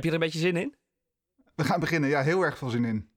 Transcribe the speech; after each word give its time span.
Heb 0.00 0.08
je 0.08 0.16
er 0.16 0.22
een 0.22 0.30
beetje 0.30 0.48
zin 0.48 0.56
in? 0.56 0.74
We 1.54 1.64
gaan 1.64 1.80
beginnen, 1.80 2.08
ja, 2.08 2.22
heel 2.22 2.42
erg 2.42 2.58
veel 2.58 2.68
zin 2.68 2.84
in. 2.84 3.10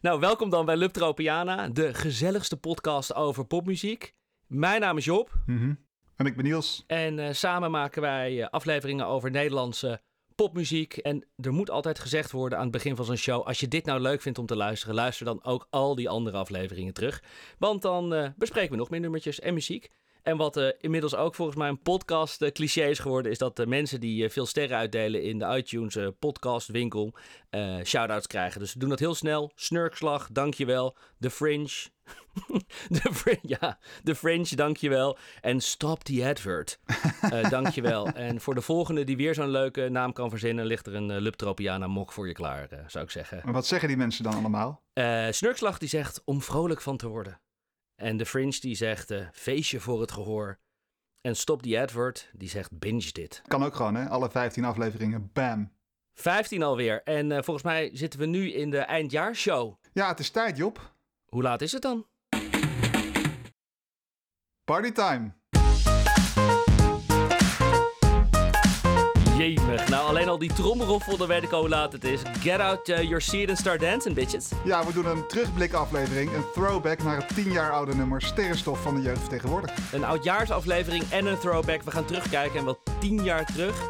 Nou, 0.00 0.20
welkom 0.20 0.50
dan 0.50 0.66
bij 0.66 0.76
Lub 0.76 0.92
Tropiana, 0.92 1.68
de 1.68 1.94
gezelligste 1.94 2.56
podcast 2.56 3.14
over 3.14 3.44
popmuziek. 3.44 4.14
Mijn 4.46 4.80
naam 4.80 4.96
is 4.96 5.04
Job. 5.04 5.34
Mhm. 5.46 5.74
En 6.16 6.26
ik 6.26 6.36
ben 6.36 6.44
Niels. 6.44 6.84
En 6.86 7.18
uh, 7.18 7.32
samen 7.32 7.70
maken 7.70 8.02
wij 8.02 8.38
uh, 8.38 8.46
afleveringen 8.46 9.06
over 9.06 9.30
Nederlandse 9.30 10.00
popmuziek. 10.34 10.96
En 10.96 11.26
er 11.36 11.52
moet 11.52 11.70
altijd 11.70 11.98
gezegd 11.98 12.30
worden 12.30 12.58
aan 12.58 12.64
het 12.64 12.72
begin 12.72 12.96
van 12.96 13.04
zo'n 13.04 13.16
show: 13.16 13.46
als 13.46 13.60
je 13.60 13.68
dit 13.68 13.84
nou 13.84 14.00
leuk 14.00 14.20
vindt 14.20 14.38
om 14.38 14.46
te 14.46 14.56
luisteren, 14.56 14.94
luister 14.94 15.26
dan 15.26 15.44
ook 15.44 15.66
al 15.70 15.94
die 15.94 16.08
andere 16.08 16.36
afleveringen 16.36 16.94
terug. 16.94 17.22
Want 17.58 17.82
dan 17.82 18.14
uh, 18.14 18.28
bespreken 18.36 18.70
we 18.70 18.76
nog 18.76 18.90
meer 18.90 19.00
nummertjes 19.00 19.40
en 19.40 19.54
muziek. 19.54 19.88
En 20.22 20.36
wat 20.36 20.56
uh, 20.56 20.68
inmiddels 20.80 21.14
ook 21.14 21.34
volgens 21.34 21.58
mij 21.58 21.68
een 21.68 21.82
podcast 21.82 22.42
uh, 22.42 22.50
cliché 22.50 22.84
is 22.84 22.98
geworden, 22.98 23.32
is 23.32 23.38
dat 23.38 23.56
de 23.56 23.66
mensen 23.66 24.00
die 24.00 24.24
uh, 24.24 24.30
veel 24.30 24.46
sterren 24.46 24.76
uitdelen 24.76 25.22
in 25.22 25.38
de 25.38 25.56
iTunes 25.56 25.98
podcast 26.18 26.68
winkel 26.68 27.14
shout-outs 27.84 28.26
krijgen. 28.26 28.60
Dus 28.60 28.72
we 28.72 28.78
doen 28.78 28.88
dat 28.88 28.98
heel 28.98 29.14
snel. 29.14 29.52
Snurkslag, 29.54 30.28
dankjewel. 30.32 30.96
The 31.18 31.30
Fringe. 31.30 31.68
de 32.88 33.12
Fringe, 33.12 33.40
ja. 33.42 33.78
The 34.04 34.14
Fringe, 34.14 34.56
dankjewel. 34.56 35.18
En 35.40 35.60
Stop 35.60 36.02
the 36.02 36.26
Advert. 36.26 36.80
dankjewel. 37.50 38.06
en 38.06 38.40
voor 38.40 38.54
de 38.54 38.60
volgende 38.60 39.04
die 39.04 39.16
weer 39.16 39.34
zo'n 39.34 39.50
leuke 39.50 39.88
naam 39.88 40.12
kan 40.12 40.30
verzinnen, 40.30 40.66
ligt 40.66 40.86
er 40.86 40.94
een 40.94 41.18
Luptropiana 41.18 41.86
mok 41.86 42.12
voor 42.12 42.26
je 42.26 42.34
klaar, 42.34 42.68
zou 42.86 43.04
ik 43.04 43.10
zeggen. 43.10 43.40
Maar 43.44 43.52
wat 43.52 43.66
zeggen 43.66 43.88
die 43.88 43.96
mensen 43.96 44.24
dan 44.24 44.34
allemaal? 44.34 44.82
Snurkslag 45.30 45.78
die 45.78 45.88
zegt 45.88 46.22
om 46.24 46.42
vrolijk 46.42 46.80
van 46.80 46.96
te 46.96 47.08
worden. 47.08 47.40
En 48.00 48.16
de 48.16 48.26
Fringe 48.26 48.60
die 48.60 48.74
zegt 48.74 49.10
uh, 49.10 49.26
feestje 49.32 49.80
voor 49.80 50.00
het 50.00 50.12
gehoor. 50.12 50.58
En 51.20 51.36
Stop 51.36 51.62
the 51.62 51.80
Advert 51.80 52.30
die 52.32 52.48
zegt 52.48 52.78
binge 52.78 53.12
dit. 53.12 53.42
Kan 53.46 53.64
ook 53.64 53.74
gewoon 53.74 53.94
hè, 53.94 54.08
alle 54.08 54.30
15 54.30 54.64
afleveringen, 54.64 55.30
bam. 55.32 55.72
15 56.14 56.62
alweer. 56.62 57.02
En 57.02 57.30
uh, 57.30 57.38
volgens 57.42 57.62
mij 57.62 57.90
zitten 57.92 58.20
we 58.20 58.26
nu 58.26 58.52
in 58.52 58.70
de 58.70 58.78
eindjaarshow. 58.78 59.74
Ja, 59.92 60.08
het 60.08 60.18
is 60.18 60.30
tijd 60.30 60.56
Job. 60.56 60.94
Hoe 61.26 61.42
laat 61.42 61.60
is 61.60 61.72
het 61.72 61.82
dan? 61.82 62.06
Partytime. 64.64 65.32
Al 70.30 70.38
die 70.38 70.52
tromroffel, 70.52 71.16
dan 71.16 71.28
weet 71.28 71.42
ik 71.42 71.50
al 71.50 71.60
hoe 71.60 71.68
laat 71.68 71.92
het 71.92 72.04
is. 72.04 72.22
Get 72.40 72.58
out 72.58 72.88
uh, 72.88 73.02
your 73.02 73.20
seat 73.20 73.48
and 73.48 73.58
start 73.58 73.80
dancing, 73.80 74.14
bitches. 74.14 74.48
Ja, 74.64 74.86
we 74.86 74.92
doen 74.92 75.06
een 75.06 75.26
terugblikaflevering. 75.26 76.32
Een 76.32 76.44
throwback 76.52 77.02
naar 77.02 77.16
het 77.16 77.34
10 77.34 77.52
jaar 77.52 77.72
oude 77.72 77.94
nummer 77.94 78.22
Sterrenstof 78.22 78.82
van 78.82 78.94
de 78.94 79.02
jeugd 79.02 79.20
vertegenwoordigd. 79.20 79.92
Een 79.92 80.04
oudjaarsaflevering 80.04 81.04
en 81.10 81.26
een 81.26 81.38
throwback. 81.38 81.82
We 81.82 81.90
gaan 81.90 82.04
terugkijken 82.04 82.58
en 82.58 82.64
wel 82.64 82.78
10 83.00 83.24
jaar 83.24 83.46
terug. 83.46 83.88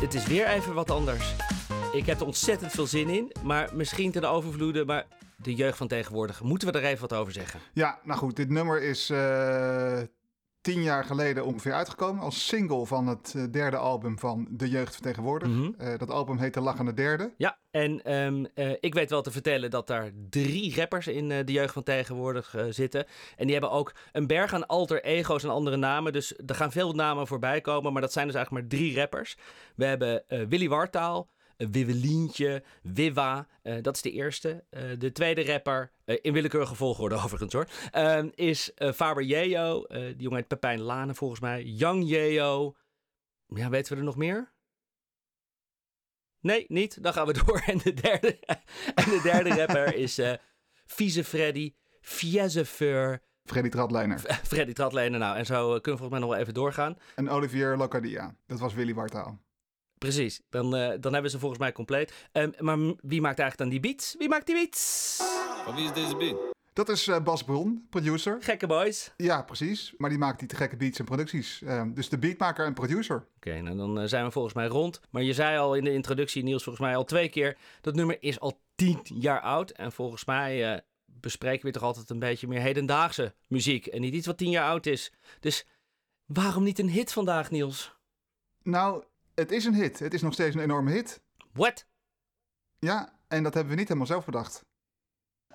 Het 0.00 0.14
is 0.14 0.26
weer 0.26 0.46
even 0.46 0.74
wat 0.74 0.90
anders. 0.90 1.34
Ik 1.92 2.06
heb 2.06 2.20
er 2.20 2.26
ontzettend 2.26 2.72
veel 2.72 2.86
zin 2.86 3.08
in, 3.08 3.32
maar 3.42 3.70
misschien 3.72 4.12
ten 4.12 4.24
overvloede. 4.24 4.84
Maar 4.84 5.06
de 5.36 5.54
jeugd 5.54 5.76
van 5.76 5.88
tegenwoordig, 5.88 6.42
moeten 6.42 6.72
we 6.72 6.78
er 6.78 6.84
even 6.84 7.08
wat 7.08 7.18
over 7.18 7.32
zeggen? 7.32 7.60
Ja, 7.72 7.98
nou 8.02 8.18
goed, 8.18 8.36
dit 8.36 8.50
nummer 8.50 8.82
is... 8.82 9.10
Uh 9.10 9.98
tien 10.64 10.82
jaar 10.82 11.04
geleden 11.04 11.44
ongeveer 11.44 11.72
uitgekomen 11.72 12.22
als 12.22 12.46
single 12.46 12.86
van 12.86 13.06
het 13.06 13.34
uh, 13.36 13.44
derde 13.50 13.76
album 13.76 14.18
van 14.18 14.46
De 14.50 14.68
Jeugd 14.68 14.92
Vertegenwoordig. 14.92 15.48
Mm 15.48 15.54
-hmm. 15.54 15.74
uh, 15.80 15.98
dat 15.98 16.10
album 16.10 16.38
heet 16.38 16.54
De 16.54 16.60
Lachende 16.60 16.94
Derde. 16.94 17.34
Ja, 17.36 17.58
en 17.70 18.14
um, 18.14 18.46
uh, 18.54 18.70
ik 18.80 18.94
weet 18.94 19.10
wel 19.10 19.22
te 19.22 19.30
vertellen 19.30 19.70
dat 19.70 19.86
daar 19.86 20.10
drie 20.30 20.76
rappers 20.76 21.06
in 21.06 21.28
De 21.28 21.52
Jeugd 21.52 21.72
van 21.72 21.82
Tegenwoordig 21.82 22.54
zitten. 22.70 23.06
En 23.36 23.44
die 23.44 23.52
hebben 23.52 23.70
ook 23.70 23.94
een 24.12 24.26
berg 24.26 24.54
aan 24.54 24.66
alter 24.66 25.04
ego's 25.04 25.42
en 25.42 25.50
andere 25.50 25.76
namen. 25.76 26.12
Dus 26.12 26.34
er 26.46 26.54
gaan 26.54 26.72
veel 26.72 26.92
namen 26.92 27.26
voorbij 27.26 27.60
komen, 27.60 27.92
maar 27.92 28.02
dat 28.02 28.12
zijn 28.12 28.26
dus 28.26 28.34
eigenlijk 28.34 28.64
maar 28.64 28.78
drie 28.78 28.96
rappers. 28.96 29.36
We 29.76 29.84
hebben 29.84 30.24
Willy 30.48 30.68
Wartaal, 30.68 31.28
Wiwelientje, 31.56 32.62
Wiwa, 32.82 33.48
uh, 33.62 33.82
dat 33.82 33.94
is 33.94 34.02
de 34.02 34.10
eerste. 34.10 34.64
Uh, 34.70 34.82
de 34.98 35.12
tweede 35.12 35.44
rapper, 35.44 35.92
uh, 36.06 36.18
in 36.20 36.32
willekeurige 36.32 36.74
volgorde 36.74 37.14
overigens 37.24 37.52
hoor, 37.52 37.68
is 38.34 38.72
Faber 38.94 39.22
Jeo. 39.22 39.86
die 39.88 40.16
jongen 40.16 40.38
heet 40.38 40.48
Pepijn 40.48 40.80
Lane 40.80 41.14
volgens 41.14 41.40
mij. 41.40 41.62
Young 41.62 42.08
Jeo. 42.08 42.76
Ja, 43.46 43.68
weten 43.70 43.92
we 43.92 43.98
er 43.98 44.04
nog 44.04 44.16
meer? 44.16 44.52
Nee, 46.40 46.64
niet. 46.68 47.02
Dan 47.02 47.12
gaan 47.12 47.26
we 47.26 47.32
door. 47.44 47.62
En 47.66 47.78
de 47.78 47.94
derde, 47.94 48.38
en 48.94 49.04
de 49.04 49.20
derde 49.22 49.50
rapper 49.54 49.94
is 49.94 50.20
Vieze 50.86 51.24
Freddy, 51.24 51.74
Fiezefeur. 52.00 53.22
Freddy 53.44 53.68
Tratlijner. 53.68 54.18
Freddy 54.42 54.72
Tratlijner, 54.72 55.18
nou. 55.18 55.36
En 55.36 55.46
zo 55.46 55.66
kunnen 55.66 55.82
we 55.82 55.90
volgens 55.90 56.10
mij 56.10 56.18
nog 56.18 56.28
wel 56.30 56.38
even 56.38 56.54
doorgaan. 56.54 56.98
En 57.14 57.28
Olivier 57.28 57.76
Locardia. 57.76 58.36
Dat 58.46 58.58
was 58.58 58.74
Willy 58.74 58.94
Wartaal. 58.94 59.43
Precies, 60.04 60.40
dan, 60.50 60.76
uh, 60.76 60.92
dan 61.00 61.12
hebben 61.12 61.30
ze 61.30 61.38
volgens 61.38 61.60
mij 61.60 61.72
compleet. 61.72 62.28
Um, 62.32 62.52
maar 62.58 62.76
wie 63.00 63.20
maakt 63.20 63.38
eigenlijk 63.38 63.56
dan 63.56 63.68
die 63.68 63.80
beats? 63.80 64.14
Wie 64.18 64.28
maakt 64.28 64.46
die 64.46 64.54
beats? 64.54 65.22
Van 65.64 65.74
wie 65.74 65.84
is 65.84 65.92
deze 65.92 66.16
beat? 66.16 66.36
Dat 66.72 66.88
is 66.88 67.08
uh, 67.08 67.20
Bas 67.20 67.42
Bron, 67.42 67.86
producer. 67.90 68.36
Gekke 68.40 68.66
boys. 68.66 69.12
Ja, 69.16 69.42
precies. 69.42 69.94
Maar 69.96 70.10
die 70.10 70.18
maakt 70.18 70.38
die 70.38 70.48
te 70.48 70.56
gekke 70.56 70.76
beats 70.76 70.98
en 70.98 71.04
producties. 71.04 71.60
Uh, 71.64 71.82
dus 71.86 72.08
de 72.08 72.18
beatmaker 72.18 72.66
en 72.66 72.74
producer. 72.74 73.16
Oké, 73.16 73.26
okay, 73.36 73.60
nou 73.60 73.76
dan 73.76 74.00
uh, 74.00 74.06
zijn 74.06 74.24
we 74.24 74.30
volgens 74.30 74.54
mij 74.54 74.66
rond. 74.66 75.00
Maar 75.10 75.22
je 75.22 75.32
zei 75.32 75.58
al 75.58 75.74
in 75.74 75.84
de 75.84 75.92
introductie, 75.92 76.42
Niels, 76.42 76.62
volgens 76.62 76.86
mij 76.86 76.96
al 76.96 77.04
twee 77.04 77.28
keer... 77.28 77.56
dat 77.80 77.94
nummer 77.94 78.16
is 78.20 78.40
al 78.40 78.60
tien 78.74 79.00
jaar 79.04 79.40
oud. 79.40 79.70
En 79.70 79.92
volgens 79.92 80.24
mij 80.24 80.82
bespreken 81.06 81.66
we 81.66 81.72
toch 81.72 81.82
altijd 81.82 82.10
een 82.10 82.18
beetje 82.18 82.48
meer 82.48 82.60
hedendaagse 82.60 83.34
muziek. 83.46 83.86
En 83.86 84.00
niet 84.00 84.14
iets 84.14 84.26
wat 84.26 84.38
tien 84.38 84.50
jaar 84.50 84.68
oud 84.68 84.86
is. 84.86 85.12
Dus 85.40 85.66
waarom 86.26 86.62
niet 86.62 86.78
een 86.78 86.90
hit 86.90 87.12
vandaag, 87.12 87.50
Niels? 87.50 87.94
Nou, 88.62 89.04
het 89.34 89.52
is 89.52 89.64
een 89.64 89.74
hit. 89.74 89.98
Het 89.98 90.14
is 90.14 90.22
nog 90.22 90.32
steeds 90.32 90.54
een 90.54 90.62
enorme 90.62 90.90
hit. 90.90 91.22
What? 91.52 91.86
Ja, 92.78 93.12
en 93.28 93.42
dat 93.42 93.54
hebben 93.54 93.72
we 93.72 93.78
niet 93.78 93.88
helemaal 93.88 94.08
zelf 94.08 94.24
bedacht. 94.24 94.64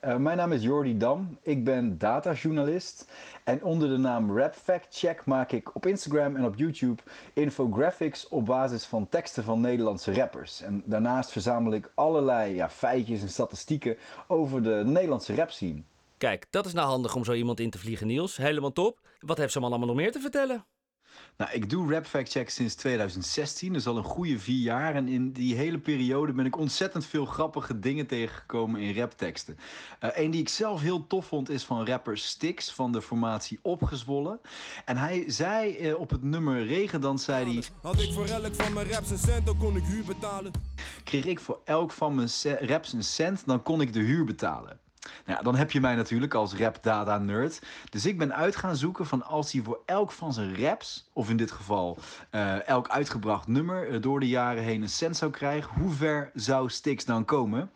Uh, 0.06 0.16
mijn 0.16 0.38
naam 0.38 0.51
is 0.51 0.63
Jordi 0.63 0.97
Dam. 0.97 1.38
Ik 1.41 1.63
ben 1.63 1.97
datajournalist. 1.97 3.12
En 3.44 3.63
onder 3.63 3.90
de 3.90 3.97
naam 3.97 4.38
Rap 4.38 4.53
Fact 4.53 4.97
Check 4.97 5.25
maak 5.25 5.51
ik 5.51 5.75
op 5.75 5.85
Instagram 5.85 6.35
en 6.35 6.45
op 6.45 6.56
YouTube 6.56 7.01
infographics 7.34 8.28
op 8.28 8.45
basis 8.45 8.85
van 8.85 9.09
teksten 9.09 9.44
van 9.44 9.62
Nederlandse 9.62 10.13
rappers. 10.13 10.61
En 10.61 10.84
daarnaast 10.85 11.31
verzamel 11.31 11.73
ik 11.73 11.91
allerlei 11.96 12.56
ja, 12.56 12.69
feitjes 12.69 13.22
en 13.22 13.29
statistieken 13.29 13.97
over 14.28 14.63
de 14.63 14.81
Nederlandse 14.85 15.35
rap 15.35 15.51
scene. 15.51 15.81
Kijk, 16.17 16.46
dat 16.50 16.66
is 16.66 16.73
nou 16.73 16.88
handig 16.88 17.16
om 17.16 17.25
zo 17.25 17.34
iemand 17.34 17.59
in 17.59 17.69
te 17.69 17.78
vliegen, 17.78 18.07
Niels. 18.07 18.38
Helemaal 18.38 18.73
top. 18.73 19.00
Wat 19.19 19.38
heeft 19.38 19.51
ze 19.51 19.59
man 19.59 19.69
allemaal 19.69 19.88
nog 19.88 19.97
meer 19.97 20.11
te 20.11 20.19
vertellen? 20.19 20.66
Nou, 21.40 21.52
ik 21.52 21.69
doe 21.69 21.94
Rap 21.94 22.06
Fact 22.06 22.31
Check 22.31 22.50
sinds 22.50 22.75
2016, 22.75 23.74
dus 23.74 23.88
al 23.88 23.97
een 23.97 24.03
goede 24.03 24.40
vier 24.40 24.62
jaar. 24.62 24.96
En 24.96 25.07
in 25.07 25.31
die 25.31 25.56
hele 25.56 25.78
periode 25.78 26.34
ben 26.34 26.46
ik 26.46 26.57
ontzettend 26.57 27.06
veel 27.06 27.25
grappige 27.25 27.80
dingen 27.80 28.06
tegengekomen 28.06 28.81
in 28.81 28.96
rapteksten. 28.96 29.58
Uh, 30.03 30.09
een 30.13 30.31
die 30.31 30.41
ik 30.41 30.50
zelf 30.50 30.81
heel 30.81 31.08
tof 31.08 31.25
vond 31.25 31.50
is 31.50 31.63
van 31.63 31.85
rapper 31.85 32.18
Stix 32.18 32.72
van 32.72 32.91
de 32.91 33.02
formatie 33.02 33.59
Opgezwollen. 33.62 34.40
En 34.85 34.97
hij 34.97 35.24
zei 35.28 35.78
uh, 35.79 36.00
op 36.00 36.09
het 36.09 36.24
nummer 36.24 36.66
Regendans, 36.66 37.24
zei 37.24 37.53
hij... 37.53 37.63
Had 37.81 38.02
ik 38.02 38.13
voor 38.13 38.25
elk 38.25 38.56
van 38.56 38.74
mijn 38.74 38.90
raps 38.90 39.12
een 39.12 39.18
cent, 39.18 39.46
dan 39.46 39.58
kon 39.58 39.75
ik 39.75 39.84
huur 39.84 40.03
betalen. 40.03 40.52
Kreeg 41.03 41.25
ik 41.25 41.40
voor 41.40 41.59
elk 41.66 41.91
van 41.91 42.16
mijn 42.16 42.29
raps 42.59 42.94
een 42.94 43.03
cent, 43.03 43.44
dan 43.46 43.63
kon 43.63 43.81
ik 43.81 43.94
de 43.94 44.00
huur 44.00 44.25
betalen. 44.25 44.79
Nou 45.25 45.44
dan 45.44 45.56
heb 45.56 45.72
je 45.72 45.80
mij 45.80 45.96
natuurlijk 45.96 46.34
als 46.34 46.53
rap-data-nerd. 46.53 47.62
Dus 47.90 48.06
ik 48.06 48.18
ben 48.18 48.36
uit 48.36 48.56
gaan 48.56 48.75
zoeken 48.75 49.06
van 49.06 49.25
als 49.25 49.52
hij 49.52 49.62
voor 49.62 49.80
elk 49.86 50.12
van 50.12 50.34
zijn 50.34 50.58
raps, 50.58 51.09
of 51.14 51.30
in 51.30 51.38
dit 51.38 51.52
geval 51.52 51.97
uh, 52.31 52.68
elk 52.68 52.90
uitgebracht 52.90 53.47
nummer, 53.47 53.90
uh, 53.90 54.02
door 54.02 54.20
de 54.20 54.28
jaren 54.28 54.64
heen 54.64 54.81
een 54.81 54.90
cent 54.90 55.18
zou 55.18 55.31
krijgen, 55.31 55.74
hoe 55.74 55.92
ver 55.92 56.31
zou 56.34 56.70
Stix 56.70 57.06
dan 57.06 57.25
komen? 57.25 57.72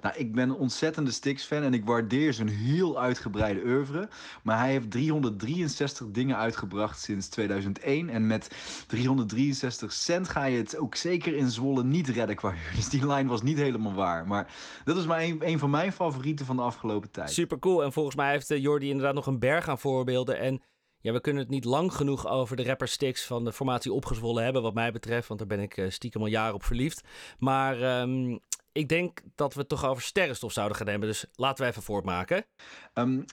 Nou, 0.00 0.14
ik 0.16 0.34
ben 0.34 0.48
een 0.48 0.56
ontzettende 0.56 1.10
Stix-fan 1.10 1.62
en 1.62 1.74
ik 1.74 1.84
waardeer 1.84 2.32
zijn 2.32 2.48
heel 2.48 3.00
uitgebreide 3.00 3.64
oeuvre. 3.64 4.08
Maar 4.42 4.58
hij 4.58 4.70
heeft 4.70 4.90
363 4.90 6.06
dingen 6.10 6.36
uitgebracht 6.36 7.00
sinds 7.00 7.28
2001. 7.28 8.08
En 8.08 8.26
met 8.26 8.50
363 8.86 9.92
cent 9.92 10.28
ga 10.28 10.44
je 10.44 10.56
het 10.56 10.78
ook 10.78 10.94
zeker 10.94 11.36
in 11.36 11.50
Zwolle 11.50 11.84
niet 11.84 12.08
redden 12.08 12.36
qua 12.36 12.50
huur. 12.50 12.72
Dus 12.80 12.88
die 12.88 13.06
lijn 13.06 13.26
was 13.26 13.42
niet 13.42 13.58
helemaal 13.58 13.94
waar. 13.94 14.26
Maar 14.26 14.54
dat 14.84 14.96
is 14.96 15.06
maar 15.06 15.22
een, 15.22 15.58
van 15.58 15.70
mijn 15.70 15.92
favorieten 15.92 16.46
van 16.46 16.56
de 16.56 16.62
afgelopen 16.62 17.10
tijd. 17.10 17.30
Super 17.30 17.58
cool. 17.58 17.82
En 17.84 17.92
volgens 17.92 18.16
mij 18.16 18.30
heeft 18.30 18.48
Jordi 18.48 18.88
inderdaad 18.88 19.14
nog 19.14 19.26
een 19.26 19.38
berg 19.38 19.68
aan 19.68 19.78
voorbeelden. 19.78 20.38
En 20.38 20.62
ja, 21.00 21.12
we 21.12 21.20
kunnen 21.20 21.42
het 21.42 21.50
niet 21.50 21.64
lang 21.64 21.92
genoeg 21.92 22.28
over 22.28 22.56
de 22.56 22.64
rapper 22.64 22.88
Stix 22.88 23.26
van 23.26 23.44
de 23.44 23.52
formatie 23.52 23.92
opgezwollen 23.92 24.44
hebben, 24.44 24.62
wat 24.62 24.74
mij 24.74 24.92
betreft. 24.92 25.28
Want 25.28 25.40
daar 25.40 25.48
ben 25.48 25.60
ik 25.60 25.86
stiekem 25.88 26.20
al 26.20 26.26
jaren 26.26 26.54
op 26.54 26.64
verliefd. 26.64 27.02
Maar 27.38 28.00
um, 28.00 28.40
ik 28.72 28.88
denk 28.88 29.20
dat 29.34 29.54
we 29.54 29.60
het 29.60 29.68
toch 29.68 29.84
over 29.84 30.02
sterrenstof 30.02 30.52
zouden 30.52 30.76
gaan 30.76 30.86
nemen. 30.86 31.08
Dus 31.08 31.24
laten 31.34 31.64
we 31.64 31.70
even 31.70 31.82
voortmaken. 31.82 32.44
Um, 32.94 33.24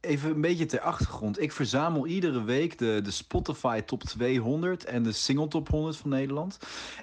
even 0.00 0.30
een 0.30 0.40
beetje 0.40 0.66
ter 0.66 0.80
achtergrond. 0.80 1.40
Ik 1.40 1.52
verzamel 1.52 2.06
iedere 2.06 2.44
week 2.44 2.78
de, 2.78 3.00
de 3.02 3.10
Spotify 3.10 3.80
top 3.80 4.02
200 4.02 4.84
en 4.84 5.02
de 5.02 5.12
single 5.12 5.48
top 5.48 5.68
100 5.68 5.96
van 5.96 6.10
Nederland. 6.10 6.58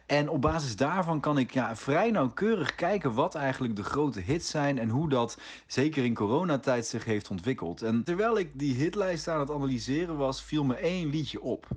En 0.06 0.29
op 0.29 0.41
basis 0.41 0.75
daarvan 0.75 1.19
kan 1.19 1.38
ik 1.38 1.53
ja, 1.53 1.75
vrij 1.75 2.12
nauwkeurig 2.12 2.75
kijken 2.75 3.13
wat 3.13 3.35
eigenlijk 3.35 3.75
de 3.75 3.83
grote 3.83 4.19
hits 4.19 4.50
zijn 4.50 4.80
en 4.80 4.89
hoe 4.89 5.09
dat 5.09 5.38
zeker 5.68 6.06
in 6.06 6.13
coronatijd 6.13 6.85
zich 6.85 7.06
heeft 7.06 7.30
ontwikkeld. 7.30 7.81
En 7.81 8.03
terwijl 8.03 8.38
ik 8.38 8.59
die 8.59 8.75
hitlijst 8.75 9.27
aan 9.27 9.39
het 9.39 9.51
analyseren 9.51 10.18
was, 10.18 10.44
viel 10.44 10.63
me 10.63 10.75
één 10.75 11.09
liedje 11.09 11.41
op. 11.41 11.68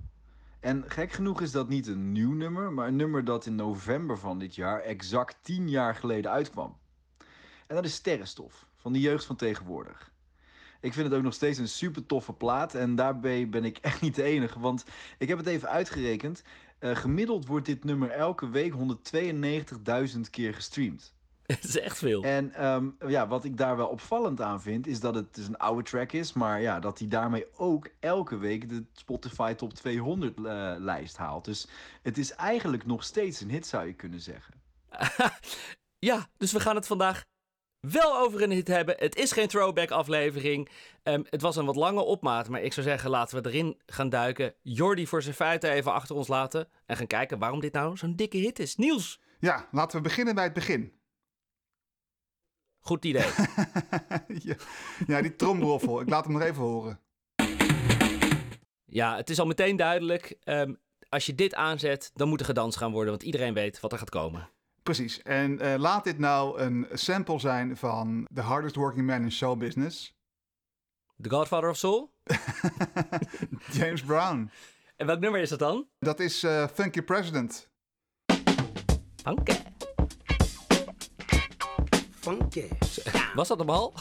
En 0.61 0.85
gek 0.87 1.13
genoeg 1.13 1.41
is 1.41 1.53
dat 1.53 1.69
niet 1.69 1.87
een 1.87 2.13
nieuw 2.13 2.33
nummer, 2.33 2.73
maar 2.73 2.89
een 2.89 2.97
nummer 2.97 3.25
dat 3.25 3.47
in 3.47 3.55
november 3.55 4.19
van 4.19 4.39
dit 4.39 4.55
jaar 4.55 4.81
exact 4.81 5.37
tien 5.43 5.69
jaar 5.69 5.95
geleden 5.95 6.31
uitkwam. 6.31 6.77
En 7.67 7.75
dat 7.75 7.85
is 7.85 7.95
Sterrenstof, 7.95 8.67
van 8.77 8.93
de 8.93 9.01
jeugd 9.01 9.25
van 9.25 9.37
tegenwoordig. 9.37 10.13
Ik 10.81 10.93
vind 10.93 11.07
het 11.07 11.17
ook 11.17 11.23
nog 11.23 11.35
steeds 11.35 11.59
een 11.59 11.69
super 11.69 12.07
toffe 12.07 12.33
plaat 12.33 12.75
en 12.75 12.95
daarbij 12.95 13.49
ben 13.49 13.65
ik 13.65 13.79
echt 13.89 14.01
niet 14.01 14.15
de 14.15 14.23
enige, 14.23 14.61
want 14.61 14.85
ik 15.19 15.29
heb 15.29 15.39
het 15.39 15.47
even 15.47 15.69
uitgerekend. 15.69 16.43
Uh, 16.81 16.97
gemiddeld 16.97 17.47
wordt 17.47 17.67
dit 17.67 17.85
nummer 17.85 18.11
elke 18.11 18.49
week 18.49 18.75
192.000 20.15 20.21
keer 20.31 20.55
gestreamd. 20.55 21.15
Het 21.61 21.65
is 21.65 21.79
echt 21.79 21.99
veel. 21.99 22.23
En 22.23 22.67
um, 22.67 22.97
ja, 23.07 23.29
wat 23.29 23.45
ik 23.45 23.57
daar 23.57 23.77
wel 23.77 23.89
opvallend 23.89 24.41
aan 24.41 24.63
vind, 24.63 24.87
is 24.87 25.01
dat 25.01 25.15
het 25.15 25.35
dus 25.35 25.47
een 25.47 25.59
oude 25.59 25.83
track 25.83 26.13
is, 26.13 26.33
maar 26.33 26.61
ja, 26.61 26.81
dat 26.81 26.99
hij 26.99 27.09
daarmee 27.09 27.47
ook 27.57 27.89
elke 28.01 28.39
week 28.39 28.69
de 28.69 28.85
Spotify 28.93 29.55
Top 29.55 29.73
200 29.75 30.39
uh, 30.39 30.45
lijst 30.79 31.17
haalt. 31.17 31.45
Dus 31.45 31.69
het 32.03 32.19
is 32.19 32.33
eigenlijk 32.33 32.87
nog 32.87 33.05
steeds 33.05 33.41
een 33.41 33.51
hit, 33.51 33.67
zou 33.67 33.87
je 33.87 33.93
kunnen 33.93 34.21
zeggen. 34.21 34.55
ja, 36.09 36.29
dus 36.37 36.53
we 36.53 36.61
gaan 36.61 36.75
het 36.75 36.87
vandaag 36.87 37.23
wel 37.81 38.19
over 38.19 38.43
een 38.43 38.51
hit 38.51 38.69
hebben. 38.69 38.95
Het 38.99 39.17
is 39.17 39.33
geen 39.33 39.49
throwback 39.49 39.91
aflevering. 39.91 40.69
Um, 41.03 41.25
het 41.31 41.43
was 41.43 41.57
een 41.57 41.67
wat 41.67 41.77
lange 41.77 42.03
opmaat, 42.03 42.49
maar 42.49 42.63
ik 42.63 42.73
zou 42.73 42.87
zeggen 42.87 43.11
laten 43.11 43.43
we 43.43 43.49
erin 43.49 43.81
gaan 43.87 44.09
duiken. 44.09 44.55
Jordi 44.63 45.07
voor 45.07 45.23
zijn 45.23 45.35
feiten 45.35 45.71
even 45.71 45.93
achter 45.93 46.17
ons 46.17 46.29
laten 46.29 46.69
en 46.87 46.97
gaan 46.97 47.07
kijken 47.07 47.39
waarom 47.39 47.61
dit 47.61 47.73
nou 47.73 47.97
zo'n 47.97 48.17
dikke 48.17 48.37
hit 48.37 48.59
is. 48.59 48.77
Niels. 48.77 49.21
Ja, 49.39 49.69
laten 49.71 49.97
we 49.97 50.03
beginnen 50.03 50.35
bij 50.35 50.45
het 50.45 50.53
begin. 50.53 51.00
Goed 52.81 53.05
idee. 53.05 53.31
ja, 54.49 54.55
ja, 55.07 55.23
die 55.23 55.37
tromroffel. 55.37 56.01
ik 56.01 56.09
laat 56.09 56.25
hem 56.25 56.33
nog 56.33 56.43
even 56.43 56.63
horen. 56.63 57.01
Ja, 58.85 59.17
het 59.17 59.31
is 59.31 59.39
al 59.39 59.47
meteen 59.47 59.77
duidelijk. 59.77 60.37
Um, 60.45 60.79
als 61.09 61.27
je 61.27 61.35
dit 61.35 61.55
aanzet, 61.55 62.11
dan 62.15 62.29
moet 62.29 62.41
er 62.41 62.47
gedanst 62.47 62.79
gaan 62.79 62.93
worden, 62.93 63.11
want 63.11 63.23
iedereen 63.23 63.55
weet 63.55 63.81
wat 63.81 63.93
er 63.93 63.99
gaat 63.99 64.11
komen. 64.11 64.49
Precies. 64.83 65.23
En 65.23 65.65
uh, 65.65 65.75
laat 65.79 66.05
dit 66.05 66.19
nou 66.19 66.61
een 66.61 66.87
sample 66.93 67.39
zijn 67.39 67.77
van 67.77 68.27
The 68.35 68.41
Hardest 68.41 68.75
Working 68.75 69.07
Man 69.07 69.23
in 69.23 69.33
Show 69.33 69.59
Business. 69.59 70.15
The 71.23 71.31
Godfather 71.31 71.71
of 71.71 71.77
Soul? 71.77 72.13
James 73.79 74.03
Brown. 74.03 74.51
En 74.97 75.07
welk 75.07 75.21
nummer 75.21 75.41
is 75.41 75.49
dat 75.49 75.59
dan? 75.59 75.89
Dat 75.99 76.21
is 76.21 76.45
uh, 76.45 76.67
Funky 76.67 77.03
President. 77.03 77.69
Funky. 79.23 79.70
Funky. 82.31 82.69
Was 83.35 83.49
dat 83.49 83.59
hem 83.59 83.71
al? 83.71 83.95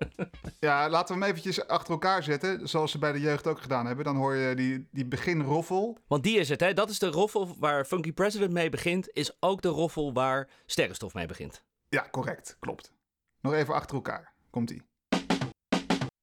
ja, 0.60 0.88
laten 0.88 1.14
we 1.14 1.20
hem 1.20 1.30
eventjes 1.30 1.66
achter 1.66 1.92
elkaar 1.92 2.22
zetten, 2.22 2.68
zoals 2.68 2.90
ze 2.90 2.98
bij 2.98 3.12
de 3.12 3.20
jeugd 3.20 3.46
ook 3.46 3.60
gedaan 3.60 3.86
hebben. 3.86 4.04
Dan 4.04 4.16
hoor 4.16 4.34
je 4.34 4.54
die, 4.54 4.88
die 4.90 5.06
beginroffel. 5.06 5.98
Want 6.06 6.22
die 6.22 6.38
is 6.38 6.48
het, 6.48 6.60
hè? 6.60 6.72
Dat 6.72 6.90
is 6.90 6.98
de 6.98 7.06
roffel 7.06 7.56
waar 7.58 7.84
Funky 7.84 8.12
President 8.12 8.52
mee 8.52 8.70
begint, 8.70 9.08
is 9.12 9.36
ook 9.40 9.62
de 9.62 9.68
roffel 9.68 10.12
waar 10.12 10.48
Sterrenstof 10.66 11.14
mee 11.14 11.26
begint. 11.26 11.62
Ja, 11.88 12.08
correct. 12.10 12.56
Klopt. 12.60 12.92
Nog 13.40 13.52
even 13.52 13.74
achter 13.74 13.94
elkaar. 13.94 14.32
Komt-ie. 14.50 14.82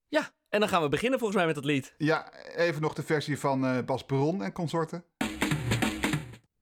Ja, 0.07 0.29
en 0.49 0.59
dan 0.59 0.69
gaan 0.69 0.81
we 0.81 0.89
beginnen 0.89 1.19
volgens 1.19 1.39
mij 1.39 1.47
met 1.47 1.55
het 1.55 1.65
lied. 1.65 1.93
Ja, 1.97 2.33
even 2.55 2.81
nog 2.81 2.93
de 2.93 3.03
versie 3.03 3.39
van 3.39 3.65
uh, 3.65 3.83
Bas 3.83 4.03
Bron 4.03 4.43
en 4.43 4.51
consorten. 4.51 5.03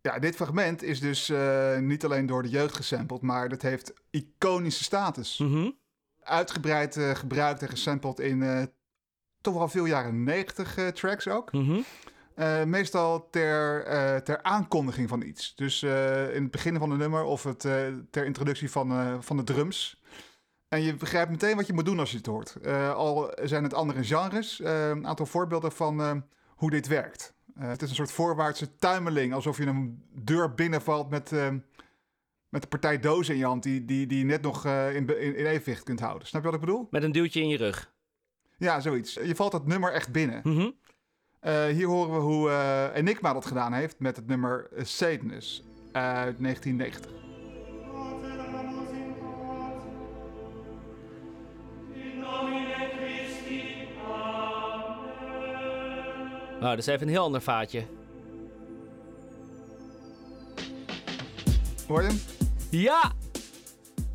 Ja, 0.03 0.19
dit 0.19 0.35
fragment 0.35 0.83
is 0.83 0.99
dus 0.99 1.29
uh, 1.29 1.77
niet 1.77 2.05
alleen 2.05 2.25
door 2.25 2.43
de 2.43 2.49
jeugd 2.49 2.75
gesampled, 2.75 3.21
maar 3.21 3.49
dat 3.49 3.61
heeft 3.61 3.93
iconische 4.09 4.83
status. 4.83 5.37
Mm 5.37 5.51
-hmm. 5.51 5.77
Uitgebreid 6.23 6.95
uh, 6.95 7.15
gebruikt 7.15 7.61
en 7.61 7.69
gesampled 7.69 8.19
in 8.19 8.41
uh, 8.41 8.63
toch 9.41 9.53
wel 9.53 9.67
veel 9.67 9.85
jaren 9.85 10.23
90 10.23 10.91
tracks 10.93 11.27
ook. 11.27 11.51
Mm 11.51 11.65
-hmm. 11.65 12.69
meestal 12.69 13.29
ter, 13.29 13.83
ter 14.23 14.43
aankondiging 14.43 15.09
van 15.09 15.21
iets. 15.21 15.55
Dus 15.55 15.83
in 16.33 16.41
het 16.41 16.51
begin 16.51 16.77
van 16.77 16.91
een 16.91 16.97
nummer 16.97 17.23
of 17.23 17.43
het, 17.43 17.59
ter 18.11 18.25
introductie 18.25 18.71
van, 18.71 19.23
van 19.23 19.37
de 19.37 19.43
drums. 19.43 20.01
En 20.67 20.81
je 20.81 20.95
begrijpt 20.95 21.31
meteen 21.31 21.55
wat 21.55 21.67
je 21.67 21.73
moet 21.73 21.85
doen 21.85 21.99
als 21.99 22.11
je 22.11 22.17
het 22.17 22.25
hoort. 22.25 22.57
al 22.95 23.31
zijn 23.43 23.63
het 23.63 23.73
andere 23.73 24.03
genres. 24.03 24.59
een 24.63 25.07
aantal 25.07 25.25
voorbeelden 25.25 25.71
van 25.71 26.23
hoe 26.47 26.69
dit 26.69 26.87
werkt. 26.87 27.33
Uh, 27.61 27.67
het 27.67 27.81
is 27.81 27.89
een 27.89 27.95
soort 27.95 28.11
voorwaartse 28.11 28.75
tuimeling, 28.75 29.33
alsof 29.33 29.57
je 29.57 29.65
een 29.65 30.03
deur 30.13 30.53
binnenvalt 30.53 31.09
met, 31.09 31.31
uh, 31.31 31.49
met 32.49 32.63
een 32.63 32.69
partij 32.69 32.99
dozen 32.99 33.33
in 33.33 33.39
je 33.39 33.45
hand 33.45 33.63
die, 33.63 33.85
die, 33.85 34.07
die 34.07 34.17
je 34.17 34.25
net 34.25 34.41
nog 34.41 34.65
uh, 34.65 34.95
in, 34.95 35.19
in, 35.19 35.35
in, 35.35 35.45
evenwicht 35.45 35.83
kunt 35.83 35.99
houden. 35.99 36.27
Snap 36.27 36.41
je 36.41 36.47
wat 36.47 36.59
ik 36.59 36.65
bedoel? 36.65 36.87
Met 36.91 37.03
een 37.03 37.11
duwtje 37.11 37.41
in 37.41 37.47
je 37.47 37.57
rug. 37.57 37.91
Ja, 38.57 38.79
zoiets. 38.79 39.13
Je 39.13 39.35
valt 39.35 39.51
dat 39.51 39.67
nummer 39.67 39.91
echt 39.91 40.11
binnen. 40.11 40.41
Mm 40.43 40.55
-hmm. 40.57 40.73
hier 41.71 41.87
horen 41.87 42.13
we 42.13 42.19
hoe 42.19 42.91
Enigma 42.93 43.33
dat 43.33 43.45
gedaan 43.45 43.73
heeft 43.73 43.99
met 43.99 44.15
het 44.15 44.27
nummer 44.27 44.69
Satanus 44.77 45.63
uit 45.91 46.39
1990. 46.39 47.32
Nou, 56.63 56.75
dat 56.75 56.87
is 56.87 56.93
even 56.93 57.07
een 57.07 57.13
heel 57.13 57.23
ander 57.23 57.41
vaatje. 57.41 57.83
Hoor 61.87 62.01
je 62.01 62.07
hem? 62.07 62.19
Ja! 62.69 63.11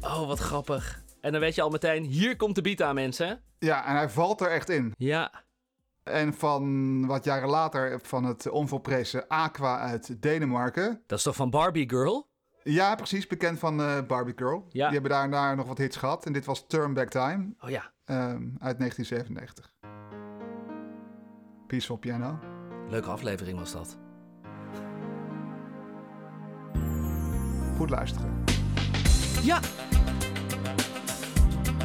Oh, 0.01 0.27
wat 0.27 0.39
grappig. 0.39 1.03
En 1.21 1.33
dan 1.33 1.41
weet 1.41 1.55
je 1.55 1.63
al 1.63 1.71
meteen, 1.71 2.03
hier 2.03 2.37
komt 2.37 2.55
de 2.55 2.61
beat 2.61 2.83
aan, 2.83 2.95
mensen. 2.95 3.41
Ja, 3.59 3.87
en 3.87 3.97
hij 3.97 4.09
valt 4.09 4.41
er 4.41 4.51
echt 4.51 4.69
in. 4.69 4.95
Ja. 4.97 5.45
En 6.03 6.35
van 6.35 7.07
wat 7.07 7.25
jaren 7.25 7.49
later 7.49 8.01
van 8.03 8.25
het 8.25 8.49
onvolprezen 8.51 9.29
Aqua 9.29 9.79
uit 9.79 10.23
Denemarken. 10.23 11.03
Dat 11.07 11.19
is 11.19 11.25
toch 11.25 11.37
van 11.37 11.51
Barbie 11.51 11.89
Girl? 11.89 12.29
Ja, 12.63 12.95
precies. 12.95 13.27
Bekend 13.27 13.59
van 13.59 13.81
uh, 13.81 14.01
Barbie 14.07 14.35
Girl. 14.37 14.67
Ja. 14.71 14.85
Die 14.85 14.93
hebben 14.93 15.11
daarna 15.11 15.55
nog 15.55 15.67
wat 15.67 15.79
hits 15.79 15.97
gehad. 15.97 16.27
En 16.27 16.33
dit 16.33 16.45
was 16.45 16.67
Turn 16.67 16.95
Back 16.95 17.09
Time. 17.09 17.55
Oh 17.61 17.71
ja. 17.71 17.93
Um, 18.07 18.57
uit 18.61 18.79
1997. 18.79 19.73
Peaceful 21.69 21.97
Piano. 21.97 22.39
Leuke 22.89 23.11
aflevering 23.11 23.59
was 23.59 23.73
dat. 23.73 23.99
Goed 27.77 27.91
luisteren. 27.91 28.45
Ja! 29.43 29.61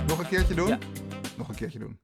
Nog 0.07 0.19
een 0.19 0.27
keertje 0.27 0.55
doen? 0.55 0.67
Ja. 0.67 0.77
Nog 1.37 1.49
een 1.49 1.55
keertje 1.55 1.79
doen. 1.79 1.99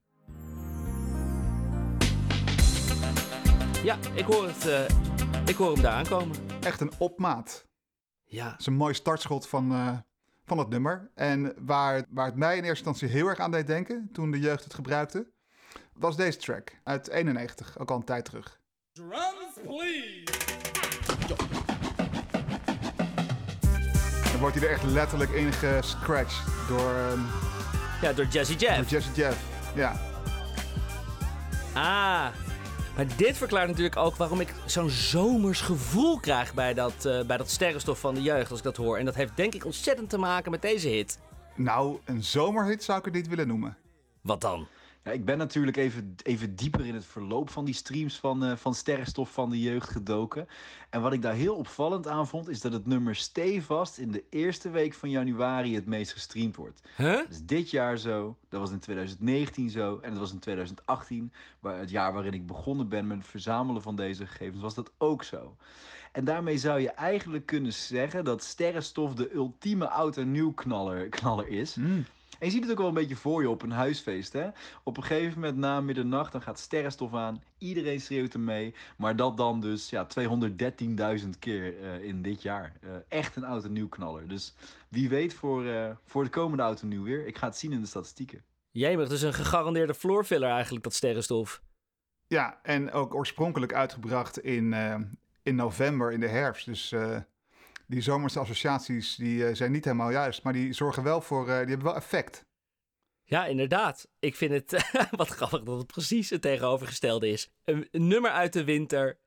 Ja, 3.83 3.97
ik 4.13 4.25
hoor, 4.25 4.47
het, 4.47 4.65
uh, 4.65 5.47
ik 5.47 5.55
hoor 5.55 5.73
hem 5.73 5.81
daar 5.81 5.93
aankomen. 5.93 6.35
Echt 6.61 6.81
een 6.81 6.91
opmaat. 6.97 7.67
Ja. 8.23 8.49
Dat 8.49 8.59
is 8.59 8.65
een 8.65 8.73
mooi 8.73 8.93
startschot 8.93 9.47
van, 9.47 9.71
uh, 9.71 9.97
van 10.45 10.57
het 10.57 10.69
nummer. 10.69 11.11
En 11.15 11.53
waar, 11.65 12.05
waar 12.09 12.25
het 12.25 12.35
mij 12.35 12.57
in 12.57 12.63
eerste 12.63 12.87
instantie 12.87 13.17
heel 13.17 13.27
erg 13.27 13.39
aan 13.39 13.51
deed 13.51 13.67
denken, 13.67 14.09
toen 14.11 14.31
de 14.31 14.39
jeugd 14.39 14.63
het 14.63 14.73
gebruikte, 14.73 15.31
was 15.99 16.15
deze 16.15 16.37
track 16.37 16.71
uit 16.83 17.09
91, 17.09 17.79
ook 17.79 17.89
al 17.91 17.95
een 17.95 18.03
tijd 18.03 18.25
terug. 18.25 18.59
Drums, 18.93 19.53
please. 19.63 20.23
Dan 24.31 24.39
wordt 24.39 24.55
hij 24.55 24.65
er 24.67 24.73
echt 24.73 24.83
letterlijk 24.83 25.31
in 25.31 25.53
gescratcht 25.53 26.67
door, 26.67 26.95
um, 27.11 27.25
ja, 28.01 28.13
door 28.13 28.25
Jazzy 28.25 28.53
Jeff. 28.53 28.75
door 28.75 28.85
Jesse 28.85 29.11
Jeff. 29.13 29.37
Ja. 29.75 29.91
Ah, 31.73 32.27
maar 32.95 33.07
dit 33.17 33.37
verklaart 33.37 33.67
natuurlijk 33.67 33.97
ook 33.97 34.15
waarom 34.15 34.39
ik 34.39 34.53
zo'n 34.65 34.89
zomers 34.89 35.61
gevoel 35.61 36.19
krijg 36.19 36.53
bij 36.53 36.73
dat, 36.73 37.05
uh, 37.05 37.25
bij 37.25 37.37
dat 37.37 37.49
sterrenstof 37.49 37.99
van 37.99 38.13
de 38.13 38.21
jeugd 38.21 38.49
als 38.49 38.59
ik 38.59 38.65
dat 38.65 38.77
hoor. 38.77 38.97
En 38.97 39.05
dat 39.05 39.15
heeft 39.15 39.35
denk 39.35 39.53
ik 39.53 39.65
ontzettend 39.65 40.09
te 40.09 40.17
maken 40.17 40.51
met 40.51 40.61
deze 40.61 40.87
hit. 40.87 41.19
Nou, 41.55 41.99
een 42.05 42.23
zomerhit 42.23 42.83
zou 42.83 42.99
ik 42.99 43.05
het 43.05 43.13
niet 43.13 43.27
willen 43.27 43.47
noemen. 43.47 43.77
Wat 44.21 44.41
dan? 44.41 44.67
Ja, 45.03 45.11
ik 45.11 45.25
ben 45.25 45.37
natuurlijk 45.37 45.77
even, 45.77 46.15
even 46.23 46.55
dieper 46.55 46.85
in 46.85 46.93
het 46.93 47.05
verloop 47.05 47.49
van 47.49 47.65
die 47.65 47.73
streams 47.73 48.17
van, 48.17 48.43
uh, 48.43 48.55
van 48.55 48.75
Sterrenstof 48.75 49.31
van 49.31 49.49
de 49.49 49.59
Jeugd 49.59 49.89
gedoken. 49.89 50.47
En 50.89 51.01
wat 51.01 51.13
ik 51.13 51.21
daar 51.21 51.33
heel 51.33 51.55
opvallend 51.55 52.07
aan 52.07 52.27
vond, 52.27 52.49
is 52.49 52.61
dat 52.61 52.73
het 52.73 52.87
nummer 52.87 53.15
stevast 53.15 53.97
in 53.97 54.11
de 54.11 54.23
eerste 54.29 54.69
week 54.69 54.93
van 54.93 55.09
januari 55.09 55.75
het 55.75 55.85
meest 55.85 56.11
gestreamd 56.11 56.55
wordt. 56.55 56.81
Huh? 56.95 57.13
Dat 57.13 57.29
is 57.29 57.45
dit 57.45 57.69
jaar 57.69 57.97
zo, 57.97 58.37
dat 58.49 58.59
was 58.59 58.71
in 58.71 58.79
2019 58.79 59.69
zo 59.69 59.99
en 60.01 60.09
dat 60.09 60.19
was 60.19 60.31
in 60.31 60.39
2018, 60.39 61.31
waar, 61.59 61.79
het 61.79 61.89
jaar 61.89 62.13
waarin 62.13 62.33
ik 62.33 62.47
begonnen 62.47 62.89
ben 62.89 63.07
met 63.07 63.17
het 63.17 63.27
verzamelen 63.27 63.81
van 63.81 63.95
deze 63.95 64.27
gegevens, 64.27 64.61
was 64.61 64.75
dat 64.75 64.91
ook 64.97 65.23
zo. 65.23 65.55
En 66.11 66.25
daarmee 66.25 66.57
zou 66.57 66.79
je 66.79 66.89
eigenlijk 66.89 67.45
kunnen 67.45 67.73
zeggen 67.73 68.23
dat 68.23 68.43
Sterrenstof 68.43 69.13
de 69.13 69.33
ultieme 69.33 69.89
oud 69.89 70.17
en 70.17 70.31
nieuw 70.31 70.53
knaller, 70.53 71.09
knaller 71.09 71.47
is. 71.47 71.75
Mm. 71.75 72.05
En 72.39 72.45
je 72.45 72.51
ziet 72.51 72.61
het 72.61 72.71
ook 72.71 72.77
wel 72.77 72.87
een 72.87 72.93
beetje 72.93 73.15
voor 73.15 73.41
je 73.41 73.49
op 73.49 73.61
een 73.61 73.71
huisfeest. 73.71 74.33
Hè? 74.33 74.49
Op 74.83 74.97
een 74.97 75.03
gegeven 75.03 75.39
moment 75.39 75.57
na 75.57 75.81
middernacht 75.81 76.31
dan 76.31 76.41
gaat 76.41 76.59
sterrenstof 76.59 77.13
aan. 77.13 77.43
Iedereen 77.57 78.01
schreeuwt 78.01 78.33
er 78.33 78.39
mee. 78.39 78.73
Maar 78.97 79.15
dat 79.15 79.37
dan 79.37 79.61
dus 79.61 79.89
ja, 79.89 80.07
213.000 80.19 81.29
keer 81.39 81.79
uh, 81.79 82.03
in 82.03 82.21
dit 82.21 82.41
jaar. 82.41 82.73
Uh, 82.83 82.91
echt 83.07 83.35
een 83.35 83.43
oud 83.43 83.63
en 83.63 83.73
nieuw 83.73 83.89
knaller. 83.89 84.27
Dus 84.27 84.53
wie 84.89 85.09
weet 85.09 85.33
voor, 85.33 85.65
uh, 85.65 85.89
voor 86.05 86.23
de 86.23 86.29
komende 86.29 86.63
oud 86.63 86.81
en 86.81 86.87
nieuw 86.87 87.03
weer. 87.03 87.27
Ik 87.27 87.37
ga 87.37 87.47
het 87.47 87.57
zien 87.57 87.71
in 87.71 87.81
de 87.81 87.87
statistieken. 87.87 88.43
Jemig, 88.71 89.09
dus 89.09 89.21
een 89.21 89.33
gegarandeerde 89.33 89.93
floorfiller 89.93 90.49
eigenlijk, 90.49 90.83
dat 90.83 90.93
sterrenstof. 90.93 91.61
Ja, 92.27 92.59
en 92.63 92.91
ook 92.91 93.15
oorspronkelijk 93.15 93.73
uitgebracht 93.73 94.39
in, 94.39 94.73
eh, 94.73 94.95
in 95.43 95.55
november, 95.55 96.11
in 96.11 96.19
de 96.19 96.27
herfst. 96.27 96.65
Dus 96.65 96.91
eh, 96.91 97.17
die 97.89 98.01
zomerse 98.01 98.39
associaties 98.39 99.15
die, 99.15 99.45
eh, 99.45 99.55
zijn 99.55 99.71
niet 99.71 99.85
helemaal 99.85 100.11
juist. 100.11 100.43
Maar 100.43 100.53
die 100.53 100.73
zorgen 100.73 101.03
wel 101.03 101.21
voor, 101.21 101.41
eh, 101.41 101.57
die 101.57 101.67
hebben 101.67 101.83
wel 101.83 101.95
effect. 101.95 102.45
Ja, 103.23 103.45
inderdaad. 103.45 104.07
Ik 104.19 104.35
vind 104.35 104.51
het 104.51 104.89
wat 105.11 105.27
grappig 105.27 105.63
dat 105.63 105.77
het 105.77 105.87
precies 105.87 106.29
het 106.29 106.41
tegenovergestelde 106.41 107.29
is. 107.29 107.49
Een, 107.63 107.87
een 107.91 108.07
nummer 108.07 108.31
uit 108.31 108.53
de 108.53 108.63
winter, 108.63 109.19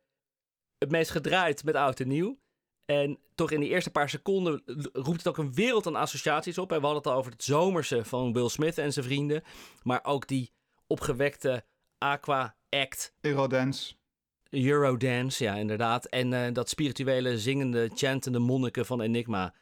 het 0.78 0.90
meest 0.90 1.10
gedraaid 1.10 1.64
met 1.64 1.74
oud 1.74 2.00
en 2.00 2.08
nieuw. 2.08 2.40
En 2.84 3.18
toch 3.34 3.50
in 3.50 3.60
die 3.60 3.68
eerste 3.68 3.90
paar 3.90 4.08
seconden 4.08 4.62
roept 4.92 5.18
het 5.18 5.28
ook 5.28 5.38
een 5.38 5.54
wereld 5.54 5.86
aan 5.86 5.96
associaties 5.96 6.58
op. 6.58 6.72
En 6.72 6.78
we 6.78 6.84
hadden 6.84 7.02
het 7.02 7.12
al 7.12 7.18
over 7.18 7.32
het 7.32 7.44
zomerse 7.44 8.04
van 8.04 8.32
Will 8.32 8.48
Smith 8.48 8.78
en 8.78 8.92
zijn 8.92 9.04
vrienden. 9.04 9.42
Maar 9.82 10.04
ook 10.04 10.26
die 10.26 10.52
opgewekte 10.86 11.64
aqua-act, 11.98 13.14
Eurodance. 13.20 13.94
Eurodance, 14.52 15.44
ja 15.44 15.54
inderdaad. 15.54 16.04
En 16.04 16.32
eh, 16.32 16.52
dat 16.52 16.68
spirituele, 16.68 17.38
zingende, 17.38 17.90
chantende 17.94 18.38
monniken 18.38 18.86
van 18.86 19.00
Enigma. 19.00 19.54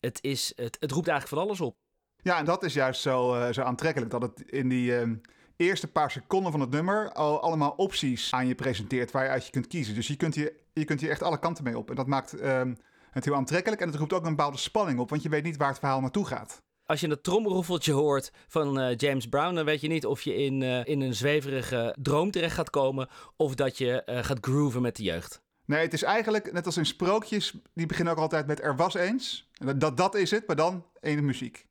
Het, 0.00 0.18
is, 0.22 0.52
het, 0.56 0.76
het 0.80 0.90
roept 0.90 1.08
eigenlijk 1.08 1.38
van 1.38 1.48
alles 1.48 1.60
op. 1.60 1.76
Ja, 2.22 2.38
en 2.38 2.44
dat 2.44 2.62
is 2.62 2.74
juist 2.74 3.00
zo, 3.00 3.34
eh, 3.34 3.52
zo 3.52 3.62
aantrekkelijk. 3.62 4.10
Dat 4.10 4.22
het 4.22 4.42
in 4.50 4.68
die 4.68 4.96
eh, 4.96 5.10
eerste 5.56 5.86
paar 5.92 6.10
seconden 6.10 6.52
van 6.52 6.60
het 6.60 6.70
nummer 6.70 7.12
al 7.12 7.40
allemaal 7.40 7.70
opties 7.70 8.32
aan 8.32 8.46
je 8.46 8.54
presenteert 8.54 9.10
waar 9.10 9.24
je 9.24 9.30
uit 9.30 9.44
je 9.44 9.50
kunt 9.50 9.66
kiezen. 9.66 9.94
Dus 9.94 10.06
je 10.06 10.16
kunt 10.16 10.34
hier, 10.34 10.52
je 10.72 10.84
kunt 10.84 11.00
hier 11.00 11.10
echt 11.10 11.22
alle 11.22 11.38
kanten 11.38 11.64
mee 11.64 11.78
op. 11.78 11.90
En 11.90 11.96
dat 11.96 12.06
maakt 12.06 12.32
ehm, 12.32 12.74
het 13.10 13.24
heel 13.24 13.34
aantrekkelijk. 13.34 13.80
En 13.80 13.88
het 13.88 13.96
roept 13.96 14.12
ook 14.12 14.24
een 14.24 14.36
bepaalde 14.36 14.58
spanning 14.58 14.98
op, 14.98 15.10
want 15.10 15.22
je 15.22 15.28
weet 15.28 15.44
niet 15.44 15.56
waar 15.56 15.68
het 15.68 15.78
verhaal 15.78 16.00
naartoe 16.00 16.26
gaat. 16.26 16.62
Als 16.88 17.00
je 17.00 17.08
het 17.08 17.22
trommelroffeltje 17.22 17.92
hoort 17.92 18.32
van 18.46 18.80
eh, 18.80 18.96
James 18.96 19.28
Brown, 19.28 19.54
dan 19.54 19.64
weet 19.64 19.80
je 19.80 19.88
niet 19.88 20.06
of 20.06 20.22
je 20.22 20.34
in, 20.34 20.62
eh, 20.62 20.84
in 20.84 21.00
een 21.00 21.14
zweverige 21.14 21.96
droom 21.98 22.30
terecht 22.30 22.54
gaat 22.54 22.70
komen 22.70 23.08
of 23.36 23.54
dat 23.54 23.78
je 23.78 24.04
eh, 24.04 24.24
gaat 24.24 24.38
grooven 24.40 24.82
met 24.82 24.96
de 24.96 25.02
jeugd. 25.02 25.42
Nee, 25.64 25.80
het 25.80 25.92
is 25.92 26.02
eigenlijk 26.02 26.52
net 26.52 26.66
als 26.66 26.76
in 26.76 26.86
sprookjes. 26.86 27.54
Die 27.74 27.86
beginnen 27.86 28.12
ook 28.12 28.20
altijd 28.20 28.46
met 28.46 28.62
er 28.62 28.76
was 28.76 28.94
eens. 28.94 29.48
En 29.52 29.66
dat, 29.66 29.80
dat, 29.80 29.96
dat 29.96 30.14
is 30.14 30.30
het, 30.30 30.46
maar 30.46 30.56
dan 30.56 30.86
ene 31.00 31.20
muziek. 31.20 31.66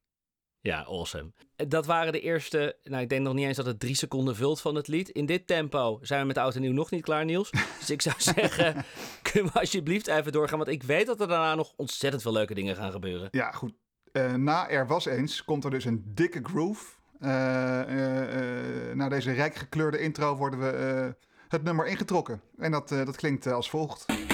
Ja, 0.60 0.84
awesome. 0.84 1.32
Dat 1.56 1.86
waren 1.86 2.12
de 2.12 2.22
eerste, 2.22 2.78
nou 2.84 3.04
ik 3.04 3.10
denk 3.10 3.22
nog 3.22 3.34
niet 3.34 3.46
eens 3.46 3.58
dat 3.58 3.66
het 3.66 3.80
drie 3.80 3.96
seconden 3.96 4.36
vult 4.36 4.62
van 4.62 4.76
het 4.76 4.88
lied. 4.88 5.10
In 5.10 5.26
dit 5.26 5.48
tempo 5.48 6.00
zijn 6.02 6.22
we 6.22 6.28
met 6.28 6.38
oud 6.38 6.56
en 6.56 6.62
nieuw 6.62 6.74
nog 6.74 6.92
niet 6.92 7.04
klaar, 7.04 7.26
Niels. 7.26 7.50
Dus 7.80 7.90
ik 7.90 8.02
zou 8.02 8.16
zeggen, 8.18 8.86
kunnen 9.32 9.54
we 9.54 9.60
alsjeblieft 9.60 10.08
even 10.08 10.32
doorgaan, 10.32 10.58
want 10.58 10.70
ik 10.70 10.84
weet 10.84 11.06
dat 11.06 11.22
er 11.22 11.28
daarna 11.28 11.56
nog 11.56 11.74
ontzettend 11.76 12.22
veel 12.22 12.32
leuke 12.32 12.54
dingen 12.54 12.76
gaan 12.76 12.92
gebeuren. 12.92 13.28
Ja, 13.32 13.52
goed. 13.52 13.74
Eh, 14.12 14.34
na 14.34 14.70
Er 14.70 14.88
Was 14.88 15.06
Eens 15.06 15.44
komt 15.44 15.64
er 15.64 15.70
dus 15.70 15.86
een 15.86 16.12
dikke 16.14 16.40
groove. 16.44 16.86
Eh, 17.20 17.82
eh, 17.82 18.96
na 18.96 19.10
deze 19.10 19.32
rijk 19.32 19.56
gekleurde 19.56 20.00
intro 20.00 20.36
worden 20.36 20.60
we 20.60 21.16
het 21.48 21.64
nummer 21.64 21.88
ingetrokken. 21.88 22.42
En 22.58 22.72
dat, 22.72 22.90
dat 22.90 23.16
klinkt 23.16 23.48
als 23.48 23.70
volgt. 23.70 24.27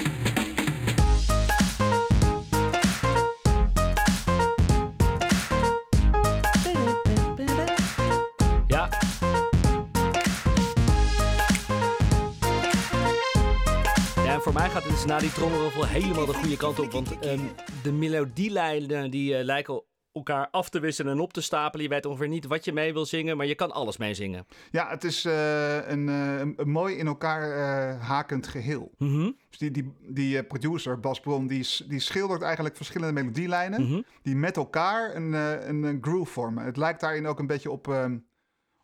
Voor 14.53 14.62
mij 14.62 14.72
gaat 14.72 14.83
het 14.83 14.91
dus 14.91 15.05
na 15.05 15.19
die 15.19 15.31
trommelroffel 15.31 15.86
helemaal 15.86 16.25
de 16.25 16.33
goede 16.33 16.57
kant 16.57 16.79
op. 16.79 16.91
Want 16.91 17.19
ehm, 17.19 17.39
de 17.83 17.91
melodielijnen 17.91 19.12
die 19.12 19.36
eh, 19.36 19.43
lijken 19.43 19.83
elkaar 20.12 20.48
af 20.51 20.69
te 20.69 20.79
wisselen 20.79 21.13
en 21.13 21.19
op 21.19 21.33
te 21.33 21.41
stapelen. 21.41 21.86
Je 21.86 21.91
weet 21.91 22.05
ongeveer 22.05 22.27
niet 22.27 22.45
wat 22.45 22.65
je 22.65 22.74
mee 22.74 22.93
wil 22.93 23.05
zingen, 23.05 23.38
maar 23.38 23.45
je 23.45 23.55
kan 23.55 23.72
alles 23.72 23.98
meezingen. 23.98 24.45
Ja, 24.72 24.89
het 24.89 25.03
is 25.03 25.25
eh, 25.25 25.75
een, 25.75 26.10
eh, 26.10 26.39
een, 26.39 26.53
een 26.57 26.69
mooi 26.69 26.95
in 26.95 27.07
elkaar 27.07 27.51
eh, 27.51 28.07
hakend 28.07 28.48
geheel. 28.48 28.91
Mhm, 28.98 29.31
Dus 29.50 29.57
die, 29.57 29.72
die, 29.72 29.93
die 30.07 30.43
producer, 30.43 31.00
Bas 31.00 31.19
Bron, 31.19 31.48
die, 31.48 31.67
die 31.88 32.00
schildert 32.00 32.41
eigenlijk 32.41 32.75
verschillende 32.75 33.22
melodielijnen... 33.22 33.81
mhm. 33.81 34.01
die 34.22 34.36
met 34.36 34.57
elkaar 34.57 35.15
een, 35.15 35.33
een, 35.33 35.83
een 35.83 35.98
groove 36.01 36.31
vormen. 36.31 36.65
Het 36.65 36.77
lijkt 36.77 37.01
daarin 37.01 37.27
ook 37.27 37.39
een 37.39 37.48
beetje 37.48 37.72
op, 37.72 37.88
ehm, 37.88 38.17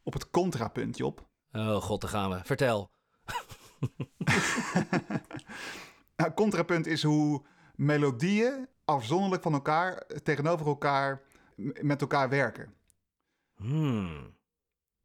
op 0.03 0.13
het 0.13 0.29
contrapuntje 0.29 1.05
op. 1.05 1.27
Oh 1.51 1.75
god, 1.75 2.01
daar 2.01 2.09
gaan 2.09 2.29
we. 2.29 2.39
Vertel. 2.43 2.89
Nou, 6.19 6.33
contrapunt 6.33 6.87
is 6.87 7.03
hoe 7.03 7.41
melodieën 7.75 8.67
afzonderlijk 8.85 9.41
van 9.43 9.53
elkaar, 9.53 9.97
eh, 9.97 10.17
tegenover 10.17 10.67
elkaar, 10.67 11.21
met 11.81 12.01
elkaar 12.01 12.29
werken. 12.29 12.73
Hmm. 13.55 14.37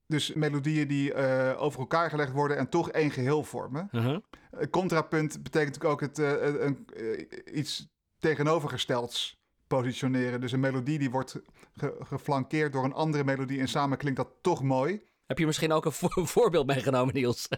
Dus 0.06 0.33
melodieën 0.33 0.88
die 0.88 1.12
eh, 1.12 1.62
over 1.62 1.80
elkaar 1.80 2.11
gelegd 2.11 2.33
worden 2.33 2.56
en 2.56 2.68
toch 2.68 2.90
één 2.90 3.11
geheel 3.11 3.42
vormen. 3.44 3.88
Uh-huh. 3.92 4.18
Een 4.50 4.71
contrapunt 4.71 5.42
betekent 5.42 5.73
natuurlijk 5.75 5.92
ook 5.92 6.00
het, 6.00 6.18
eh, 6.18 6.49
eh, 6.49 6.61
een, 6.61 6.87
eh, 6.97 7.56
iets 7.56 7.88
tegenovergestelds 8.18 9.42
positioneren. 9.66 10.40
Dus 10.40 10.52
een 10.52 10.61
melodie 10.61 10.99
die 10.99 11.11
wordt 11.11 11.40
ge- 11.76 11.97
geflankeerd 12.00 12.73
door 12.73 12.85
een 12.85 12.92
andere 12.92 13.25
melodie 13.25 13.61
en 13.61 13.68
samen 13.68 13.99
klinkt 13.99 14.18
dat 14.18 14.30
toch 14.40 14.62
mooi. 14.62 15.02
Heb 15.26 15.38
je 15.38 15.47
misschien 15.47 15.73
ook 15.73 15.85
een 15.85 15.92
vo- 15.92 16.25
voorbeeld 16.37 16.66
meegenomen, 16.66 17.14
Niels? 17.14 17.49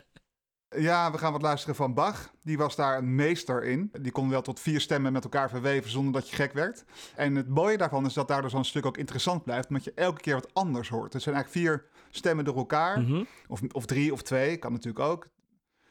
Ja, 0.76 1.10
we 1.12 1.18
gaan 1.18 1.32
wat 1.32 1.42
luisteren 1.42 1.74
van 1.76 1.94
Bach. 1.94 2.30
Die 2.42 2.56
was 2.58 2.76
daar 2.76 2.98
een 2.98 3.14
meester 3.14 3.64
in. 3.64 3.90
Die 4.00 4.12
kon 4.12 4.28
wel 4.30 4.42
tot 4.42 4.60
vier 4.60 4.80
stemmen 4.80 5.12
met 5.12 5.24
elkaar 5.24 5.50
verweven 5.50 5.90
zonder 5.90 6.12
dat 6.12 6.28
je 6.30 6.36
gek 6.36 6.52
werd. 6.52 6.84
En 7.16 7.34
het 7.34 7.48
mooie 7.48 7.76
daarvan 7.76 8.06
is 8.06 8.12
dat 8.14 8.28
daardoor 8.28 8.50
zo'n 8.50 8.64
stuk 8.64 8.86
ook 8.86 8.96
interessant 8.96 9.44
blijft, 9.44 9.68
omdat 9.68 9.84
je 9.84 9.92
elke 9.94 10.20
keer 10.20 10.34
wat 10.34 10.54
anders 10.54 10.88
hoort. 10.88 11.12
Het 11.12 11.22
zijn 11.22 11.34
eigenlijk 11.34 11.66
vier 11.66 11.84
stemmen 12.10 12.44
door 12.44 12.56
elkaar, 12.56 13.00
Mhm. 13.00 13.24
of, 13.48 13.60
of 13.72 13.86
drie 13.86 14.12
of 14.12 14.22
twee, 14.22 14.56
kan 14.56 14.72
natuurlijk 14.72 15.04
ook. 15.04 15.28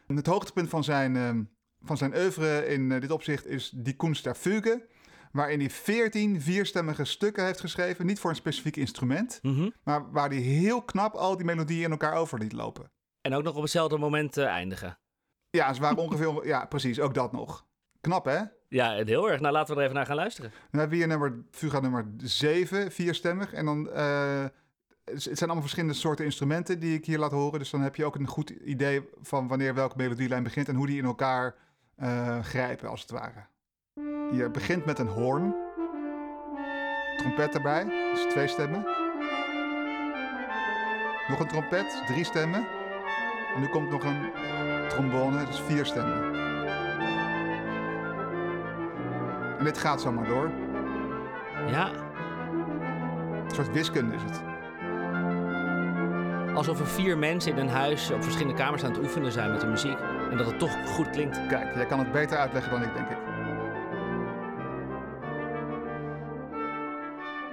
En 0.08 0.16
het 0.16 0.26
hoogtepunt 0.28 0.70
van 0.70 0.84
zijn, 0.84 1.16
ehm, 1.16 1.44
van 1.82 1.98
zijn 1.98 2.16
oeuvre 2.16 2.68
in 2.68 2.92
eh, 2.92 3.02
dit 3.02 3.12
opzicht 3.12 3.46
is 3.48 3.70
Die 3.76 3.94
Kunst 3.94 4.24
der 4.24 4.36
Fuge, 4.36 4.88
waarin 5.32 5.60
hij 5.60 5.70
veertien 5.70 6.42
vierstemmige 6.42 7.06
stukken 7.06 7.46
heeft 7.46 7.60
geschreven, 7.60 8.06
niet 8.06 8.20
voor 8.20 8.30
een 8.30 8.36
specifiek 8.36 8.76
instrument, 8.76 9.40
Mhm. 9.42 9.70
maar 9.84 10.12
waar 10.12 10.30
hij 10.30 10.38
heel 10.38 10.82
knap 10.82 11.14
al 11.14 11.36
die 11.38 11.46
melodieën 11.46 11.84
in 11.84 11.92
elkaar 11.92 12.14
over 12.14 12.40
liet 12.40 12.54
lopen. 12.54 12.92
En 13.26 13.34
ook 13.34 13.44
nog 13.44 13.56
op 13.56 13.62
hetzelfde 13.62 13.98
moment 13.98 14.38
eh, 14.38 14.46
eindigen. 14.46 14.98
Ja, 15.50 15.74
ze 15.74 15.82
waren 15.82 15.98
ongeveer. 15.98 16.48
ja, 16.48 16.66
precies, 16.66 17.00
ook 17.00 17.14
dat 17.14 17.32
nog. 17.32 17.66
Knap, 18.02 18.26
hè? 18.26 18.42
Ja, 18.68 19.04
heel 19.06 19.30
erg. 19.30 19.40
Nou, 19.40 19.54
laten 19.54 19.70
we 19.74 19.80
er 19.80 19.84
even 19.86 19.96
naar 19.96 20.06
gaan 20.06 20.16
luisteren. 20.16 20.50
Dan 20.72 20.80
hebben 20.80 20.90
we 20.90 20.96
hier 20.96 21.08
nummer, 21.08 21.44
Fuga 21.52 21.80
nummer 21.80 22.06
7, 22.18 22.92
vierstemmig. 22.92 23.54
En 23.54 23.66
dan. 23.66 23.90
eh, 23.90 24.46
het 25.04 25.22
zijn 25.22 25.38
allemaal 25.40 25.62
verschillende 25.62 25.94
soorten 25.96 26.26
instrumenten 26.26 26.80
die 26.80 26.98
ik 26.98 27.06
hier 27.06 27.20
laat 27.20 27.32
horen. 27.32 27.60
Dus 27.60 27.70
dan 27.70 27.82
heb 27.82 27.96
je 27.96 28.06
ook 28.06 28.16
een 28.16 28.28
goed 28.28 28.50
idee 28.50 29.10
van 29.22 29.48
wanneer 29.48 29.74
welke 29.74 29.98
melodielijn 29.98 30.44
begint 30.44 30.68
en 30.68 30.76
hoe 30.76 30.88
die 30.88 30.98
in 30.98 31.06
elkaar 31.06 31.56
eh, 31.96 32.40
grijpen, 32.40 32.90
als 32.90 33.02
het 33.02 33.12
ware. 33.12 33.46
Je 34.32 34.50
begint 34.52 34.86
met 34.86 35.00
een 35.00 35.08
hoorn. 35.08 35.56
Trompet 37.18 37.56
erbij, 37.56 37.84
dus 38.14 38.26
twee 38.30 38.48
stemmen. 38.48 38.84
Nog 41.28 41.40
een 41.40 41.48
trompet, 41.48 42.04
drie 42.08 42.24
stemmen. 42.24 42.68
En 43.56 43.62
nu 43.62 43.68
komt 43.68 43.90
nog 43.90 44.04
een 44.04 44.30
trombone, 44.88 45.46
dus 45.46 45.60
vier 45.60 45.86
stemmen. 45.86 46.34
En 49.58 49.64
dit 49.64 49.78
gaat 49.78 50.02
zo 50.02 50.12
maar 50.12 50.28
door. 50.28 50.52
Ja, 51.68 51.90
Een 53.44 53.56
soort 53.56 53.72
wiskunde 53.72 54.16
is 54.16 54.22
het. 54.22 54.42
alsof 56.56 56.80
er 56.80 56.88
vier 56.88 57.18
mensen 57.18 57.52
in 57.52 57.58
een 57.58 57.70
huis 57.70 58.12
op 58.12 58.24
verschillende 58.24 58.58
kamers 58.58 58.84
aan 58.84 58.92
het 58.92 59.00
oefenen 59.00 59.32
zijn 59.32 59.52
met 59.52 59.62
de 59.62 59.68
muziek. 59.68 59.98
En 60.32 60.38
dat 60.38 60.46
het 60.46 60.60
toch 60.60 60.88
goed 60.88 61.10
klinkt. 61.10 61.48
Kijk, 61.48 61.76
jij 61.76 61.86
kan 61.86 62.00
het 62.00 62.12
beter 62.12 62.38
uitleggen 62.38 62.72
dan 62.72 62.82
ik, 62.82 62.94
denk 62.94 63.10
ik. 63.10 63.18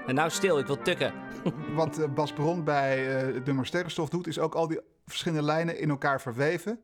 En 0.07 0.15
nou 0.15 0.31
stil, 0.31 0.59
ik 0.59 0.67
wil 0.67 0.83
tukken. 0.83 1.13
Wat 1.75 1.99
eh, 1.99 2.09
Bas 2.09 2.33
Bron 2.33 2.65
bij 2.65 3.17
eh, 3.17 3.35
het 3.35 3.45
nummer 3.45 3.67
Sterrenstof 3.67 4.09
doet, 4.09 4.27
is 4.27 4.39
ook 4.39 4.55
al 4.55 4.69
die 4.69 4.81
verschillende 5.13 5.45
lijnen 5.47 5.79
in 5.79 5.91
elkaar 5.91 6.21
verweven. 6.21 6.81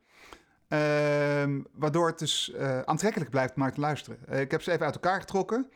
Ehm, 0.68 1.60
waardoor 1.72 2.06
het 2.06 2.18
dus 2.18 2.52
eh, 2.52 2.80
aantrekkelijk 2.80 3.30
blijft 3.30 3.54
om 3.54 3.62
naar 3.62 3.72
te 3.72 3.80
luisteren. 3.80 4.18
Eh, 4.28 4.40
ik 4.40 4.50
heb 4.50 4.62
ze 4.62 4.72
even 4.72 4.84
uit 4.86 4.94
elkaar 4.94 5.20
getrokken. 5.20 5.70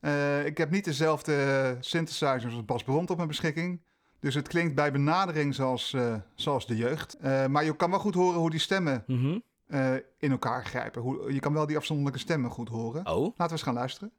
Eh, 0.00 0.46
ik 0.46 0.58
heb 0.58 0.70
niet 0.70 0.84
dezelfde 0.84 1.76
synthesizers 1.80 2.54
als 2.54 2.64
Bas 2.64 2.82
Bron 2.84 3.08
op 3.08 3.16
mijn 3.16 3.28
beschikking. 3.28 3.82
Dus 4.20 4.34
het 4.34 4.48
klinkt 4.48 4.74
bij 4.74 4.92
benadering 4.92 5.54
zoals, 5.54 5.96
zoals 6.34 6.66
de 6.66 6.76
jeugd. 6.76 7.16
Maar 7.48 7.64
je 7.64 7.76
kan 7.76 7.90
wel 7.90 7.98
goed 7.98 8.14
horen 8.14 8.38
hoe 8.40 8.50
die 8.50 8.60
stemmen 8.60 9.04
Mhm. 9.06 9.38
in 10.18 10.30
elkaar 10.30 10.64
grijpen. 10.64 11.02
Hoe, 11.02 11.32
je 11.32 11.40
kan 11.40 11.52
wel 11.52 11.66
die 11.66 11.76
afzonderlijke 11.76 12.18
stemmen 12.20 12.50
goed 12.50 12.68
horen. 12.68 13.06
Oh, 13.06 13.22
Laten 13.22 13.44
we 13.46 13.50
eens 13.52 13.62
gaan 13.62 13.74
luisteren. 13.74 14.12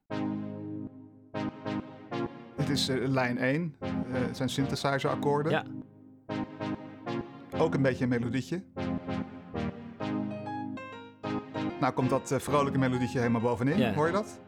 Dit 2.58 2.70
is 2.70 2.88
lijn 2.88 3.38
1. 3.38 3.76
Eh, 3.80 3.90
het 4.12 4.38
zijn 4.38 4.50
synthesizer 4.50 5.10
akkoorden. 5.10 5.52
Ja. 5.52 5.64
Ook 7.58 7.74
een 7.74 7.82
beetje 7.82 8.04
een 8.04 8.10
melodietje. 8.10 8.62
Nou 11.80 11.94
komt 11.94 12.10
dat 12.10 12.32
eh, 12.32 12.40
vrolijke 12.40 12.78
melodietje 12.78 13.18
helemaal 13.20 13.42
bovenin. 13.42 13.78
Ja. 13.78 13.94
Hoor 13.94 14.06
je 14.06 14.12
dat? 14.12 14.40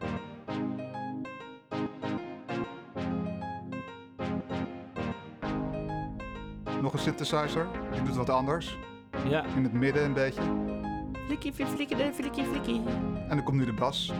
Nog 6.82 6.92
een 6.92 6.98
synthesizer. 6.98 7.66
Die 7.92 8.02
doet 8.02 8.16
wat 8.16 8.30
anders. 8.30 8.78
Ja. 9.28 9.44
In 9.56 9.62
het 9.62 9.72
midden 9.72 10.04
een 10.04 10.12
beetje. 10.12 10.42
Flikkie, 11.26 11.52
flikkie, 11.52 11.96
flikkie, 12.12 12.44
flikkie. 12.44 12.82
En 13.28 13.36
dan 13.36 13.42
komt 13.42 13.58
nu 13.58 13.64
de 13.64 13.72
bas. 13.72 14.12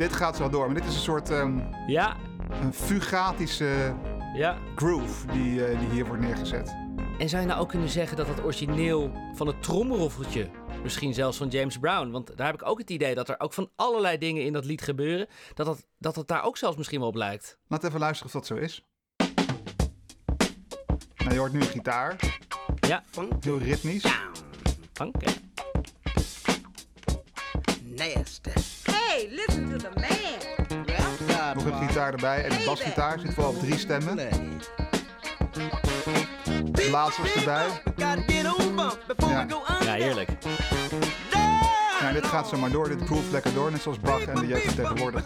Dit 0.00 0.12
gaat 0.12 0.36
zo 0.36 0.48
door. 0.48 0.66
Maar 0.66 0.74
dit 0.74 0.84
is 0.84 0.94
een 0.94 1.00
soort 1.00 1.30
ehm, 1.30 1.58
Ja, 1.86 2.16
een 2.50 2.72
fugatische 2.72 3.94
ja. 4.34 4.58
groove 4.74 5.26
die, 5.26 5.66
eh, 5.66 5.78
die 5.78 5.88
hier 5.88 6.06
wordt 6.06 6.22
neergezet. 6.22 6.76
En 7.18 7.28
zou 7.28 7.42
je 7.42 7.48
nou 7.48 7.60
ook 7.60 7.68
kunnen 7.68 7.88
zeggen 7.88 8.16
dat 8.16 8.28
het 8.28 8.44
origineel 8.44 9.12
van 9.34 9.46
het 9.46 9.62
trommeroffeltje, 9.62 10.50
misschien 10.82 11.14
zelfs 11.14 11.36
van 11.36 11.48
James 11.48 11.78
Brown, 11.78 12.10
want 12.10 12.36
daar 12.36 12.46
heb 12.46 12.54
ik 12.54 12.68
ook 12.68 12.78
het 12.78 12.90
idee 12.90 13.14
dat 13.14 13.28
er 13.28 13.40
ook 13.40 13.52
van 13.52 13.70
allerlei 13.76 14.18
dingen 14.18 14.44
in 14.44 14.52
dat 14.52 14.64
lied 14.64 14.82
gebeuren, 14.82 15.26
dat 15.54 15.66
het, 15.66 15.86
dat 15.98 16.16
het 16.16 16.28
daar 16.28 16.44
ook 16.44 16.56
zelfs 16.56 16.76
misschien 16.76 16.98
wel 16.98 17.08
op 17.08 17.14
lijkt. 17.14 17.58
Laat 17.68 17.84
even 17.84 18.00
luisteren 18.00 18.26
of 18.26 18.40
dat 18.40 18.46
zo 18.46 18.54
is. 18.54 18.84
Nou, 21.16 21.32
je 21.32 21.38
hoort 21.38 21.52
nu 21.52 21.60
een 21.60 21.66
gitaar. 21.66 22.38
Ja, 22.80 23.04
Heel 23.40 23.58
ritmisch. 23.58 24.04
oké. 25.00 25.32
Nasty. 27.96 28.79
Hey, 29.10 29.28
listen 29.30 29.68
to 29.68 29.76
the 29.76 29.90
man. 29.94 31.54
Nog 31.54 31.64
een 31.64 31.88
gitaar 31.88 32.12
erbij. 32.12 32.44
En 32.44 32.50
de 32.50 32.62
basgitaar 32.66 33.18
zit 33.18 33.34
vooral 33.34 33.52
op 33.52 33.58
drie 33.58 33.78
stemmen. 33.78 34.18
Blazers 36.72 37.34
erbij. 37.34 37.66
Ja. 37.96 38.16
Ja, 39.80 39.92
heerlijk. 39.92 40.28
Ja, 42.00 42.12
dit 42.12 42.26
gaat 42.26 42.48
zo 42.48 42.56
maar 42.56 42.70
door. 42.70 42.88
Dit 42.88 43.04
proeft 43.04 43.30
lekker 43.30 43.54
door. 43.54 43.70
Net 43.70 43.80
zoals 43.80 44.00
Bach 44.00 44.24
en 44.24 44.34
de 44.34 44.46
jeugd 44.46 44.76
tegenwoordig. 44.76 45.24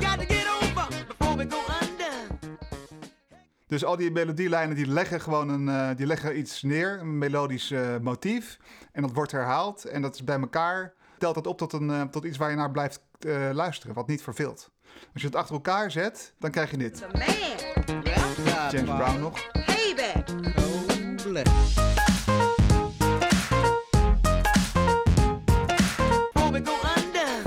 Dus 3.66 3.84
al 3.84 3.96
die 3.96 4.10
melodielijnen 4.10 4.76
die 4.76 4.86
leggen 4.86 5.20
gewoon 5.20 5.48
een, 5.48 5.68
eh, 5.68 5.96
die 5.96 6.06
leggen 6.06 6.38
iets 6.38 6.62
neer, 6.62 7.00
een 7.00 7.18
melodisch 7.18 7.70
eh, 7.70 7.96
motief. 8.02 8.58
En 8.92 9.02
dat 9.02 9.12
wordt 9.12 9.32
herhaald. 9.32 9.84
En 9.84 10.02
dat 10.02 10.14
is 10.14 10.24
bij 10.24 10.38
elkaar, 10.40 10.92
telt 11.18 11.34
dat 11.34 11.46
op 11.46 11.58
tot, 11.58 11.72
een, 11.72 11.90
eh, 11.90 12.02
tot 12.02 12.24
iets 12.24 12.36
waar 12.36 12.50
je 12.50 12.56
naar 12.56 12.70
blijft 12.70 13.00
eh, 13.24 13.50
luisteren, 13.52 13.94
wat 13.94 14.06
niet 14.08 14.22
verveelt. 14.22 14.70
Als 15.12 15.22
je 15.22 15.26
het 15.26 15.36
achter 15.36 15.54
elkaar 15.54 15.90
zet, 15.90 16.34
dan 16.38 16.50
krijg 16.50 16.70
je 16.70 16.76
dit. 16.76 17.04
James 18.70 18.90
Brown 18.96 19.20
nog. 19.20 19.50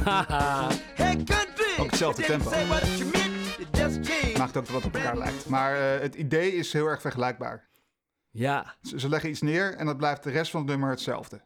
Haha. 0.03 0.69
Ook 1.79 1.89
hetzelfde 1.89 2.23
tempo. 2.23 2.49
Maakt 4.37 4.57
ook 4.57 4.67
wat 4.67 4.85
op 4.85 4.95
elkaar 4.95 5.17
lijkt. 5.17 5.49
Maar 5.49 5.75
eh, 5.75 6.01
het 6.01 6.15
idee 6.15 6.51
is 6.51 6.73
heel 6.73 6.85
erg 6.87 7.01
vergelijkbaar. 7.01 7.67
ja. 8.31 8.75
Ze, 8.81 8.99
ze 8.99 9.09
leggen 9.09 9.29
iets 9.29 9.41
neer 9.41 9.75
en 9.75 9.85
dat 9.85 9.97
blijft 9.97 10.23
de 10.23 10.29
rest 10.29 10.51
van 10.51 10.59
het 10.61 10.69
nummer 10.69 10.89
hetzelfde. 10.89 11.41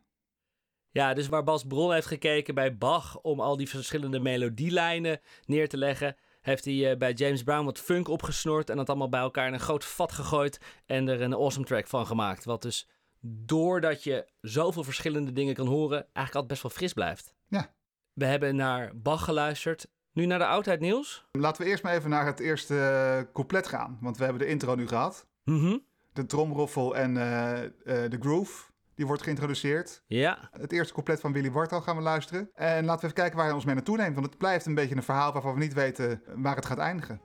Ja, 0.91 1.13
dus 1.13 1.27
waar 1.27 1.43
Bas 1.43 1.63
Bron 1.63 1.93
heeft 1.93 2.07
gekeken 2.07 2.55
bij 2.55 2.77
Bach 2.77 3.19
om 3.21 3.39
al 3.39 3.57
die 3.57 3.69
verschillende 3.69 4.19
melodielijnen 4.19 5.19
neer 5.45 5.69
te 5.69 5.77
leggen, 5.77 6.15
heeft 6.41 6.65
hij 6.65 6.91
eh, 6.91 6.97
bij 6.97 7.13
James 7.13 7.43
Brown 7.43 7.65
wat 7.65 7.79
funk 7.79 8.07
opgesnord 8.07 8.69
en 8.69 8.77
dat 8.77 8.89
allemaal 8.89 9.09
bij 9.09 9.19
elkaar 9.19 9.47
in 9.47 9.53
een 9.53 9.59
groot 9.59 9.85
vat 9.85 10.11
gegooid 10.11 10.59
en 10.85 11.07
er 11.07 11.21
een 11.21 11.33
awesome 11.33 11.65
track 11.65 11.87
van 11.87 12.05
gemaakt. 12.05 12.45
Wat 12.45 12.61
dus 12.61 12.87
doordat 13.21 14.03
je 14.03 14.27
zoveel 14.41 14.83
verschillende 14.83 15.31
dingen 15.31 15.53
kan 15.53 15.67
horen, 15.67 15.97
eigenlijk 15.97 16.35
altijd 16.35 16.47
best 16.47 16.61
wel 16.61 16.71
fris 16.71 16.93
blijft. 16.93 17.33
Ja. 17.47 17.73
We 18.13 18.25
hebben 18.25 18.55
naar 18.55 18.91
Bach 18.95 19.23
geluisterd. 19.23 19.87
Nu 20.13 20.25
naar 20.25 20.39
de 20.39 20.45
oudheid 20.45 20.79
nieuws. 20.79 21.25
Laten 21.31 21.63
we 21.63 21.69
eerst 21.69 21.83
maar 21.83 21.93
even 21.93 22.09
naar 22.09 22.25
het 22.25 22.39
eerste 22.39 22.79
eh, 22.79 23.33
couplet 23.33 23.67
gaan. 23.67 23.97
Want 24.01 24.17
we 24.17 24.23
hebben 24.23 24.41
de 24.41 24.47
intro 24.47 24.75
nu 24.75 24.87
gehad. 24.87 25.27
Mhm. 25.43 25.77
De 26.13 26.25
tromroffel 26.25 26.95
en 26.95 27.17
eh, 27.17 27.59
de 27.83 28.17
groove. 28.19 28.70
Die 28.95 29.05
wordt 29.05 29.23
geïntroduceerd. 29.23 30.03
Ja. 30.07 30.49
Het 30.51 30.71
eerste 30.71 30.93
couplet 30.93 31.19
van 31.19 31.33
Willy 31.33 31.51
Wartaal 31.51 31.81
gaan 31.81 31.95
we 31.95 32.01
luisteren. 32.01 32.49
En 32.53 32.85
laten 32.85 32.99
we 32.99 33.05
even 33.05 33.13
kijken 33.13 33.35
waar 33.35 33.45
hij 33.45 33.55
ons 33.55 33.65
mee 33.65 33.75
naartoe 33.75 33.97
neemt. 33.97 34.13
Want 34.13 34.25
het 34.25 34.37
blijft 34.37 34.65
een 34.65 34.75
beetje 34.75 34.95
een 34.95 35.03
verhaal 35.03 35.33
waarvan 35.33 35.53
we 35.53 35.59
niet 35.59 35.73
weten 35.73 36.21
waar 36.35 36.55
het 36.55 36.65
gaat 36.65 36.77
eindigen. 36.77 37.21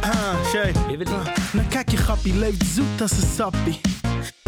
Ah, 0.00 0.44
Shay. 0.44 0.72
Je 0.88 0.96
wil 0.96 1.06
Nou 1.52 1.68
kijk 1.68 1.88
je 1.88 1.96
grappie, 1.96 2.34
leeft 2.34 2.66
zoet 2.66 3.00
als 3.00 3.10
een 3.10 3.28
sappie. 3.28 3.80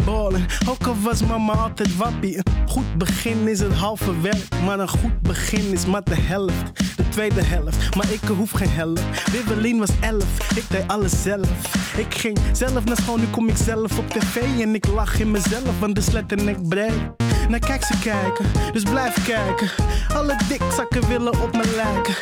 Ballen, 0.05 0.45
ook 0.69 0.83
al 0.87 0.95
was 1.01 1.23
mama 1.23 1.53
altijd 1.53 1.97
wappie. 1.97 2.41
Goed 2.73 2.97
begin 2.97 3.47
is 3.47 3.59
het 3.59 3.73
halve 3.73 4.21
werk, 4.21 4.61
maar 4.65 4.79
een 4.79 4.87
goed 4.87 5.21
begin 5.21 5.71
is 5.71 5.85
maar 5.85 6.03
de 6.03 6.15
helft. 6.15 6.95
De 6.97 7.09
tweede 7.09 7.43
helft, 7.43 7.95
maar 7.95 8.11
ik 8.11 8.21
hoef 8.37 8.51
geen 8.51 8.69
helft. 8.69 9.31
Wibbelin 9.31 9.79
was 9.79 9.89
elf, 10.01 10.57
ik 10.57 10.63
deed 10.69 10.87
alles 10.87 11.21
zelf. 11.21 11.75
Ik 11.97 12.13
ging 12.13 12.39
zelf 12.51 12.83
naar 12.83 12.97
school, 12.97 13.17
nu 13.17 13.25
kom 13.31 13.49
ik 13.49 13.57
zelf 13.57 13.97
op 13.97 14.09
tv. 14.09 14.61
En 14.61 14.75
ik 14.75 14.87
lach 14.87 15.19
in 15.19 15.31
mezelf, 15.31 15.79
want 15.79 15.95
de 15.95 16.01
sletten 16.01 16.47
ik 16.47 16.67
breed. 16.69 17.32
Nou 17.49 17.59
kijk 17.59 17.83
ze 17.83 17.99
kijken, 17.99 18.73
dus 18.73 18.83
blijf 18.83 19.25
kijken. 19.25 19.69
Alle 20.15 20.37
dikzakken 20.47 21.07
willen 21.07 21.41
op 21.41 21.51
me 21.51 21.73
lijken. 21.75 22.15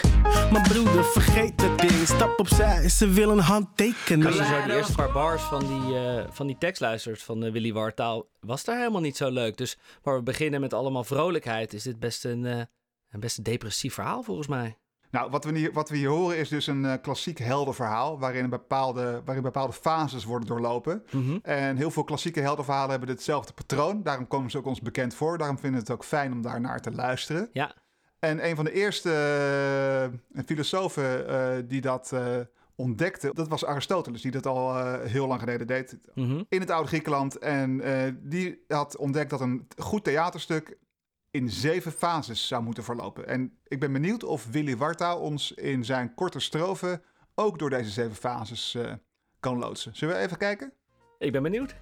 Maar 0.52 0.68
broeder, 0.68 1.04
vergeet 1.04 1.58
dat 1.58 1.80
ding, 1.80 2.08
stap 2.08 2.40
opzij, 2.40 2.90
ze 2.90 3.10
willen 3.10 3.40
handtekenen. 3.40 4.28
Als 4.28 4.36
je 4.36 4.44
zo 4.44 4.64
die 4.64 4.74
eerste 4.74 4.96
paar 4.96 5.12
bars 5.12 5.42
van 5.42 5.60
die, 5.60 5.98
eh, 5.98 6.26
van 6.30 6.48
die 6.48 6.58
tekst 6.58 6.84
van 7.24 7.44
eh, 7.44 7.52
Willy 7.52 7.74
Wartaal, 7.74 8.28
was 8.40 8.64
daar 8.64 8.78
helemaal 8.78 9.02
niet 9.02 9.18
zo 9.18 9.30
leuk. 9.30 9.58
Dus 9.58 9.78
waar 10.02 10.16
we 10.16 10.24
beginnen 10.24 10.62
met 10.62 10.74
allemaal 10.74 11.04
vrolijkheid, 11.04 11.74
is 11.74 11.84
dit 11.84 12.00
best 12.00 12.26
een, 12.26 12.46
eh, 12.46 12.62
een 13.10 13.20
best 13.20 13.38
een 13.38 13.44
depressief 13.44 13.94
verhaal 13.94 14.24
volgens 14.24 14.48
mij. 14.48 14.78
Nou, 15.12 15.30
wat 15.30 15.46
we, 15.46 15.58
hier, 15.58 15.74
wat 15.74 15.90
we 15.90 15.98
hier 15.98 16.10
horen 16.10 16.38
is 16.38 16.50
dus 16.50 16.68
een 16.68 16.86
eh, 16.86 16.94
klassiek 17.02 17.38
heldenverhaal. 17.38 18.20
Waarin 18.20 18.50
bepaalde, 18.50 19.22
waarin 19.26 19.44
bepaalde 19.44 19.74
fases 19.74 20.24
worden 20.24 20.48
doorlopen. 20.48 21.04
Mhm. 21.12 21.38
En 21.42 21.78
heel 21.78 21.92
veel 21.92 22.04
klassieke 22.04 22.40
heldenverhalen 22.40 22.90
hebben 22.90 23.10
hetzelfde 23.10 23.54
patroon. 23.54 24.04
Daarom 24.04 24.28
komen 24.28 24.52
ze 24.52 24.58
ook 24.58 24.66
ons 24.66 24.82
bekend 24.82 25.16
voor. 25.16 25.38
Daarom 25.38 25.58
vinden 25.58 25.80
we 25.80 25.86
het 25.86 25.96
ook 25.96 26.06
fijn 26.06 26.32
om 26.32 26.42
daar 26.42 26.62
naar 26.62 26.82
te 26.82 26.92
luisteren. 26.92 27.50
Ja, 27.54 27.76
En 28.20 28.48
een 28.48 28.56
van 28.56 28.66
de 28.66 28.72
eerste 28.72 29.12
eh, 30.34 30.44
filosofen 30.46 31.28
eh, 31.28 31.64
die 31.66 31.82
dat 31.82 32.14
ontdekte, 32.76 33.32
dat 33.34 33.48
was 33.48 33.66
Aristoteles, 33.66 34.22
die 34.22 34.32
dat 34.32 34.46
al 34.46 34.86
heel 35.00 35.28
lang 35.28 35.40
geleden 35.40 35.68
deed 35.68 35.98
mhm. 36.16 36.44
in 36.50 36.60
het 36.60 36.70
oude 36.70 36.88
Griekenland. 36.88 37.38
En 37.38 37.82
die 38.24 38.64
had 38.68 38.98
ontdekt 38.98 39.30
dat 39.30 39.42
een 39.42 39.68
goed 39.78 40.04
theaterstuk 40.04 40.78
in 41.32 41.50
zeven 41.50 41.92
fases 41.92 42.48
zou 42.48 42.64
moeten 42.64 42.84
verlopen. 42.84 43.28
En 43.28 43.58
ik 43.68 43.80
ben 43.80 43.92
benieuwd 43.94 44.24
of 44.24 44.48
Willy 44.52 44.78
Wartaal 44.78 45.20
ons 45.20 45.52
in 45.52 45.86
zijn 45.86 46.14
korte 46.14 46.40
strofe 46.40 47.02
ook 47.36 47.60
door 47.60 47.70
deze 47.70 47.90
zeven 47.90 48.16
fases 48.16 48.76
eh, 48.76 48.94
kan 49.40 49.58
loodsen. 49.58 49.96
Zullen 49.96 50.16
we 50.16 50.22
even 50.22 50.38
kijken? 50.38 50.74
ik 51.20 51.32
ben 51.32 51.44
benieuwd. 51.44 51.76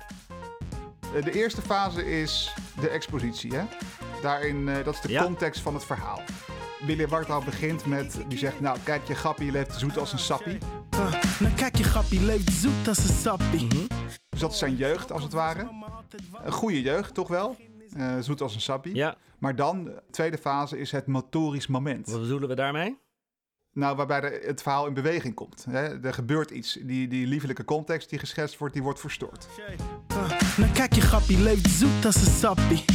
Eh, 1.15 1.23
de 1.23 1.31
eerste 1.31 1.61
fase 1.61 2.05
is 2.21 2.53
de 2.81 2.89
expositie. 2.89 3.55
Hè? 3.55 3.63
Daarin, 4.21 4.69
eh, 4.69 4.83
dat 4.85 4.93
is 4.93 5.01
de 5.01 5.09
Ja. 5.11 5.23
context 5.23 5.61
van 5.61 5.73
het 5.73 5.85
verhaal. 5.85 6.21
Willy 6.85 7.07
Wartaal 7.07 7.43
begint 7.43 7.85
met, 7.85 8.17
die 8.27 8.37
zegt, 8.37 8.59
nou 8.59 8.77
kijk 8.83 9.07
je 9.07 9.15
grappie, 9.15 9.45
je 9.45 9.51
leeft 9.51 9.79
zoet 9.79 9.97
als 9.97 10.11
een 10.13 10.19
sappie. 10.19 10.57
Ah, 10.89 11.23
nou 11.39 11.53
kijk 11.55 11.75
je 11.75 11.83
grappie, 11.83 12.21
leeft 12.21 12.51
zoet 12.51 12.87
als 12.87 12.97
een 12.97 13.15
sappie. 13.15 13.67
Dus 14.29 14.39
dat 14.39 14.51
is 14.51 14.57
zijn 14.57 14.75
jeugd, 14.75 15.11
als 15.11 15.23
het 15.23 15.33
ware. 15.33 15.69
Een 16.43 16.51
goede 16.51 16.81
jeugd, 16.81 17.13
toch 17.13 17.27
wel? 17.27 17.55
Eh, 17.99 18.19
zoet 18.19 18.41
als 18.41 18.55
een 18.55 18.61
sappie. 18.61 18.95
Ja, 18.95 19.15
Maar 19.37 19.55
dan, 19.55 19.83
de 19.83 20.03
tweede 20.11 20.37
fase, 20.37 20.77
is 20.79 20.91
het 20.91 21.05
motorisch 21.07 21.67
moment. 21.67 22.07
wat 22.09 22.21
bedoelen 22.21 22.49
we 22.49 22.55
daarmee? 22.55 22.97
Nou, 23.73 23.95
waarbij 23.95 24.21
de, 24.21 24.41
het 24.45 24.61
verhaal 24.61 24.87
in 24.87 24.93
beweging 24.93 25.33
komt. 25.35 25.65
Hè? 25.69 26.03
Er 26.05 26.13
gebeurt 26.13 26.51
iets. 26.51 26.77
Die, 26.81 27.07
die 27.07 27.27
liefelijke 27.27 27.63
context 27.65 28.09
die 28.09 28.19
geschetst 28.19 28.57
wordt, 28.57 28.73
die 28.73 28.83
wordt 28.83 28.99
verstoord. 28.99 29.47
Nou 30.57 30.71
kijk 30.73 30.93
je 30.93 31.01
grappie, 31.01 31.39
leeft 31.39 31.69
zoet 31.69 32.05
als 32.05 32.15
een 32.15 32.31
sappie. 32.31 32.85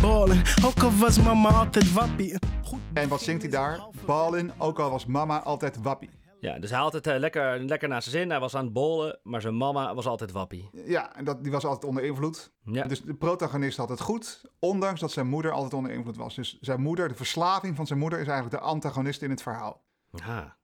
Ballen, 0.00 0.42
ook 0.64 0.82
al 0.82 0.90
was 0.90 1.18
mama 1.18 1.48
altijd 1.48 1.92
wappie. 1.92 2.38
Goed 2.62 2.80
En 2.92 3.08
wat 3.08 3.22
zingt 3.22 3.42
hij 3.42 3.50
daar? 3.50 3.86
Balin, 4.06 4.52
ook 4.58 4.78
al 4.78 4.90
was 4.90 5.06
mama 5.06 5.42
altijd 5.42 5.82
wappie. 5.82 6.10
Ja, 6.44 6.58
dus 6.58 6.70
hij 6.70 6.78
had 6.78 6.92
het 6.92 7.06
eh, 7.06 7.18
lekker, 7.18 7.58
lekker 7.58 7.88
naar 7.88 8.02
zijn 8.02 8.14
zin. 8.14 8.30
Hij 8.30 8.40
was 8.40 8.54
aan 8.54 8.64
het 8.64 8.72
bollen, 8.72 9.18
maar 9.22 9.40
zijn 9.40 9.56
mama 9.56 9.94
was 9.94 10.06
altijd 10.06 10.32
wappie. 10.32 10.68
Ja, 10.72 11.16
en 11.16 11.24
dat, 11.24 11.42
die 11.42 11.52
was 11.52 11.64
altijd 11.64 11.84
onder 11.84 12.04
invloed. 12.04 12.52
Ja, 12.64 12.84
Dus 12.84 13.02
de 13.02 13.14
protagonist 13.14 13.76
had 13.76 13.88
het 13.88 14.00
goed, 14.00 14.42
ondanks 14.58 15.00
dat 15.00 15.12
zijn 15.12 15.26
moeder 15.26 15.50
altijd 15.52 15.74
onder 15.74 15.92
invloed 15.92 16.16
was. 16.16 16.34
Dus 16.34 16.58
zijn 16.60 16.80
moeder, 16.80 17.08
de 17.08 17.14
verslaving 17.14 17.76
van 17.76 17.86
zijn 17.86 17.98
moeder, 17.98 18.20
is 18.20 18.26
eigenlijk 18.26 18.60
de 18.60 18.68
antagonist 18.68 19.22
in 19.22 19.30
het 19.30 19.42
verhaal. 19.42 19.82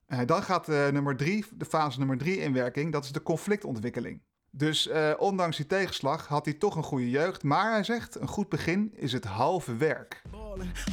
Eh, 0.05 0.19
dan 0.25 0.43
gaat 0.43 0.69
eh, 0.69 0.87
nummer 0.87 1.15
drie, 1.15 1.45
de 1.53 1.65
fase 1.65 1.99
nummer 1.99 2.17
drie 2.17 2.37
in 2.37 2.53
werking. 2.53 2.91
Dat 2.91 3.03
is 3.03 3.11
de 3.11 3.23
conflictontwikkeling. 3.23 4.21
Dus 4.53 4.89
ondanks 5.17 5.57
die 5.57 5.65
tegenslag 5.65 6.27
had 6.27 6.45
hij 6.45 6.53
toch 6.53 6.75
een 6.75 6.83
goede 6.83 7.09
jeugd. 7.09 7.43
Maar 7.43 7.71
hij 7.71 7.83
zegt, 7.83 8.19
een 8.19 8.27
goed 8.27 8.49
begin 8.49 8.91
is 8.93 9.11
het 9.11 9.25
halve 9.25 9.75
werk. 9.75 10.21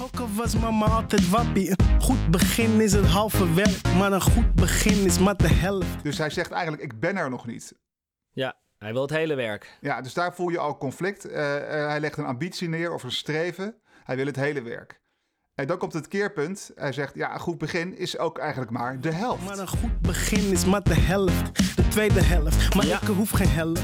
Ook 0.03 0.21
al 0.21 0.29
was 0.35 0.57
mama 0.57 0.87
altijd 0.87 1.29
wappie. 1.29 1.71
Een 1.71 2.01
goed 2.01 2.31
begin 2.31 2.81
is 2.81 2.93
het 2.93 3.07
halve 3.07 3.55
werk, 3.55 3.95
maar 3.99 4.13
een 4.13 4.21
goed 4.21 4.55
begin 4.55 5.05
is 5.05 5.19
maar 5.19 5.37
de 5.37 5.49
helft. 5.49 6.03
Dus 6.03 6.19
hij 6.19 6.31
zegt 6.31 6.51
eigenlijk, 6.51 6.83
ik 6.83 7.01
ben 7.01 7.17
er 7.17 7.31
nog 7.31 7.47
niet. 7.47 7.75
Ja, 8.31 8.57
hij 8.79 8.93
wil 8.93 9.03
het 9.03 9.11
hele 9.11 9.35
werk. 9.35 9.79
Ja, 9.81 10.01
dus 10.01 10.15
daar 10.15 10.35
voel 10.35 10.49
je 10.49 10.59
al 10.59 10.79
conflict. 10.79 11.25
Eh, 11.25 11.57
eh, 11.57 11.89
hij 11.89 12.01
legt 12.01 12.19
een 12.19 12.25
ambitie 12.25 12.69
neer 12.69 12.93
of 12.93 13.03
een 13.03 13.13
streven. 13.13 13.75
Hij 14.05 14.17
wil 14.17 14.27
het 14.27 14.37
hele 14.37 14.63
werk. 14.63 15.01
En 15.55 15.67
dan 15.67 15.79
komt 15.79 15.93
het 15.93 16.09
keerpunt. 16.09 16.71
Hij 16.75 16.93
zegt, 16.93 17.15
ja, 17.15 17.35
een 17.35 17.41
goed 17.41 17.59
begin 17.59 17.97
is 17.97 18.19
ook 18.19 18.39
eigenlijk 18.39 18.71
maar 18.71 19.01
de 19.01 19.13
helft. 19.13 19.45
Maar 19.45 19.59
een 19.59 19.69
goed 19.69 20.01
begin 20.01 20.51
is 20.53 20.65
maar 20.65 20.83
de 20.83 20.95
helft. 20.95 21.77
De 21.77 21.89
tweede 21.89 22.23
helft. 22.23 22.75
Maar 22.75 22.87
ik 22.87 23.09
hoef 23.09 23.31
geen 23.31 23.49
helft. 23.49 23.83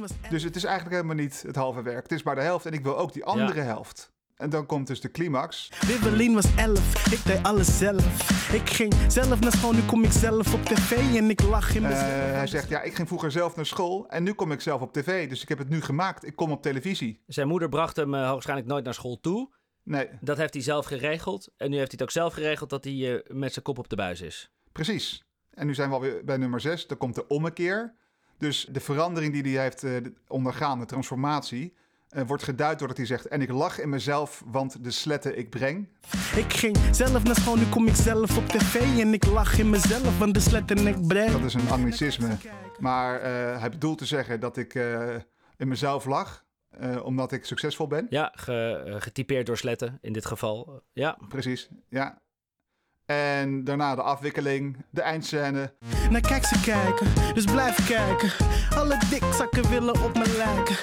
Was 0.00 0.10
Dus 0.30 0.42
het 0.42 0.56
is 0.56 0.64
eigenlijk 0.64 0.94
helemaal 0.96 1.24
niet 1.24 1.42
het 1.46 1.56
halve 1.56 1.82
werk. 1.82 2.02
Het 2.02 2.12
is 2.12 2.22
maar 2.22 2.34
de 2.34 2.40
helft 2.40 2.66
en 2.66 2.72
ik 2.72 2.82
wil 2.82 2.98
ook 2.98 3.12
die 3.12 3.24
andere 3.24 3.60
helft. 3.60 4.09
En 4.40 4.50
dan 4.50 4.66
komt 4.66 4.86
dus 4.86 5.00
de 5.00 5.10
climax. 5.10 5.68
Wibbelin 5.86 6.34
was 6.34 6.54
elf, 6.56 7.12
ik 7.12 7.24
deed 7.24 7.42
alles 7.42 7.78
zelf. 7.78 8.30
Ik 8.52 8.70
ging 8.70 8.94
zelf 9.08 9.40
naar 9.40 9.52
school, 9.52 9.72
nu 9.72 9.82
kom 9.82 10.04
ik 10.04 10.12
zelf 10.12 10.54
op 10.54 10.64
tv 10.64 11.16
en 11.16 11.30
ik 11.30 11.42
lach 11.42 11.74
in 11.74 11.82
Eh, 11.84 11.88
mezelf. 11.88 12.10
hij 12.10 12.46
zegt, 12.46 12.68
ja, 12.68 12.82
ik 12.82 12.94
ging 12.94 13.08
vroeger 13.08 13.30
zelf 13.30 13.56
naar 13.56 13.66
school 13.66 14.08
en 14.08 14.22
nu 14.22 14.32
kom 14.32 14.52
ik 14.52 14.60
zelf 14.60 14.80
op 14.80 14.92
tv. 14.92 15.28
Dus 15.28 15.42
ik 15.42 15.48
heb 15.48 15.58
het 15.58 15.68
nu 15.68 15.80
gemaakt. 15.80 16.26
Ik 16.26 16.36
kom 16.36 16.50
op 16.50 16.62
televisie. 16.62 17.22
Zijn 17.26 17.48
moeder 17.48 17.68
bracht 17.68 17.96
hem 17.96 18.14
uh, 18.14 18.20
waarschijnlijk 18.30 18.68
nooit 18.68 18.84
naar 18.84 18.94
school 18.94 19.20
toe. 19.20 19.50
Nee, 19.82 20.08
Dat 20.20 20.36
heeft 20.36 20.54
hij 20.54 20.62
zelf 20.62 20.86
geregeld. 20.86 21.48
En 21.56 21.70
nu 21.70 21.76
heeft 21.76 21.90
hij 21.90 21.98
het 22.00 22.02
ook 22.02 22.10
zelf 22.10 22.32
geregeld 22.34 22.70
dat 22.70 22.84
hij 22.84 22.92
uh, 22.92 23.20
met 23.28 23.52
zijn 23.52 23.64
kop 23.64 23.78
op 23.78 23.88
de 23.88 23.96
buis 23.96 24.20
is. 24.20 24.50
precies. 24.72 25.24
En 25.50 25.66
nu 25.66 25.74
zijn 25.74 25.88
we 25.88 25.94
alweer 25.94 26.24
bij 26.24 26.36
nummer 26.36 26.60
6. 26.60 26.86
Dan 26.86 26.96
komt 26.98 27.14
de 27.14 27.26
ommekeer. 27.26 27.94
Dus 28.38 28.68
de 28.72 28.80
verandering 28.80 29.32
die 29.42 29.54
hij 29.54 29.62
heeft 29.62 29.82
uh, 29.84 29.96
ondergaan, 30.28 30.78
de 30.78 30.86
transformatie, 30.86 31.76
uh, 32.12 32.22
wordt 32.26 32.42
geduid 32.42 32.78
doordat 32.78 32.96
hij 32.96 33.06
zegt... 33.06 33.26
En 33.26 33.42
ik 33.42 33.50
lach 33.50 33.80
in 33.80 33.88
mezelf, 33.88 34.42
want 34.46 34.84
de 34.84 34.90
sletten 34.90 35.38
ik 35.38 35.50
breng. 35.50 35.88
Ik 36.36 36.52
ging 36.52 36.78
zelf 36.90 37.22
naar 37.22 37.34
school, 37.34 37.56
nu 37.56 37.66
kom 37.66 37.86
ik 37.86 37.94
zelf 37.94 38.36
op 38.36 38.48
tv 38.48 38.98
en 39.00 39.12
ik 39.12 39.26
lach 39.26 39.58
in 39.58 39.70
mezelf, 39.70 40.18
want 40.18 40.34
de 40.34 40.40
sletten 40.40 40.86
ik 40.86 41.06
breng. 41.06 41.32
Dat 41.32 41.42
is 41.42 41.54
een 41.54 41.70
anglicisme. 41.70 42.36
Maar 42.78 43.16
uh, 43.16 43.60
hij 43.60 43.70
bedoelt 43.70 43.98
te 43.98 44.06
zeggen 44.06 44.40
dat 44.40 44.56
ik 44.56 44.74
uh, 44.74 45.14
in 45.56 45.68
mezelf 45.68 46.04
lach, 46.04 46.44
uh, 46.80 47.04
omdat 47.04 47.32
ik 47.32 47.44
succesvol 47.44 47.86
ben. 47.86 48.06
Ja, 48.10 48.32
ge, 48.34 48.96
getypeerd 48.98 49.46
door 49.46 49.56
sletten 49.56 49.98
in 50.00 50.12
dit 50.12 50.26
geval. 50.26 50.82
Ja. 50.92 51.18
Precies, 51.28 51.68
ja. 51.88 52.22
En 53.04 53.64
daarna 53.64 53.94
de 53.94 54.02
afwikkeling, 54.02 54.76
de 54.90 55.02
eindscène. 55.02 55.74
Nou 56.10 56.20
kijk 56.20 56.44
ze 56.44 56.60
kijken, 56.60 57.34
dus 57.34 57.44
blijf 57.44 57.86
kijken. 57.86 58.28
Alle 58.74 58.98
dikzakken 59.10 59.68
willen 59.68 60.02
op 60.02 60.14
me 60.14 60.36
lijken. 60.36 60.76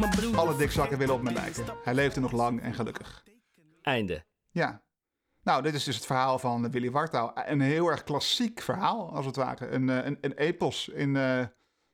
Maar 0.00 0.08
broer, 0.16 0.36
Alle 0.36 0.56
dikzakken 0.56 0.98
willen 0.98 1.14
op 1.14 1.22
me 1.22 1.32
lijken. 1.32 1.64
Hij 1.84 1.94
leefde 1.94 2.20
nog 2.20 2.32
lang 2.32 2.60
en 2.62 2.74
gelukkig. 2.74 3.24
Einde. 3.82 4.24
Ja. 4.50 4.82
Nou, 5.42 5.62
dit 5.62 5.74
is 5.74 5.84
dus 5.84 5.94
het 5.94 6.06
verhaal 6.06 6.38
van 6.38 6.70
Willy 6.70 6.90
Wartaal. 6.90 7.32
Een 7.34 7.60
heel 7.60 7.88
erg 7.88 8.02
klassiek 8.04 8.60
verhaal, 8.60 9.14
als 9.14 9.26
het 9.26 9.36
ware. 9.36 9.68
Een, 9.68 9.88
uh, 9.88 10.04
een, 10.04 10.18
een 10.20 10.32
epos 10.32 10.88
in 10.88 11.14
uh, 11.14 11.46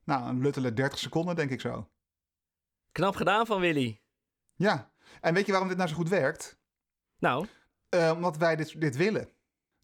nou, 0.05 0.29
een 0.29 0.40
luttele 0.40 0.72
30 0.72 0.98
seconden, 0.98 1.37
denk 1.37 1.50
ik 1.50 1.61
zo. 1.61 1.90
Knap 2.92 3.14
gedaan 3.16 3.46
van 3.46 3.61
Willy. 3.61 4.03
Ja. 4.55 4.92
En 5.20 5.35
weet 5.35 5.46
je 5.46 5.50
waarom 5.50 5.68
dit 5.68 5.76
nou 5.79 5.88
zo 5.88 5.96
goed 5.96 6.09
werkt? 6.09 6.61
Nou? 7.18 7.46
Uh, 7.94 8.12
omdat 8.14 8.37
wij 8.37 8.57
dit, 8.57 8.81
dit 8.81 8.96
willen. 8.96 9.29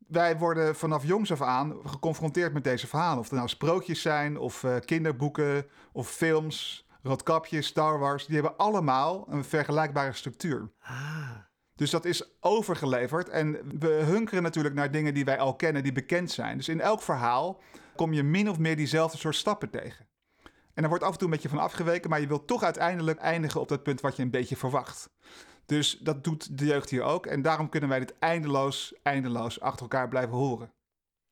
Wij 0.06 0.38
worden 0.38 0.76
vanaf 0.76 1.04
jongs 1.04 1.32
af 1.32 1.42
aan 1.42 1.76
geconfronteerd 1.84 2.52
met 2.52 2.64
deze 2.64 2.86
verhalen. 2.86 3.18
Of 3.18 3.28
er 3.28 3.36
nou 3.36 3.48
sprookjes 3.48 4.02
zijn, 4.02 4.38
of 4.38 4.62
uh, 4.62 4.76
kinderboeken, 4.84 5.66
of 5.92 6.10
films, 6.10 6.86
Roodkapje, 7.02 7.62
Star 7.62 7.98
Wars. 7.98 8.26
Die 8.26 8.34
hebben 8.34 8.56
allemaal 8.56 9.26
een 9.28 9.44
vergelijkbare 9.44 10.12
structuur. 10.12 10.70
Ah. 10.80 11.30
Dus 11.74 11.90
dat 11.90 12.04
is 12.04 12.36
overgeleverd. 12.40 13.28
En 13.28 13.78
we 13.78 13.88
hunkeren 13.88 14.42
natuurlijk 14.42 14.74
naar 14.74 14.90
dingen 14.90 15.14
die 15.14 15.24
wij 15.24 15.38
al 15.38 15.56
kennen, 15.56 15.82
die 15.82 15.92
bekend 15.92 16.30
zijn. 16.30 16.56
Dus 16.56 16.68
in 16.68 16.80
elk 16.80 17.02
verhaal 17.02 17.60
kom 17.96 18.12
je 18.12 18.22
min 18.22 18.50
of 18.50 18.58
meer 18.58 18.76
diezelfde 18.76 19.18
soort 19.18 19.34
stappen 19.34 19.70
tegen. 19.70 20.06
En 20.74 20.82
er 20.82 20.88
wordt 20.88 21.04
af 21.04 21.12
en 21.12 21.18
toe 21.18 21.28
een 21.28 21.34
beetje 21.34 21.48
van 21.48 21.58
afgeweken, 21.58 22.10
maar 22.10 22.20
je 22.20 22.26
wilt 22.26 22.46
toch 22.46 22.62
uiteindelijk 22.62 23.18
eindigen 23.18 23.60
op 23.60 23.68
dat 23.68 23.82
punt 23.82 24.00
wat 24.00 24.16
je 24.16 24.22
een 24.22 24.30
beetje 24.30 24.56
verwacht. 24.56 25.10
Dus 25.66 25.98
dat 25.98 26.24
doet 26.24 26.58
de 26.58 26.64
jeugd 26.64 26.90
hier 26.90 27.02
ook. 27.02 27.26
En 27.26 27.42
daarom 27.42 27.68
kunnen 27.68 27.88
wij 27.88 27.98
dit 27.98 28.14
eindeloos, 28.18 28.94
eindeloos 29.02 29.60
achter 29.60 29.82
elkaar 29.82 30.08
blijven 30.08 30.36
horen. 30.36 30.70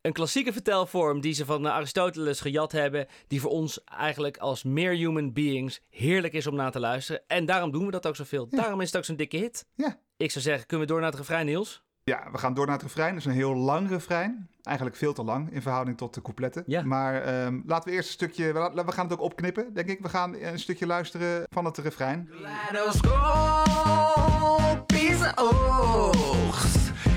Een 0.00 0.12
klassieke 0.12 0.52
vertelvorm 0.52 1.20
die 1.20 1.32
ze 1.32 1.44
van 1.44 1.66
Aristoteles 1.66 2.40
gejat 2.40 2.72
hebben, 2.72 3.06
die 3.26 3.40
voor 3.40 3.50
ons 3.50 3.84
eigenlijk 3.84 4.36
als 4.36 4.62
meer 4.62 4.90
human 4.90 5.32
beings 5.32 5.80
heerlijk 5.88 6.32
is 6.32 6.46
om 6.46 6.54
naar 6.54 6.70
te 6.70 6.80
luisteren. 6.80 7.22
En 7.26 7.46
daarom 7.46 7.70
doen 7.70 7.84
we 7.84 7.90
dat 7.90 8.06
ook 8.06 8.16
zoveel. 8.16 8.46
Ja. 8.50 8.56
Daarom 8.56 8.80
is 8.80 8.86
het 8.86 8.96
ook 8.96 9.04
zo'n 9.04 9.16
dikke 9.16 9.36
hit. 9.36 9.66
Ja. 9.74 9.98
Ik 10.16 10.30
zou 10.30 10.44
zeggen, 10.44 10.66
kunnen 10.66 10.86
we 10.86 10.92
door 10.92 11.00
naar 11.00 11.10
het 11.10 11.18
refrein, 11.18 11.46
Niels? 11.46 11.82
Ja, 12.02 12.30
we 12.32 12.38
gaan 12.38 12.54
door 12.54 12.66
naar 12.66 12.74
het 12.74 12.84
refrein. 12.84 13.10
Dat 13.10 13.18
is 13.18 13.24
een 13.24 13.32
heel 13.32 13.54
lang 13.54 13.88
refrein. 13.88 14.48
Eigenlijk 14.62 14.96
veel 14.96 15.12
te 15.12 15.24
lang 15.24 15.52
in 15.52 15.62
verhouding 15.62 15.96
tot 15.96 16.14
de 16.14 16.22
coupletten. 16.22 16.62
Ja. 16.66 16.82
Maar 16.82 17.44
um, 17.44 17.62
laten 17.66 17.88
we 17.88 17.94
eerst 17.94 18.08
een 18.08 18.14
stukje... 18.14 18.52
We 18.52 18.92
gaan 18.92 19.04
het 19.04 19.12
ook 19.12 19.20
opknippen, 19.20 19.74
denk 19.74 19.88
ik. 19.88 20.00
We 20.00 20.08
gaan 20.08 20.34
een 20.34 20.58
stukje 20.58 20.86
luisteren 20.86 21.46
van 21.50 21.64
het 21.64 21.78
refrein. 21.78 22.30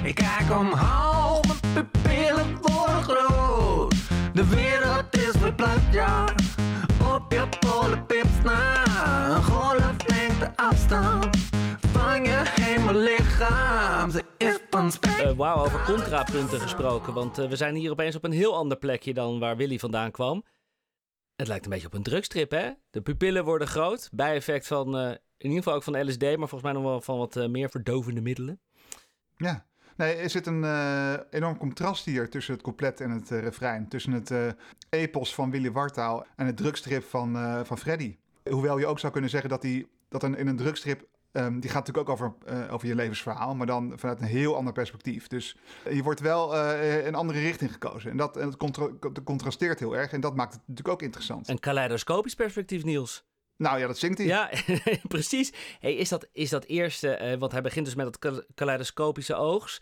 Ik 0.03 0.15
kijk 0.15 0.59
omhoog, 0.59 1.41
mijn 1.47 1.89
pupillen 1.89 2.57
worden 2.61 3.03
groot. 3.03 3.95
De 4.33 4.47
wereld 4.47 5.17
is 5.17 5.31
verplaatst, 5.39 5.91
ja. 5.93 6.25
Op 7.15 7.31
je 7.31 7.47
polenpips 7.59 8.41
na. 8.43 8.83
Een 9.35 9.43
golflengte 9.43 10.51
afstand 10.55 11.37
van 11.91 12.23
je 12.23 12.41
hemellichaam. 12.45 14.11
Ze 14.11 14.23
is 14.37 14.59
van 14.69 14.91
spek. 14.91 15.21
Uh, 15.25 15.31
Wauw, 15.31 15.65
over 15.65 15.83
contrapunten 15.83 16.59
gesproken. 16.59 17.13
Want 17.13 17.39
uh, 17.39 17.49
we 17.49 17.55
zijn 17.55 17.75
hier 17.75 17.91
opeens 17.91 18.15
op 18.15 18.23
een 18.23 18.31
heel 18.31 18.55
ander 18.55 18.77
plekje 18.77 19.13
dan 19.13 19.39
waar 19.39 19.57
Willy 19.57 19.79
vandaan 19.79 20.11
kwam. 20.11 20.43
Het 21.37 21.47
lijkt 21.47 21.65
een 21.65 21.71
beetje 21.71 21.87
op 21.87 21.93
een 21.93 22.03
drugstrip, 22.03 22.51
hè? 22.51 22.71
De 22.89 23.01
pupillen 23.01 23.45
worden 23.45 23.67
groot. 23.67 24.09
Bijeffect 24.11 24.67
van, 24.67 24.95
uh, 24.95 25.09
in 25.09 25.17
ieder 25.37 25.57
geval 25.57 25.73
ook 25.73 25.83
van 25.83 26.07
LSD, 26.07 26.21
maar 26.21 26.37
volgens 26.37 26.61
mij 26.61 26.71
nog 26.71 26.83
wel 26.83 27.01
van 27.01 27.17
wat 27.17 27.35
uh, 27.35 27.47
meer 27.47 27.69
verdovende 27.69 28.21
middelen. 28.21 28.59
Ja, 29.35 29.65
nee, 29.95 30.15
er 30.15 30.29
zit 30.29 30.45
een 30.45 30.63
uh, 30.63 31.13
enorm 31.29 31.57
contrast 31.57 32.05
hier 32.05 32.29
tussen 32.29 32.53
het 32.53 32.63
couplet 32.63 33.01
en 33.01 33.09
het 33.09 33.29
refrein. 33.29 33.87
Tussen 33.87 34.11
het 34.11 34.55
epos 34.89 35.33
van 35.33 35.51
Willy 35.51 35.71
Wartaal 35.71 36.25
en 36.35 36.45
het 36.45 36.57
drugstrip 36.57 37.03
van, 37.03 37.65
van 37.65 37.77
Freddy. 37.77 38.17
Hoewel 38.49 38.77
je 38.77 38.85
ook 38.85 38.99
zou 38.99 39.11
kunnen 39.11 39.29
zeggen 39.29 39.49
dat, 39.49 39.61
die, 39.61 39.87
dat 40.09 40.23
een, 40.23 40.37
in 40.37 40.47
een 40.47 40.57
drugstrip 40.57 41.07
Um, 41.37 41.59
die 41.59 41.69
gaat 41.69 41.87
natuurlijk 41.87 42.09
ook 42.09 42.13
over, 42.13 42.33
uh, 42.49 42.73
over 42.73 42.87
je 42.87 42.95
levensverhaal, 42.95 43.55
maar 43.55 43.67
dan 43.67 43.93
vanuit 43.95 44.19
een 44.19 44.27
heel 44.27 44.55
ander 44.55 44.73
perspectief. 44.73 45.27
Dus 45.27 45.57
je 45.89 46.03
wordt 46.03 46.19
wel 46.19 46.55
uh, 46.55 47.05
een 47.05 47.15
andere 47.15 47.39
richting 47.39 47.71
gekozen. 47.71 48.11
En 48.11 48.17
dat, 48.17 48.37
en 48.37 48.45
dat 48.45 48.57
contra 48.57 48.89
contrasteert 49.23 49.79
heel 49.79 49.97
erg 49.97 50.11
en 50.11 50.21
dat 50.21 50.35
maakt 50.35 50.53
het 50.53 50.61
natuurlijk 50.61 50.93
ook 50.93 51.01
interessant. 51.01 51.47
Een 51.47 51.59
kaleidoscopisch 51.59 52.35
perspectief, 52.35 52.83
Niels. 52.83 53.25
Nou 53.57 53.79
ja, 53.79 53.87
dat 53.87 53.97
zingt 53.97 54.17
hij. 54.17 54.27
Ja, 54.27 54.51
precies. 55.07 55.53
Hey, 55.79 55.95
is, 55.95 56.09
dat, 56.09 56.27
is 56.31 56.49
dat 56.49 56.65
eerste, 56.65 57.19
uh, 57.21 57.39
want 57.39 57.51
hij 57.51 57.61
begint 57.61 57.85
dus 57.85 57.95
met 57.95 58.17
dat 58.19 58.45
kaleidoscopische 58.55 59.35
oogs. 59.35 59.79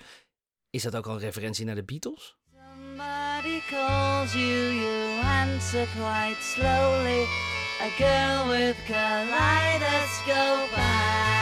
Is 0.69 0.83
dat 0.83 0.95
ook 0.95 1.05
al 1.05 1.13
een 1.13 1.19
referentie 1.19 1.65
naar 1.65 1.75
de 1.75 1.83
Beatles? 1.83 2.37
Somebody 2.51 3.61
calls 3.69 4.33
you, 4.33 4.73
you 4.73 5.21
answer 5.23 5.87
quite 5.95 6.41
slowly. 6.41 7.54
A 7.81 7.89
girl 7.97 8.47
with 8.47 8.77
kaleidoscope 8.87 10.77
eyes. 10.77 11.35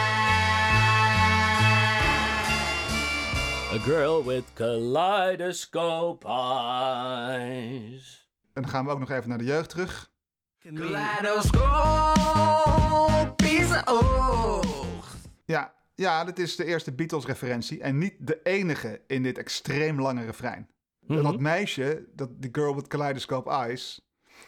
A 3.72 3.78
girl 3.78 4.24
with 4.24 4.44
kaleidoscope 4.54 6.28
eyes. 6.28 8.28
En 8.54 8.62
dan 8.62 8.72
gaan 8.72 8.86
we 8.86 8.92
ook 8.92 9.00
nog 9.00 9.10
even 9.10 9.30
naar 9.30 9.38
de 9.38 9.44
jeugd 9.44 9.70
terug. 9.70 10.12
Kaleidoscoop 10.60 13.42
is 13.42 13.88
oog. 13.88 15.16
Ja, 15.46 15.74
ja, 15.96 16.24
dit 16.24 16.40
is 16.40 16.56
de 16.56 16.66
eerste 16.66 16.94
Beatles-referentie. 16.94 17.82
En 17.82 17.98
niet 17.98 18.16
de 18.20 18.40
enige 18.44 19.02
in 19.08 19.24
dit 19.24 19.38
extreem 19.38 20.02
lange 20.02 20.26
refrein. 20.26 20.70
Mm 21.00 21.16
-hmm. 21.16 21.24
Dat 21.24 21.40
meisje, 21.40 22.06
dat, 22.16 22.30
die 22.42 22.50
girl 22.54 22.76
with 22.76 22.88
kaleidoscope 22.88 23.50
eyes... 23.50 24.02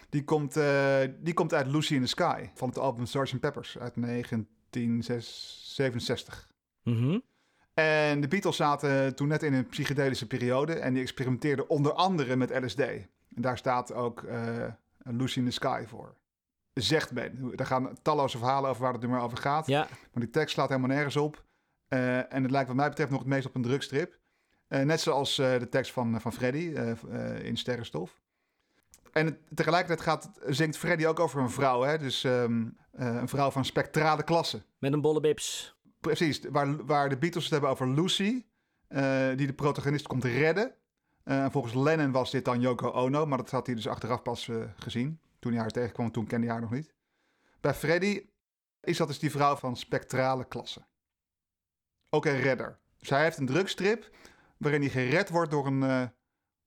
Die 0.10 0.24
komt, 0.24 0.58
uh, 0.58 0.98
die 1.20 1.34
komt 1.34 1.54
uit 1.54 1.68
Lucy 1.68 1.96
in 1.96 2.02
the 2.02 2.08
Sky 2.08 2.50
van 2.54 2.70
het 2.70 2.78
album 2.78 3.06
Sgt. 3.06 3.40
Peppers 3.40 3.78
uit 3.78 3.94
1967. 3.96 6.52
Mm 6.84 6.96
-hmm. 6.96 7.24
En 7.76 8.22
de 8.22 8.28
Beatles 8.28 8.56
zaten 8.56 9.16
toen 9.16 9.28
net 9.28 9.44
in 9.44 9.54
een 9.54 9.68
psychedelische 9.68 10.28
periode 10.28 10.74
en 10.74 10.94
die 10.94 11.02
experimenteerden 11.02 11.70
onder 11.70 11.94
andere 11.94 12.36
met 12.36 12.64
LSD. 12.64 12.80
En 12.80 13.08
daar 13.36 13.58
staat 13.58 13.94
ook 13.94 14.22
uh, 14.22 14.66
Lucy 14.98 15.40
in 15.40 15.46
the 15.46 15.52
Sky 15.52 15.84
voor. 15.88 16.16
Zegt 16.74 17.12
men. 17.12 17.52
Daar 17.56 17.68
gaan 17.68 17.98
talloze 18.02 18.38
verhalen 18.38 18.70
over 18.70 18.82
waar 18.82 18.92
het 18.92 19.02
nummer 19.02 19.20
over 19.20 19.38
gaat. 19.38 19.68
Ja. 19.68 19.88
Maar 20.14 20.24
die 20.24 20.30
tekst 20.30 20.54
slaat 20.54 20.70
helemaal 20.70 20.90
nergens 20.90 21.16
op. 21.16 21.44
Uh, 21.90 22.34
en 22.34 22.42
het 22.42 22.52
lijkt 22.52 22.68
wat 22.68 22.76
mij 22.76 22.90
betreft 22.90 23.12
nog 23.12 23.20
het 23.20 23.30
meest 23.30 23.46
op 23.46 23.56
een 23.56 23.62
drugstrip. 23.62 24.20
net 24.68 25.02
zoals 25.02 25.36
de 25.36 25.68
tekst 25.70 25.92
van, 25.92 26.22
van 26.22 26.34
Freddy 26.34 26.74
in 27.42 27.58
Sterrenstof. 27.58 28.22
En 29.12 29.38
tegelijkertijd 29.54 30.02
gaat, 30.02 30.32
zingt 30.46 30.78
Freddy 30.78 31.06
ook 31.06 31.20
over 31.20 31.42
een 31.42 31.50
vrouw. 31.50 31.82
Hè? 31.82 31.98
Dus 31.98 32.24
um, 32.24 32.78
uh, 33.00 33.16
een 33.16 33.28
vrouw 33.28 33.52
van 33.52 33.66
spectrale 33.66 34.24
klasse. 34.24 34.64
Met 34.80 34.94
een 34.94 35.02
bolle 35.02 35.20
bips. 35.20 35.76
Precies, 36.00 36.42
waar, 36.50 36.86
waar 36.86 37.10
de 37.10 37.18
Beatles 37.18 37.44
het 37.44 37.52
hebben 37.52 37.70
over 37.70 37.90
Lucy. 37.90 38.46
Uh, 38.90 39.28
die 39.36 39.48
de 39.48 39.54
protagonist 39.54 40.08
komt 40.08 40.24
redden. 40.24 40.76
Uh, 41.24 41.46
volgens 41.50 41.74
Lennon 41.74 42.12
was 42.12 42.32
dit 42.32 42.46
dan 42.46 42.60
Yoko 42.60 42.92
Ono. 42.92 43.26
Maar 43.26 43.38
dat 43.38 43.52
had 43.52 43.66
hij 43.66 43.76
dus 43.76 43.88
achteraf 43.88 44.22
pas 44.22 44.50
gezien. 44.76 45.20
Toen 45.40 45.52
hij 45.52 45.62
haar 45.62 45.72
tegenkwam, 45.72 46.12
toen 46.12 46.28
kende 46.28 46.46
hij 46.46 46.56
haar 46.56 46.64
nog 46.64 46.72
niet. 46.72 46.94
Bij 47.62 47.74
Freddy 47.74 48.26
is 48.82 48.98
dat 48.98 49.08
dus 49.08 49.20
die 49.20 49.32
vrouw 49.32 49.56
van 49.56 49.78
spectrale 49.78 50.46
klasse. 50.46 50.86
Ook 52.10 52.26
een 52.26 52.42
redder. 52.42 52.80
Dus 52.98 53.10
hij 53.10 53.24
heeft 53.24 53.38
een 53.38 53.46
drugstrip 53.46 54.10
waarin 54.58 54.82
hij 54.82 54.90
gered 54.90 55.30
wordt 55.30 55.52
door 55.52 55.66
een, 55.66 55.84
eh, 55.84 56.04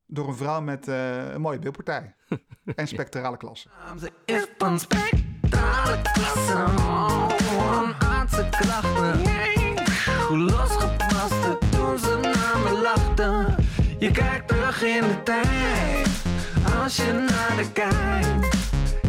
door 0.08 0.28
een 0.28 0.36
vrouw 0.36 0.60
met 0.60 0.88
eh, 0.88 1.32
een 1.32 1.40
mooie 1.40 1.58
beeldpartij. 1.58 2.14
en 2.74 2.86
spectrale 2.86 3.36
klasse. 3.36 3.68
Ze 4.00 4.12
is 4.24 4.46
van 4.58 4.78
spectrale 4.78 6.02
klasse. 6.12 6.64
Een 7.72 7.94
aardse 7.98 8.48
klachten. 8.50 9.20
Hoe 10.28 10.38
losgepast 10.38 11.46
het 11.46 11.72
toen 11.72 11.98
ze 11.98 12.18
naar 12.22 12.58
me 12.64 12.80
lachten. 12.82 13.54
Je 13.98 14.10
kijkt 14.10 14.48
terug 14.48 14.82
in 14.82 15.00
de 15.00 15.22
tijd. 15.22 16.08
Als 16.82 16.96
je 16.96 17.12
naar 17.12 17.56
de 17.56 17.72
kijkt. 17.72 18.56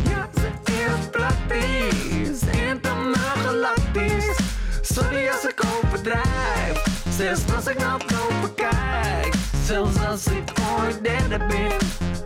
Ja, 0.09 0.29
ze 0.33 0.49
is 0.63 1.09
praktisch. 1.09 2.41
Intergalactisch. 2.67 4.37
Sorry 4.81 5.27
als 5.27 5.45
ik 5.47 5.63
overdrijf. 5.83 6.83
Zelfs 7.09 7.55
als 7.55 7.67
ik 7.67 7.77
naar 7.77 7.97
boven 7.97 8.55
kijk. 8.55 9.38
Zelfs 9.69 10.05
als 10.05 10.27
ik 10.27 10.51
ooit 10.79 11.03
derde 11.03 11.37
ben. 11.37 11.77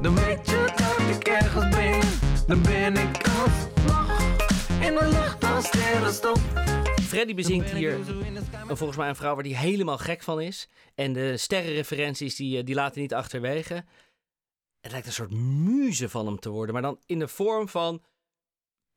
Dan 0.01 0.15
weet 0.15 0.49
je 0.49 0.73
dat 0.75 1.15
ik 1.17 1.27
ergens. 1.27 2.45
Dan 2.47 2.61
ben 2.61 2.93
ik 2.97 3.27
alsnog 3.27 4.19
in 4.81 4.95
de 4.95 5.07
lucht 5.11 5.43
als. 5.43 5.69
Freddy 7.01 7.33
bezingt 7.33 7.69
hier 7.71 7.93
een- 7.93 8.77
volgens 8.77 8.97
mij 8.97 9.09
een 9.09 9.15
vrouw 9.15 9.35
waar 9.35 9.43
hij 9.43 9.53
helemaal 9.53 9.97
gek 9.97 10.23
van 10.23 10.41
is. 10.41 10.69
En 10.95 11.13
de 11.13 11.37
sterrenreferenties 11.37 12.35
die, 12.35 12.57
eh, 12.57 12.65
die 12.65 12.75
laten 12.75 13.01
niet 13.01 13.13
achterwege. 13.13 13.85
Het 14.79 14.91
lijkt 14.91 15.07
een 15.07 15.13
soort 15.13 15.31
muze 15.31 16.09
van 16.09 16.25
hem 16.25 16.39
te 16.39 16.49
worden. 16.49 16.73
Maar 16.73 16.83
dan 16.83 16.99
in 17.05 17.19
de 17.19 17.27
vorm 17.27 17.69
van 17.69 18.03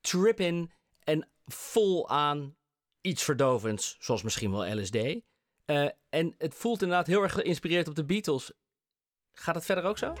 trippin 0.01 0.71
en 1.03 1.29
vol 1.45 2.09
aan 2.09 2.55
iets 3.01 3.23
verdovends. 3.23 3.95
Zoals 3.99 4.23
misschien 4.23 4.51
wel 4.51 4.79
LSD. 4.79 4.97
Eh, 5.67 5.87
en 6.09 6.35
het 6.37 6.53
voelt 6.55 6.81
inderdaad 6.81 7.07
heel 7.07 7.21
erg 7.23 7.33
geïnspireerd 7.33 7.87
op 7.87 7.95
de 7.95 8.05
Beatles. 8.05 8.51
Gaat 9.33 9.55
het 9.55 9.65
verder 9.65 9.83
ook 9.83 9.97
zo? 9.97 10.13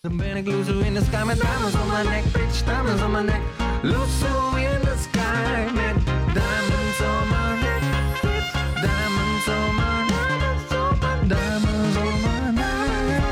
Dan 0.00 0.16
ben 0.16 0.36
ik 0.36 0.46
loezo 0.46 0.78
in 0.78 0.94
the 0.94 1.04
sky 1.04 1.22
met 1.26 1.40
diamonds 1.40 1.74
on 1.74 1.86
my 1.88 2.02
neck, 2.02 2.24
bitch, 2.32 2.64
diamonds 2.64 3.02
on 3.02 3.10
my 3.10 3.22
neck. 3.22 3.40
Loezo 3.82 4.54
in 4.56 4.80
the 4.80 4.96
sky 4.98 5.72
met 5.74 6.04
diamonds 6.34 7.00
on 7.00 7.28
my 7.28 7.60
neck, 7.60 7.82
bitch, 8.22 8.52
diamonds 8.80 9.48
on 9.48 9.74
my 9.80 10.06
neck, 10.14 11.28
diamonds 11.28 11.96
on 11.96 12.14
my 12.20 12.50
neck. 12.54 13.24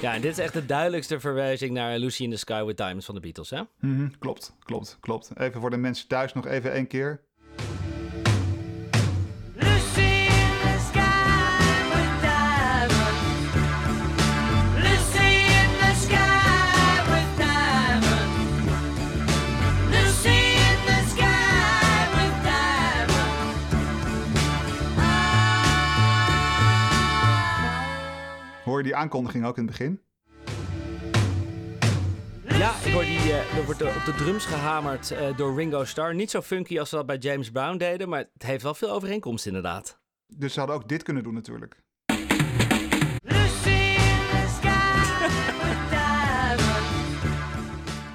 Ja, 0.00 0.14
en 0.14 0.20
dit 0.20 0.30
is 0.32 0.38
echt 0.38 0.52
de 0.52 0.66
duidelijkste 0.66 1.20
verwijzing 1.20 1.72
naar 1.72 1.98
Lucy 1.98 2.22
in 2.22 2.30
the 2.30 2.36
Sky 2.36 2.62
with 2.64 2.76
Diamonds 2.76 3.06
van 3.06 3.14
de 3.14 3.20
Beatles, 3.20 3.50
hè? 3.50 3.60
Mhm, 3.80 4.08
klopt, 4.18 4.54
klopt, 4.58 4.96
klopt. 5.00 5.30
Even 5.36 5.60
voor 5.60 5.70
de 5.70 5.76
mensen 5.76 6.08
thuis 6.08 6.32
nog 6.32 6.46
even 6.46 6.72
één 6.72 6.86
keer. 6.86 7.20
Hoor 28.74 28.82
je 28.82 28.88
die 28.88 28.98
aankondiging 28.98 29.44
ook 29.44 29.56
in 29.56 29.66
het 29.66 29.70
begin? 29.70 30.00
Ja, 32.42 32.74
ik 32.84 32.92
hoor 32.92 33.02
die, 33.02 33.18
eh, 33.18 33.56
er 33.58 33.64
wordt 33.64 33.82
op 33.82 34.04
de 34.04 34.14
drums 34.16 34.46
gehamerd 34.46 35.10
eh, 35.10 35.36
door 35.36 35.56
Ringo 35.56 35.84
Starr. 35.84 36.14
Niet 36.14 36.30
zo 36.30 36.40
funky 36.40 36.78
als 36.78 36.88
ze 36.88 36.96
dat 36.96 37.06
bij 37.06 37.16
James 37.16 37.50
Brown 37.50 37.76
deden, 37.76 38.08
maar 38.08 38.18
het 38.18 38.42
heeft 38.42 38.62
wel 38.62 38.74
veel 38.74 38.90
overeenkomst 38.90 39.46
inderdaad. 39.46 40.00
Dus 40.26 40.52
ze 40.52 40.58
hadden 40.58 40.76
ook 40.76 40.88
dit 40.88 41.02
kunnen 41.02 41.22
doen 41.22 41.34
natuurlijk. 41.34 41.82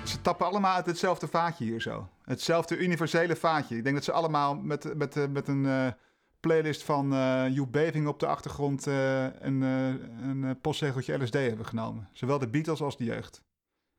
Ze 0.04 0.22
tappen 0.22 0.46
allemaal 0.46 0.76
uit 0.76 0.86
hetzelfde 0.86 1.28
vaatje 1.28 1.66
hier 1.66 1.82
zo. 1.82 2.10
Hetzelfde 2.24 2.78
universele 2.78 3.36
vaatje. 3.36 3.78
Ik 3.78 3.84
denk 3.84 3.96
dat 3.96 4.04
ze 4.04 4.12
allemaal 4.12 4.56
met, 4.56 4.96
met, 4.96 5.18
eh, 5.18 5.28
met 5.28 5.48
een 5.48 5.94
playlist 6.40 6.84
van 6.84 7.14
eh 7.14 7.46
Joep 7.50 7.72
Beving 7.72 8.08
op 8.08 8.20
de 8.20 8.28
achtergrond 8.28 8.88
eh, 8.88 9.24
een, 9.24 9.64
eh, 9.64 10.30
een 10.30 10.60
postzegeltje 10.62 11.24
LSD 11.24 11.34
hebben 11.34 11.66
genomen. 11.66 12.10
Zowel 12.14 12.40
de 12.40 12.50
Beatles 12.50 12.82
als 12.82 12.98
de 12.98 13.04
jeugd. 13.04 13.42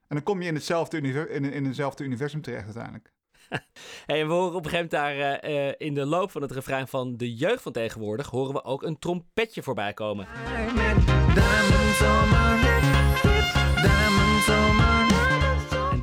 En 0.07 0.17
dan 0.17 0.23
kom 0.23 0.43
je 0.43 0.49
in 0.49 0.55
hetzelfde, 0.55 0.97
univer 0.97 1.31
in, 1.31 1.45
in 1.45 1.65
hetzelfde 1.65 2.05
universum 2.05 2.41
terecht 2.43 2.65
uiteindelijk. 2.65 3.13
Hey, 4.07 4.21
en 4.21 4.27
we 4.27 4.33
horen 4.33 4.55
op 4.55 4.65
een 4.65 4.71
gegeven 4.71 4.99
moment 4.99 5.19
daar 5.21 5.41
eh, 5.41 5.69
eh, 5.69 5.75
in 5.79 5.95
de 5.95 6.07
loop 6.07 6.31
van 6.31 6.43
het 6.43 6.51
refrein 6.51 6.89
van 6.89 7.17
de 7.17 7.35
jeugd 7.35 7.63
van 7.63 7.73
tegenwoordig... 7.73 8.27
horen 8.27 8.53
we 8.53 8.65
ook 8.65 8.83
een 8.83 8.99
trompetje 8.99 9.63
voorbij 9.63 9.93
komen. 9.93 10.27
Met 10.75 11.07
diamonds 11.35 12.01
on 12.01 12.29
my 12.29 12.61
neck, 12.63 14.20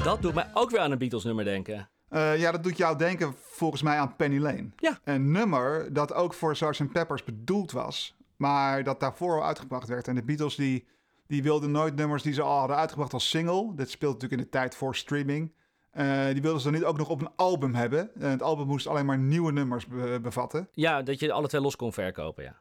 dat 0.07 0.21
doet 0.21 0.33
mij 0.33 0.49
ook 0.53 0.69
weer 0.69 0.79
aan 0.79 0.91
een 0.91 0.97
Beatles 0.97 1.23
nummer 1.23 1.45
denken. 1.45 1.89
Eh, 2.09 2.39
ja, 2.39 2.51
dat 2.51 2.63
doet 2.63 2.77
jou 2.77 2.97
denken 2.97 3.33
volgens 3.37 3.81
mij 3.81 3.97
aan 3.97 4.15
Penny 4.15 4.39
Lane. 4.39 4.69
Ja. 4.75 4.99
Een 5.03 5.31
nummer 5.31 5.93
dat 5.93 6.13
ook 6.13 6.33
voor 6.33 6.55
Sgt. 6.55 6.91
Peppers 6.91 7.23
bedoeld 7.23 7.71
was, 7.71 8.15
maar 8.35 8.83
dat 8.83 8.99
daarvoor 8.99 9.35
al 9.35 9.45
uitgebracht 9.45 9.87
werd. 9.87 10.07
En 10.07 10.15
de 10.15 10.23
Beatles 10.23 10.55
die, 10.55 10.87
die 11.27 11.43
wilden 11.43 11.71
nooit 11.71 11.95
nummers 11.95 12.23
die 12.23 12.33
ze 12.33 12.41
al 12.41 12.57
hadden 12.59 12.77
uitgebracht 12.77 13.13
als 13.13 13.29
single. 13.29 13.75
Dit 13.75 13.89
speelt 13.89 14.13
natuurlijk 14.13 14.41
in 14.41 14.47
de 14.47 14.51
tijd 14.57 14.75
voor 14.75 14.95
streaming. 14.95 15.53
Eh, 15.91 16.25
die 16.25 16.41
wilden 16.41 16.61
ze 16.61 16.69
dan 16.71 16.79
niet 16.79 16.87
ook 16.87 16.97
nog 16.97 17.09
op 17.09 17.21
een 17.21 17.31
album 17.35 17.75
hebben. 17.75 18.09
En 18.15 18.29
het 18.29 18.41
album 18.41 18.67
moest 18.67 18.87
alleen 18.87 19.05
maar 19.05 19.17
nieuwe 19.17 19.51
nummers 19.51 19.87
be- 19.87 20.19
bevatten. 20.21 20.67
Ja, 20.71 21.01
dat 21.01 21.19
je 21.19 21.31
alle 21.31 21.47
twee 21.47 21.61
los 21.61 21.75
kon 21.75 21.93
verkopen, 21.93 22.43
ja. 22.43 22.59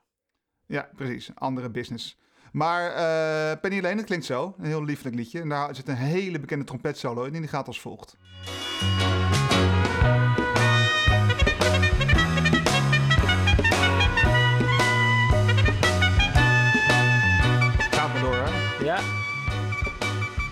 Ja, 0.66 0.88
precies. 0.96 1.30
Andere 1.35 1.70
business. 1.70 2.18
Maar 2.57 2.90
eh, 2.90 3.61
Penny 3.61 3.81
Lane, 3.81 3.97
dat 3.97 4.05
klinkt 4.05 4.25
zo. 4.25 4.55
Een 4.59 4.64
heel 4.64 4.85
lieflijk 4.85 5.14
liedje. 5.14 5.40
En 5.40 5.49
daar 5.49 5.75
zit 5.75 5.88
een 5.88 5.95
hele 5.95 6.40
bekende 6.40 6.64
trompetsolo 6.64 7.25
in. 7.25 7.35
En 7.35 7.40
die 7.40 7.49
gaat 7.49 7.66
als 7.66 7.81
volgt. 7.81 8.16
Gaat 17.90 18.12
maar 18.12 18.21
door, 18.21 18.37
hè? 18.37 18.85
Ja. 18.85 19.01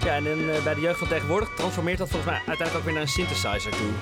Ja, 0.05 0.14
en 0.14 0.25
dan, 0.25 0.49
eh, 0.49 0.64
bij 0.64 0.75
de 0.75 0.81
jeugd 0.81 0.99
van 0.99 1.09
tegenwoordig 1.09 1.55
transformeert 1.55 1.99
dat 1.99 2.09
volgens 2.09 2.31
mij 2.31 2.40
uiteindelijk 2.47 2.77
ook 2.77 2.85
weer 2.85 2.93
naar 2.93 3.03
een 3.03 3.09
synthesizer 3.09 3.71
toe. 3.71 3.93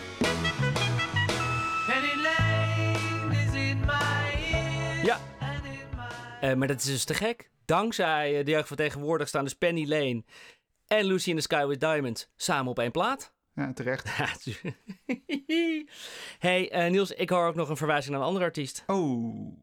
Penny 1.87 2.23
Lane 2.23 3.45
is 3.45 3.71
in 3.71 3.81
my 3.81 4.53
ear. 4.53 5.05
Ja. 5.05 5.19
Eh, 6.41 6.55
maar 6.55 6.69
dat 6.69 6.79
is 6.79 6.85
dus 6.85 7.05
te 7.05 7.15
gek. 7.15 7.51
Dankzij 7.73 8.39
eh, 8.39 8.45
de 8.45 8.51
jeugd 8.51 8.69
van 8.69 8.77
tegenwoordig 8.77 9.29
staan 9.29 9.45
dus 9.45 9.55
Penny 9.55 9.89
Lane 9.89 10.25
en 10.87 11.05
Lucy 11.05 11.31
in 11.31 11.37
the 11.37 11.43
Sky 11.43 11.67
with 11.67 11.81
Diamonds 11.81 12.29
samen 12.37 12.71
op 12.71 12.79
één 12.79 12.91
plaat. 12.91 13.35
Ja, 13.55 13.73
terecht. 13.73 14.09
Hey 16.39 16.71
eh, 16.71 16.91
Niels, 16.91 17.11
ik 17.11 17.31
hoor 17.31 17.47
ook 17.47 17.55
nog 17.55 17.69
een 17.69 17.77
verwijzing 17.77 18.13
naar 18.13 18.21
een 18.21 18.27
andere 18.27 18.45
artiest. 18.45 18.83
Oh, 18.87 19.57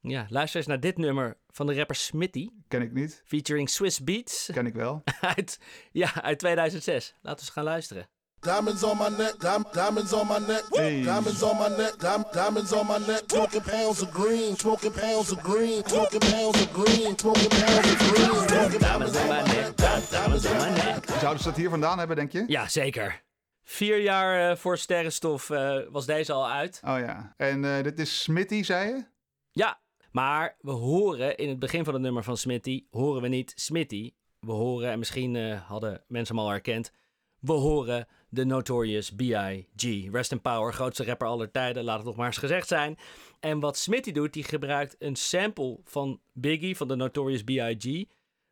Ja, 0.00 0.26
luister 0.28 0.58
eens 0.58 0.68
naar 0.68 0.80
dit 0.80 0.96
nummer 0.96 1.38
van 1.48 1.66
de 1.66 1.74
rapper 1.74 1.96
Smitty, 1.96 2.48
ken 2.68 2.82
ik 2.82 2.92
niet. 2.92 3.22
featuring 3.24 3.70
Swiss 3.70 4.04
Beats 4.04 4.50
Ken 4.52 4.66
ik 4.66 4.74
wel. 4.74 5.02
uit, 5.36 5.58
ja, 5.92 6.22
uit 6.22 6.38
2006. 6.38 7.14
Laten 7.22 7.38
we 7.38 7.44
eens 7.44 7.50
gaan 7.50 7.64
luisteren. 7.64 8.08
Diamonds 8.42 8.82
on 8.84 8.96
my 8.98 9.08
neck, 9.18 9.38
dim- 9.38 9.64
diamonds 9.72 10.12
on 10.14 10.26
my 10.26 10.38
neck, 10.38 10.62
Hey. 10.72 11.02
diamonds 11.04 11.42
on 11.42 11.58
my 11.58 11.68
neck, 11.76 11.98
dim- 11.98 12.24
diamonds 12.32 12.72
on 12.72 12.86
my 12.86 12.98
neck, 13.06 13.22
smoking 13.26 13.62
pounds 13.62 14.00
of 14.02 14.10
green, 14.12 14.56
smoking 14.56 14.92
pounds 14.92 15.30
of 15.32 15.38
green, 15.42 15.82
smoking 15.86 16.20
pounds 16.20 16.60
of 16.62 16.72
green, 16.72 17.18
smoking 17.18 17.48
pounds 17.48 17.88
of 17.90 17.98
green, 17.98 18.78
Diamonds 18.80 19.16
on 19.16 19.28
my 19.28 19.42
neck, 19.42 19.76
diamonds 20.10 20.46
on 20.46 20.56
my 20.56 20.70
neck. 20.70 21.04
Zouden 21.20 21.42
ze 21.42 21.48
dat 21.48 21.56
hier 21.56 21.68
vandaan 21.70 21.98
hebben, 21.98 22.16
denk 22.16 22.32
je? 22.32 22.44
Ja, 22.46 22.68
zeker. 22.68 23.22
Vier 23.62 23.98
jaar 24.00 24.50
eh, 24.50 24.56
voor 24.56 24.78
Sterrenstof 24.78 25.50
eh, 25.50 25.76
was 25.90 26.06
deze 26.06 26.32
al 26.32 26.48
uit. 26.50 26.80
Oh 26.84 26.98
ja. 26.98 27.34
En 27.36 27.64
eh, 27.64 27.82
dit 27.82 27.98
is 27.98 28.22
Smitty, 28.22 28.62
zei 28.62 28.88
je? 28.88 29.04
Ja, 29.50 29.80
maar 30.12 30.56
we 30.60 30.70
horen 30.70 31.36
in 31.36 31.48
het 31.48 31.58
begin 31.58 31.84
van 31.84 31.94
het 31.94 32.02
nummer 32.02 32.22
van 32.24 32.36
Smitty, 32.36 32.84
horen 32.90 33.22
we 33.22 33.28
niet 33.28 33.52
Smitty. 33.56 34.12
We 34.38 34.52
horen, 34.52 34.90
en 34.90 34.98
misschien 34.98 35.36
eh, 35.36 35.60
hadden 35.68 36.04
mensen 36.08 36.36
hem 36.36 36.44
al 36.44 36.50
herkend, 36.50 36.92
we 37.40 37.52
horen 37.52 38.06
de 38.28 38.44
Notorious 38.44 39.10
B.I.G. 39.10 40.08
Rest 40.12 40.32
in 40.32 40.40
Power, 40.40 40.72
grootste 40.72 41.04
rapper 41.04 41.28
aller 41.28 41.50
tijden, 41.50 41.84
laat 41.84 41.96
het 41.96 42.06
nog 42.06 42.16
maar 42.16 42.26
eens 42.26 42.36
gezegd 42.36 42.68
zijn. 42.68 42.98
En 43.40 43.60
wat 43.60 43.76
Smitty 43.76 44.12
doet, 44.12 44.32
die 44.32 44.44
gebruikt 44.44 44.96
een 44.98 45.16
sample 45.16 45.78
van 45.84 46.20
Biggie, 46.32 46.76
van 46.76 46.88
de 46.88 46.94
Notorious 46.94 47.42
B.I.G., 47.42 48.04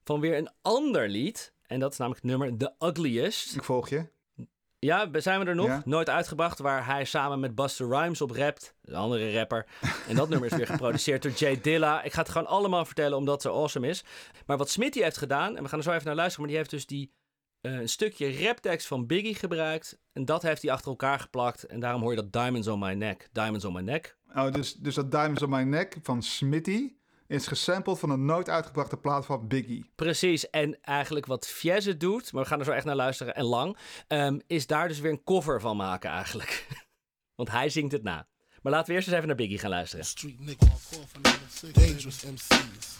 van 0.05 0.21
weer 0.21 0.37
een 0.37 0.51
ander 0.63 1.09
lied. 1.09 1.53
En 1.67 1.81
dat 1.81 1.93
is 1.93 1.99
namelijk 1.99 2.23
het 2.23 2.31
nummer 2.31 2.57
The 2.57 2.87
Ugliest. 2.87 3.57
Ik 3.57 3.65
volg 3.65 3.89
je. 3.89 4.07
Ja, 4.81 5.09
zijn 5.13 5.41
we 5.41 5.47
er 5.47 5.55
nog? 5.55 5.67
Ja. 5.67 5.83
Nooit 5.85 6.09
uitgebracht, 6.09 6.59
waar 6.59 6.87
hij 6.87 7.05
samen 7.05 7.41
met 7.41 7.55
Buster 7.55 7.89
Rhymes 7.89 8.21
op 8.21 8.31
rapt. 8.31 8.75
Een 8.85 8.95
andere 8.95 9.33
rapper. 9.33 9.67
En 10.09 10.17
dat 10.17 10.29
nummer 10.29 10.51
is 10.51 10.57
weer 10.57 10.67
geproduceerd 10.67 11.23
door 11.23 11.33
Jay 11.33 11.61
Dilla. 11.61 12.03
Ik 12.03 12.13
ga 12.13 12.21
het 12.21 12.31
gewoon 12.31 12.47
allemaal 12.47 12.85
vertellen, 12.85 13.19
omdat 13.19 13.35
het 13.35 13.43
zo 13.43 13.59
awesome 13.59 13.89
is. 13.89 14.05
Maar 14.47 14.57
wat 14.57 14.71
Smitty 14.71 15.01
heeft 15.01 15.17
gedaan, 15.17 15.57
en 15.57 15.63
we 15.63 15.69
gaan 15.69 15.79
er 15.79 15.85
zo 15.85 15.93
even 15.93 16.07
naar 16.07 16.15
luisteren... 16.15 16.41
maar 16.41 16.51
die 16.51 16.59
heeft 16.59 16.71
dus 16.71 16.87
die, 16.87 17.13
een 17.61 17.89
stukje 17.89 18.45
raptekst 18.45 18.87
van 18.87 19.07
Biggie 19.07 19.35
gebruikt... 19.35 19.99
en 20.13 20.25
dat 20.25 20.43
heeft 20.43 20.63
hij 20.63 20.71
achter 20.71 20.91
elkaar 20.91 21.21
geplakt. 21.21 21.63
En 21.63 21.81
daarom 21.81 22.01
hoor 22.01 22.11
je 22.11 22.17
dat 22.17 22.33
Diamonds 22.33 22.69
on 22.69 22.79
my 22.79 22.93
neck. 22.93 23.29
Diamonds 23.33 23.65
on 23.65 23.73
my 23.73 23.81
neck. 23.81 24.17
Oh, 24.35 24.53
dus, 24.53 24.75
dus 24.75 24.95
dat 24.95 25.11
Diamonds 25.11 25.43
on 25.43 25.51
My 25.51 25.63
Neck 25.63 25.97
van 26.03 26.23
Smitty 26.23 26.93
is 27.27 27.47
gesampled 27.47 27.99
van 27.99 28.11
een 28.11 28.25
nooit 28.25 28.49
uitgebrachte 28.49 28.97
plaat 28.97 29.27
van 29.27 29.49
Biggie. 29.49 29.91
Precies, 29.95 30.51
en 30.51 30.83
eigenlijk 30.83 31.27
wat 31.27 31.47
Fiesse 31.47 31.97
doet, 31.97 32.33
maar 32.33 32.43
we 32.43 32.49
gaan 32.49 32.59
er 32.59 32.65
zo 32.65 32.71
echt 32.71 32.85
naar 32.85 32.97
luisteren 32.97 33.35
en 33.35 33.45
lang, 33.45 33.77
ehm, 34.07 34.39
is 34.47 34.67
daar 34.67 34.89
dus 34.89 35.01
weer 35.01 35.11
een 35.11 35.25
cover 35.25 35.61
van 35.61 35.77
maken 35.77 36.11
eigenlijk. 36.11 36.67
Want 37.37 37.51
hij 37.51 37.69
zingt 37.69 37.93
het 37.93 38.03
na. 38.03 38.27
Maar 38.63 38.73
laten 38.73 38.89
we 38.89 38.95
eerst 38.95 39.07
eens 39.07 39.17
even 39.17 39.29
naar 39.29 39.37
Biggie 39.37 39.59
gaan 39.59 39.71
luisteren. 39.71 40.05
Street 40.05 40.41
nigga, 40.41 40.67
dangerous 41.73 42.25
MCs. 42.25 42.99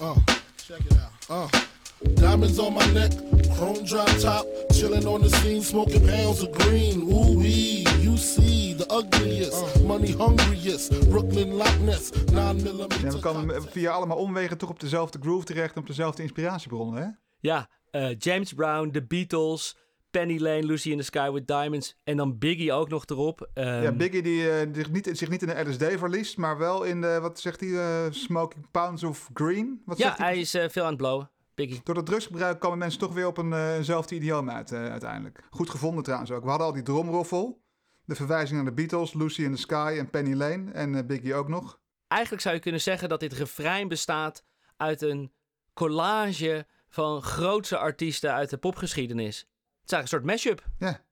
Uh, 0.00 0.16
check 0.56 0.78
it 0.78 0.98
out. 0.98 1.52
Uh. 1.54 1.77
Diamonds 2.02 2.58
on 2.58 2.74
my 2.74 2.86
neck, 2.92 3.12
chrome 3.56 3.84
drop 3.84 4.08
top, 4.20 4.46
chilling 4.72 5.06
on 5.06 5.20
the 5.20 5.28
scene, 5.28 5.62
smoking 5.62 6.06
pounds 6.06 6.42
of 6.42 6.50
green. 6.58 7.02
Ooh 7.02 7.36
wee, 7.38 7.82
you 8.00 8.16
see 8.16 8.74
the 8.76 8.86
ugliest, 8.92 9.82
money 9.84 10.12
hungriest, 10.12 11.10
Brooklyn 11.10 11.54
Loch 11.54 11.80
Ness, 11.80 12.10
9 12.32 12.62
millimeter. 12.62 13.00
Ja, 13.04 13.10
we 13.12 13.18
komen 13.18 13.62
via 13.62 13.90
allemaal 13.90 14.16
omwegen 14.16 14.58
toch 14.58 14.70
op 14.70 14.80
dezelfde 14.80 15.18
groove 15.22 15.44
terecht 15.44 15.74
en 15.74 15.80
op 15.80 15.86
dezelfde 15.86 16.22
inspiratiebronnen, 16.22 17.02
hè? 17.02 17.08
Ja, 17.40 17.68
eh, 17.90 18.14
James 18.18 18.52
Brown, 18.52 18.90
The 18.90 19.02
Beatles, 19.06 19.76
Penny 20.10 20.38
Lane, 20.40 20.62
Lucy 20.62 20.90
in 20.90 20.98
the 20.98 21.04
Sky 21.04 21.30
with 21.30 21.46
Diamonds 21.46 21.96
en 22.04 22.16
dan 22.16 22.38
Biggie 22.38 22.72
ook 22.72 22.88
nog 22.88 23.04
erop. 23.06 23.50
Ehm, 23.54 23.82
Ja, 23.82 23.92
Biggie 23.92 24.22
die 24.22 24.50
eh, 24.50 24.68
zich, 24.72 24.90
niet, 24.90 25.10
zich 25.12 25.28
niet 25.30 25.42
in 25.42 25.48
de 25.48 25.68
LSD 25.68 25.84
verliest, 25.98 26.36
maar 26.36 26.58
wel 26.58 26.82
in 26.84 27.00
de, 27.00 27.18
wat 27.20 27.40
zegt 27.40 27.60
hij, 27.60 27.70
eh, 27.78 28.10
smoking 28.10 28.70
pounds 28.70 29.04
of 29.04 29.28
green? 29.34 29.82
Wat 29.84 29.98
ja, 29.98 30.04
zegt 30.06 30.18
hij? 30.18 30.26
hij 30.26 30.38
is 30.38 30.50
veel 30.50 30.82
aan 30.82 30.88
het 30.88 30.96
blowen, 30.96 31.30
Biggie. 31.58 31.80
Door 31.84 31.94
dat 31.94 32.06
drugsgebruik 32.06 32.60
komen 32.60 32.78
mensen 32.78 33.00
toch 33.00 33.12
weer 33.12 33.26
op 33.26 33.38
een, 33.38 33.52
eh, 33.52 33.76
eenzelfde 33.76 34.14
idioom 34.14 34.50
uit 34.50 34.72
eh, 34.72 34.90
uiteindelijk. 34.90 35.42
Goed 35.50 35.70
gevonden 35.70 36.04
trouwens 36.04 36.30
ook. 36.30 36.42
We 36.42 36.48
hadden 36.48 36.66
al 36.66 36.72
die 36.72 36.82
dromroffel, 36.82 37.62
de 38.04 38.14
verwijzing 38.14 38.56
naar 38.56 38.74
de 38.74 38.74
Beatles, 38.74 39.12
Lucy 39.12 39.42
in 39.42 39.54
the 39.54 39.60
Sky 39.60 39.96
en 39.98 40.10
Penny 40.10 40.34
Lane 40.34 40.72
en 40.72 40.94
eh, 40.94 41.04
Biggie 41.04 41.34
ook 41.34 41.48
nog. 41.48 41.80
Eigenlijk 42.08 42.42
zou 42.42 42.54
je 42.54 42.60
kunnen 42.60 42.80
zeggen 42.80 43.08
dat 43.08 43.20
dit 43.20 43.32
refrein 43.32 43.88
bestaat 43.88 44.44
uit 44.76 45.02
een 45.02 45.32
collage 45.74 46.66
van 46.88 47.22
grootste 47.22 47.78
artiesten 47.78 48.32
uit 48.32 48.50
de 48.50 48.58
popgeschiedenis. 48.58 49.38
Het 49.38 49.46
is 49.84 49.92
eigenlijk 49.92 50.02
een 50.02 50.08
soort 50.08 50.24
mashup. 50.24 50.70
Ja. 50.78 51.04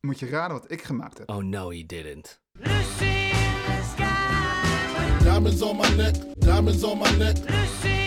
Moet 0.00 0.18
je 0.18 0.28
raden 0.28 0.60
wat 0.60 0.70
ik 0.70 0.82
gemaakt 0.82 1.18
heb. 1.18 1.30
Oh 1.30 1.42
no, 1.42 1.70
he 1.70 1.86
didn't. 1.86 2.40
Lucy 2.52 3.04
in 3.04 3.30
the 3.64 3.92
sky 3.92 5.24
Diamonds 5.24 5.62
on 5.62 5.76
my 5.76 5.94
neck, 5.94 6.14
diamonds 6.36 6.82
on 6.82 6.98
my 6.98 7.16
neck, 7.16 7.36
Lucy 7.48 8.03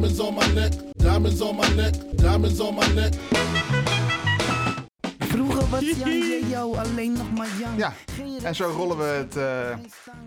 diamonds 0.00 0.20
on 0.20 0.34
my 0.34 0.52
neck, 0.54 0.72
diamonds 0.96 1.40
on 1.40 1.56
my 1.56 1.74
neck, 1.74 1.94
diamonds 2.16 2.60
on 2.60 2.74
my 2.74 2.92
neck. 2.94 3.14
Vroeger 5.18 5.68
was 5.70 5.80
Jan 5.98 6.48
jou 6.48 6.76
alleen 6.76 7.12
nog 7.12 7.32
maar 7.32 7.56
Jan. 7.58 7.76
Ja, 7.76 7.92
en 8.42 8.54
zo 8.54 8.68
rollen 8.68 8.98
we 8.98 9.04
het, 9.04 9.36
eh, 9.36 9.78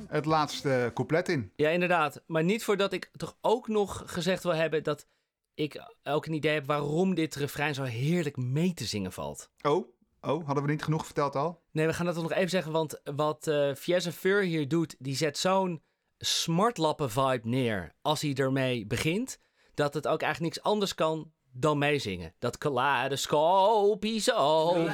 het 0.07 0.25
laatste 0.25 0.91
couplet 0.93 1.29
in. 1.29 1.51
Ja, 1.55 1.69
inderdaad. 1.69 2.23
Maar 2.27 2.43
niet 2.43 2.63
voordat 2.63 2.93
ik 2.93 3.09
toch 3.15 3.37
ook 3.41 3.67
nog 3.67 4.03
gezegd 4.05 4.43
wil 4.43 4.55
hebben 4.55 4.83
dat 4.83 5.07
ik 5.53 5.91
ook 6.03 6.25
een 6.25 6.33
idee 6.33 6.53
heb 6.53 6.65
waarom 6.65 7.15
dit 7.15 7.35
refrein 7.35 7.73
zo 7.73 7.83
heerlijk 7.83 8.37
mee 8.37 8.73
te 8.73 8.85
zingen 8.85 9.11
valt. 9.11 9.49
Oh, 9.61 9.87
oh, 10.21 10.45
hadden 10.45 10.63
we 10.63 10.71
niet 10.71 10.83
genoeg 10.83 11.05
verteld 11.05 11.35
al? 11.35 11.61
Nee, 11.71 11.87
we 11.87 11.93
gaan 11.93 12.05
dat 12.05 12.15
toch 12.15 12.23
nog 12.23 12.33
even 12.33 12.49
zeggen, 12.49 12.71
want 12.71 13.01
wat 13.03 13.47
eh 13.47 13.73
Fiesse 13.73 14.11
Fur 14.11 14.41
hier 14.41 14.67
doet, 14.67 14.95
die 14.99 15.15
zet 15.15 15.37
zo'n 15.37 15.81
smartlappen 16.17 17.11
vibe 17.11 17.47
neer 17.47 17.95
als 18.01 18.21
hij 18.21 18.33
ermee 18.33 18.87
begint, 18.87 19.39
dat 19.73 19.93
het 19.93 20.07
ook 20.07 20.21
eigenlijk 20.21 20.53
niks 20.53 20.67
anders 20.67 20.95
kan 20.95 21.31
dan 21.51 21.77
meezingen. 21.77 22.33
Dat 22.39 22.57
kaleidoscopisch 22.57 24.33
oog. 24.33 24.89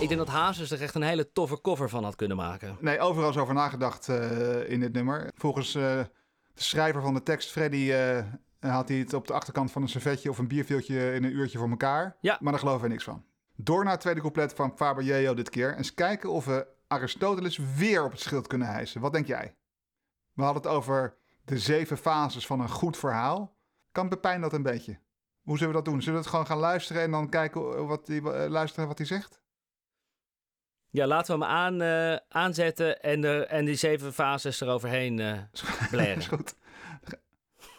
Ik 0.00 0.08
denk 0.08 0.20
dat 0.20 0.28
Hazes 0.28 0.70
er 0.70 0.82
echt 0.82 0.94
een 0.94 1.02
hele 1.02 1.32
toffe 1.32 1.60
cover 1.60 1.88
van 1.88 2.04
had 2.04 2.16
kunnen 2.16 2.36
maken. 2.36 2.76
Nee, 2.80 3.00
overal 3.00 3.30
is 3.30 3.36
over 3.36 3.54
nagedacht 3.54 4.08
eh, 4.08 4.70
in 4.70 4.80
dit 4.80 4.92
nummer. 4.92 5.30
Volgens 5.34 5.74
eh, 5.74 5.82
de 6.54 6.62
schrijver 6.62 7.02
van 7.02 7.14
de 7.14 7.22
tekst, 7.22 7.50
Freddy, 7.50 7.92
eh, 7.92 8.24
had 8.60 8.88
hij 8.88 8.98
het 8.98 9.14
op 9.14 9.26
de 9.26 9.32
achterkant 9.32 9.72
van 9.72 9.82
een 9.82 9.88
servetje 9.88 10.30
of 10.30 10.38
een 10.38 10.48
bierveeltje 10.48 11.14
in 11.14 11.24
een 11.24 11.36
uurtje 11.36 11.58
voor 11.58 11.70
elkaar. 11.70 12.16
Ja. 12.20 12.38
Maar 12.40 12.52
daar 12.52 12.60
geloven 12.60 12.82
we 12.82 12.88
niks 12.88 13.04
van. 13.04 13.24
Door 13.54 13.82
naar 13.82 13.92
het 13.92 14.00
tweede 14.00 14.20
couplet 14.20 14.52
van 14.52 14.72
Faber 14.76 15.04
Jeo 15.04 15.34
dit 15.34 15.50
keer. 15.50 15.76
Eens 15.76 15.94
kijken 15.94 16.30
of 16.30 16.44
we 16.44 16.66
Aristoteles 16.86 17.58
weer 17.76 18.04
op 18.04 18.10
het 18.10 18.20
schild 18.20 18.46
kunnen 18.46 18.68
hijsen. 18.68 19.00
Wat 19.00 19.12
denk 19.12 19.26
jij? 19.26 19.54
We 20.38 20.44
hadden 20.44 20.62
het 20.62 20.72
over 20.72 21.16
de 21.44 21.58
zeven 21.58 21.98
fases 21.98 22.46
van 22.46 22.60
een 22.60 22.68
goed 22.68 22.96
verhaal. 22.96 23.56
Kan 23.92 24.08
Pepijn 24.08 24.40
dat 24.40 24.52
een 24.52 24.62
beetje? 24.62 24.98
Hoe 25.40 25.58
zullen 25.58 25.74
we 25.74 25.82
dat 25.82 25.92
doen? 25.92 26.00
Zullen 26.02 26.14
we 26.14 26.20
het 26.20 26.30
gewoon 26.30 26.46
gaan 26.46 26.58
luisteren 26.58 27.02
en 27.02 27.10
dan 27.10 27.28
kijken 27.28 27.86
wat 27.86 28.06
hij, 28.06 28.16
eh, 28.16 28.50
luisteren 28.50 28.88
wat 28.88 28.98
hij 28.98 29.06
zegt? 29.06 29.40
Ja, 30.90 31.06
laten 31.06 31.38
we 31.38 31.44
hem 31.44 31.54
aan, 31.54 31.80
eh, 31.80 32.16
aanzetten 32.28 33.02
en, 33.02 33.20
de, 33.20 33.46
en 33.46 33.64
die 33.64 33.74
zeven 33.74 34.12
fases 34.12 34.60
eroverheen 34.60 35.18
eh 35.20 35.38
blaren. 35.90 36.16
Is 36.16 36.26
goed. 36.26 36.54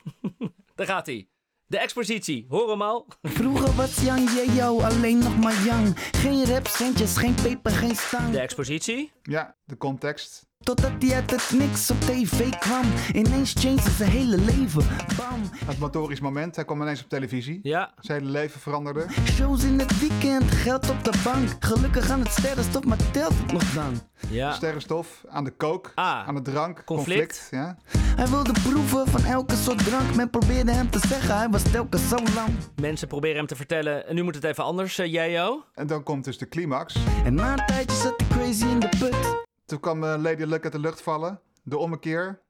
Daar 0.76 0.88
gaat 0.88 1.06
hij. 1.06 1.30
De 1.66 1.80
expositie, 1.80 2.46
hoor 2.50 2.70
hem 2.70 2.82
al. 2.82 3.08
Vroeger 3.22 3.76
was 3.76 4.02
Jan 4.02 4.24
jou 4.54 4.84
alleen 4.84 5.18
nog 5.18 5.38
maar 5.38 5.64
Jan. 5.64 5.94
Geen 5.96 6.46
rap, 6.46 6.68
centjes, 6.68 7.18
geen 7.18 7.36
peper, 7.36 7.72
geen 7.72 7.96
stang. 7.96 8.32
De 8.32 8.40
expositie. 8.40 9.12
Ja, 9.24 9.56
de 9.66 9.78
context. 9.78 10.49
Totdat 10.64 10.92
hij 11.00 11.16
uit 11.16 11.32
het 11.32 11.52
niks 11.60 11.92
op 11.92 12.00
tv 12.02 12.50
kwam. 12.50 12.84
Ineens 13.14 13.54
changed 13.60 13.84
zijn 13.98 14.10
hele 14.10 14.38
leven. 14.38 14.84
Bam. 15.18 15.42
Het 15.66 15.80
motorisch 15.80 16.20
moment. 16.20 16.56
Hij 16.56 16.66
kwam 16.66 16.82
ineens 16.82 17.04
op 17.04 17.10
televisie. 17.10 17.60
Ja, 17.64 17.92
Zijn 18.00 18.20
hele 18.20 18.32
leven 18.32 18.60
veranderde. 18.60 19.06
Shows 19.26 19.64
in 19.64 19.80
het 19.80 20.00
weekend, 20.00 20.52
geld 20.52 20.90
op 20.90 21.04
de 21.04 21.12
bank. 21.24 21.50
Gelukkig 21.60 22.10
aan 22.10 22.20
het 22.20 22.32
sterrenstof, 22.32 22.84
maar 22.84 22.98
telt 23.12 23.34
het 23.38 23.52
nog 23.52 23.64
dan? 23.74 24.02
ja. 24.30 24.52
Sterrenstof, 24.52 25.24
aan 25.30 25.44
de 25.44 25.52
kook, 25.52 25.92
Ah, 25.96 26.28
aan 26.28 26.36
de 26.36 26.42
drank, 26.42 26.84
conflict. 26.86 27.48
ja. 27.52 27.78
Hij 27.98 28.28
wilde 28.28 28.52
proeven 28.64 29.08
van 29.08 29.24
elke 29.26 29.56
soort 29.56 29.86
drank. 29.86 30.16
Men 30.16 30.30
probeerde 30.30 30.72
hem 30.72 30.90
te 30.90 31.00
zeggen, 31.08 31.38
hij 31.38 31.50
was 31.50 31.64
telkens 31.64 32.10
zo 32.10 32.16
lang. 32.36 32.50
Mensen 32.82 33.08
proberen 33.08 33.38
hem 33.38 33.48
te 33.48 33.56
vertellen, 33.56 34.04
nu 34.16 34.24
moet 34.24 34.36
het 34.36 34.44
even 34.44 34.64
anders, 34.64 35.00
uh, 35.00 35.06
Jejo. 35.14 35.64
En 35.76 35.88
dan 35.88 36.04
komt 36.04 36.24
dus 36.24 36.38
de 36.38 36.48
climax. 36.48 36.96
En 37.26 37.34
na 37.34 37.52
een 37.52 37.66
tijdje 37.66 37.96
zat 37.98 38.14
hij 38.18 38.28
crazy 38.38 38.66
in 38.66 38.80
de 38.80 38.90
put. 39.00 39.48
Toen 39.70 39.80
kwam 39.80 40.04
eh, 40.04 40.14
Lady 40.22 40.44
Luck 40.44 40.64
uit 40.64 40.72
de 40.74 40.80
lucht 40.80 41.02
vallen. 41.02 41.40
De 41.64 41.78
ommekeer. 41.78 42.42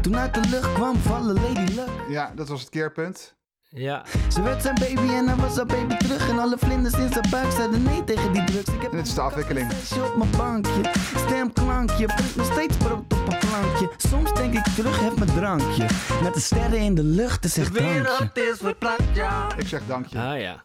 Toen 0.00 0.16
uit 0.16 0.34
de 0.34 0.48
lucht 0.48 0.72
kwam 0.72 0.96
vallen 0.96 1.34
Lady 1.34 1.74
Luck. 1.74 1.88
Ja, 2.08 2.32
dat 2.34 2.48
was 2.48 2.60
het 2.60 2.68
keerpunt. 2.68 3.34
Ja, 3.68 4.04
Ze 4.32 4.42
werd 4.42 4.62
zijn 4.62 4.74
baby 4.74 5.12
en 5.12 5.26
hij 5.28 5.36
was 5.36 5.56
haar 5.56 5.66
baby 5.66 5.96
terug. 5.96 6.28
En 6.28 6.38
alle 6.38 6.58
vlinders 6.58 6.94
in 6.94 7.12
zijn 7.12 7.30
buik 7.30 7.50
zeiden 7.52 7.82
nee 7.82 8.04
tegen 8.04 8.32
die 8.32 8.44
drugs. 8.44 8.68
Ik 8.74 8.80
heb 8.82 8.90
En 8.90 8.96
dit 8.96 9.06
is 9.06 9.14
de 9.14 9.20
afwikkeling. 9.20 9.72
op 9.72 10.16
mijn 10.16 10.30
bankje, 10.36 10.90
stemklankje, 11.16 12.06
brengt 12.06 12.36
nog 12.36 12.52
steeds 12.52 12.76
brood 12.76 12.98
op 12.98 13.12
een 13.12 13.38
plankje. 13.38 13.90
Soms 13.96 14.32
denk 14.34 14.54
ik 14.54 14.64
terug, 14.64 15.00
heb 15.00 15.16
mijn 15.18 15.32
drankje. 15.34 15.86
Met 16.22 16.34
de 16.34 16.40
sterren 16.40 16.78
in 16.78 16.94
de 16.94 17.02
lucht, 17.04 17.44
is 17.44 17.56
echt 17.58 17.74
drankje. 17.74 18.30
is 18.50 18.58
verplaatst, 18.58 19.14
ja. 19.14 19.56
Ik 19.56 19.68
zeg 19.68 19.80
dank 19.86 20.06
je. 20.06 20.18
ah 20.18 20.40
ja. 20.40 20.64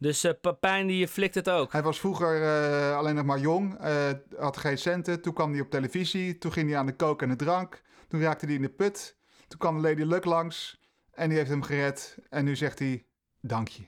Dus 0.00 0.24
eh 0.24 0.32
Papijn 0.40 0.86
die 0.86 1.08
flikt 1.08 1.34
het 1.34 1.50
ook. 1.50 1.72
Hij 1.72 1.82
was 1.82 2.00
vroeger 2.00 2.42
eh, 2.42 2.96
alleen 2.96 3.14
nog 3.14 3.24
maar 3.24 3.38
jong, 3.38 3.78
eh, 3.78 4.10
had 4.38 4.56
geen 4.56 4.78
centen. 4.78 5.22
Toen 5.22 5.32
kwam 5.32 5.52
hij 5.52 5.60
op 5.60 5.70
televisie, 5.70 6.38
toen 6.38 6.52
ging 6.52 6.68
hij 6.68 6.78
aan 6.78 6.86
de 6.86 6.96
kook 6.96 7.22
en 7.22 7.28
de 7.28 7.36
drank. 7.36 7.82
Toen 8.08 8.20
raakte 8.20 8.46
hij 8.46 8.54
in 8.54 8.62
de 8.62 8.68
put. 8.68 9.16
Toen 9.48 9.58
kwam 9.58 9.80
Lady 9.80 10.02
Luck 10.02 10.24
langs 10.24 10.80
en 11.10 11.28
die 11.28 11.38
heeft 11.38 11.50
hem 11.50 11.62
gered. 11.62 12.18
En 12.28 12.44
nu 12.44 12.56
zegt 12.56 12.78
hij, 12.78 13.06
dank 13.40 13.68
je. 13.68 13.82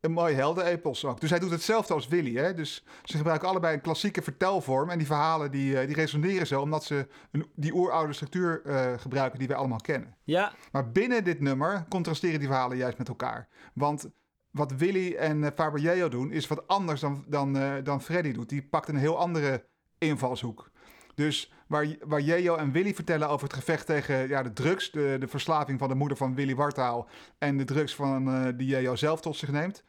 Een 0.00 0.12
mooi 0.12 0.34
heldenepos 0.34 1.04
ook. 1.04 1.20
Dus 1.20 1.30
hij 1.30 1.38
doet 1.38 1.50
hetzelfde 1.50 1.94
als 1.94 2.08
Willy. 2.08 2.36
Hè? 2.36 2.54
Dus 2.54 2.84
ze 3.04 3.16
gebruiken 3.16 3.48
allebei 3.48 3.74
een 3.74 3.80
klassieke 3.80 4.22
vertelvorm. 4.22 4.90
En 4.90 4.98
die 4.98 5.06
verhalen 5.06 5.50
die, 5.50 5.86
die 5.86 5.94
resoneren 5.94 6.46
zo, 6.46 6.60
omdat 6.60 6.84
ze 6.84 7.08
een, 7.30 7.50
die 7.54 7.74
oeroude 7.74 8.12
structuur 8.12 8.62
gebruiken 8.98 9.38
die 9.38 9.48
wij 9.48 9.56
allemaal 9.56 9.80
kennen. 9.80 10.16
Ja, 10.22 10.52
Maar 10.72 10.90
binnen 10.90 11.24
dit 11.24 11.40
nummer 11.40 11.84
contrasteren 11.88 12.38
die 12.38 12.48
verhalen 12.48 12.76
juist 12.76 12.98
met 12.98 13.08
elkaar. 13.08 13.48
Want 13.74 14.10
wat 14.56 14.72
Willy 14.72 15.14
en 15.14 15.42
uh, 15.42 15.48
Faber 15.54 16.10
doen, 16.10 16.32
is 16.32 16.46
wat 16.46 16.68
anders 16.68 17.00
dan, 17.00 17.24
dan, 17.26 17.56
eh, 17.56 17.72
dan 17.82 18.02
Freddy 18.02 18.32
doet. 18.32 18.48
Die 18.48 18.62
pakt 18.62 18.88
een 18.88 18.96
heel 18.96 19.18
andere 19.18 19.64
invalshoek. 19.98 20.70
Dus 21.14 21.52
waar, 21.66 21.86
waar 22.06 22.20
Jeo 22.20 22.56
en 22.56 22.72
Willy 22.72 22.94
vertellen 22.94 23.28
over 23.28 23.46
het 23.46 23.56
gevecht 23.56 23.86
tegen 23.86 24.28
ja, 24.28 24.42
de 24.42 24.52
drugs, 24.52 24.90
de, 24.90 25.24
verslaving 25.26 25.78
van 25.78 25.88
de 25.88 25.94
moeder 25.94 26.16
van 26.16 26.34
Willy 26.34 26.54
Wartaal 26.54 27.08
en 27.38 27.56
de 27.56 27.64
drugs 27.64 27.94
van, 27.94 28.28
eh, 28.32 28.52
die 28.56 28.66
Jeo 28.66 28.96
zelf 28.96 29.20
tot 29.20 29.36
zich 29.36 29.50
neemt. 29.50 29.84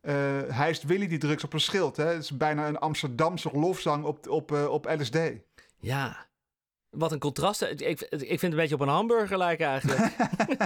eh 0.00 0.14
hijst 0.48 0.82
Willy 0.82 1.06
die 1.06 1.18
drugs 1.18 1.44
op 1.44 1.52
een 1.52 1.60
schild. 1.60 1.96
Hè? 1.96 2.06
Het 2.06 2.22
is 2.22 2.36
bijna 2.36 2.68
een 2.68 2.78
Amsterdamse 2.78 3.50
lofzang 3.52 4.04
op, 4.04 4.28
op, 4.28 4.52
eh, 4.52 4.66
op 4.66 4.86
LSD. 4.98 5.18
ja. 5.78 6.26
Wat 6.94 7.12
een 7.12 7.18
contrast. 7.18 7.62
Ik, 7.62 7.80
ik 7.80 7.98
vind 7.98 8.30
het 8.30 8.42
een 8.42 8.56
beetje 8.56 8.74
op 8.74 8.80
een 8.80 8.88
hamburger 8.88 9.38
lijken 9.38 9.66
eigenlijk. 9.66 10.00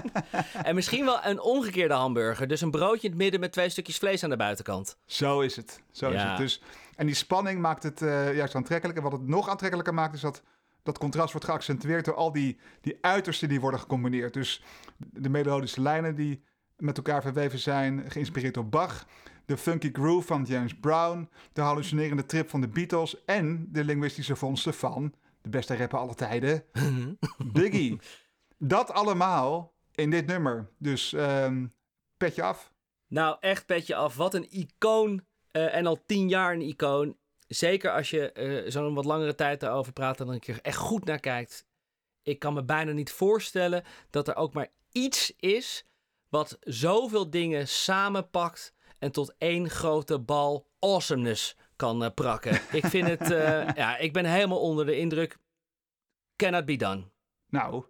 en 0.68 0.74
misschien 0.74 1.04
wel 1.04 1.24
een 1.24 1.40
omgekeerde 1.40 1.94
hamburger. 1.94 2.48
Dus 2.48 2.60
een 2.60 2.70
broodje 2.70 3.02
in 3.02 3.12
het 3.12 3.18
midden 3.22 3.40
met 3.40 3.52
twee 3.52 3.68
stukjes 3.68 3.98
vlees 3.98 4.24
aan 4.24 4.30
de 4.30 4.36
buitenkant. 4.36 4.96
Zo 5.06 5.40
is 5.40 5.56
het. 5.56 5.82
Zo 5.90 6.10
is 6.10 6.22
het. 6.22 6.36
Dus, 6.36 6.62
en 6.96 7.06
die 7.06 7.14
spanning 7.14 7.60
maakt 7.60 7.82
het 7.82 8.02
eh, 8.02 8.34
juist 8.36 8.54
aantrekkelijk. 8.54 8.98
En 8.98 9.04
wat 9.04 9.12
het 9.12 9.26
nog 9.26 9.48
aantrekkelijker 9.48 9.94
maakt, 9.94 10.14
is 10.14 10.20
dat 10.20 10.42
dat 10.82 10.98
contrast 10.98 11.32
wordt 11.32 11.46
geaccentueerd 11.46 12.04
door 12.04 12.14
al 12.14 12.32
die, 12.32 12.58
die 12.80 12.98
uitersten 13.00 13.48
die 13.48 13.60
worden 13.60 13.80
gecombineerd. 13.80 14.32
Dus 14.32 14.62
de 14.96 15.28
melodische 15.28 15.80
lijnen 15.80 16.14
die, 16.14 16.42
met 16.76 16.96
elkaar 16.96 17.22
verweven 17.22 17.58
zijn, 17.58 18.04
geïnspireerd 18.10 18.54
door 18.54 18.68
Bach, 18.68 19.06
de 19.46 19.56
funky 19.56 19.90
groove 19.92 20.26
van 20.26 20.44
James 20.44 20.74
Brown, 20.74 21.28
de 21.52 21.60
hallucinerende 21.60 22.26
trip 22.26 22.50
van 22.50 22.60
de 22.60 22.68
Beatles 22.68 23.24
en 23.24 23.68
de 23.72 23.84
linguïstische 23.84 24.36
vondsten 24.36 24.74
van 24.74 25.14
de 25.42 25.48
beste 25.48 25.76
rapper 25.76 25.98
aller 25.98 26.14
tijden, 26.14 26.64
Biggie. 27.52 28.00
Dat 28.58 28.90
allemaal 28.92 29.74
in 29.94 30.10
dit 30.10 30.26
nummer. 30.26 30.70
Dus 30.78 31.12
ehm 31.12 31.66
petje 32.16 32.42
af. 32.42 32.72
Nou, 33.06 33.36
echt 33.40 33.66
petje 33.66 33.94
af. 33.94 34.16
Wat 34.16 34.34
een 34.34 34.46
icoon. 34.50 35.26
eh, 35.50 35.74
en 35.74 35.86
al 35.86 36.02
tien 36.06 36.28
jaar 36.28 36.52
een 36.52 36.60
icoon. 36.68 37.16
Zeker 37.46 37.92
als 37.92 38.10
je 38.10 38.32
eh, 38.32 38.70
zo'n 38.70 38.94
wat 38.94 39.04
langere 39.04 39.34
tijd 39.34 39.60
daarover 39.60 39.92
praat 39.92 40.20
en 40.20 40.24
dan 40.26 40.34
een 40.34 40.40
keer 40.40 40.58
echt 40.62 40.76
goed 40.76 41.04
naar 41.04 41.20
kijkt. 41.20 41.66
Ik 42.22 42.38
kan 42.38 42.54
me 42.54 42.64
bijna 42.64 42.92
niet 42.92 43.12
voorstellen 43.12 43.84
dat 44.10 44.28
er 44.28 44.36
ook 44.36 44.52
maar 44.54 44.68
iets 44.92 45.32
is 45.36 45.84
wat 46.28 46.56
zoveel 46.60 47.30
dingen 47.30 47.68
samenpakt 47.68 48.74
en 48.98 49.12
tot 49.12 49.34
één 49.38 49.70
grote 49.70 50.18
bal 50.18 50.66
awesomeness 50.78 51.56
kan 51.78 52.04
eh, 52.04 52.10
prakken. 52.14 52.60
ik 52.72 52.86
vind 52.86 53.08
het, 53.08 53.30
eh, 53.30 53.68
ja, 53.74 53.96
ik 53.96 54.12
ben 54.12 54.24
helemaal 54.24 54.60
onder 54.60 54.86
de 54.86 54.96
indruk. 54.96 55.38
Cannot 56.36 56.64
be 56.64 56.76
done. 56.76 57.02
Nou, 57.50 57.84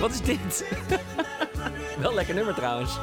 Wat 0.00 0.10
is 0.10 0.22
dit? 0.22 0.78
Wel 2.02 2.14
lekker 2.14 2.34
nummer 2.34 2.54
trouwens. 2.54 2.98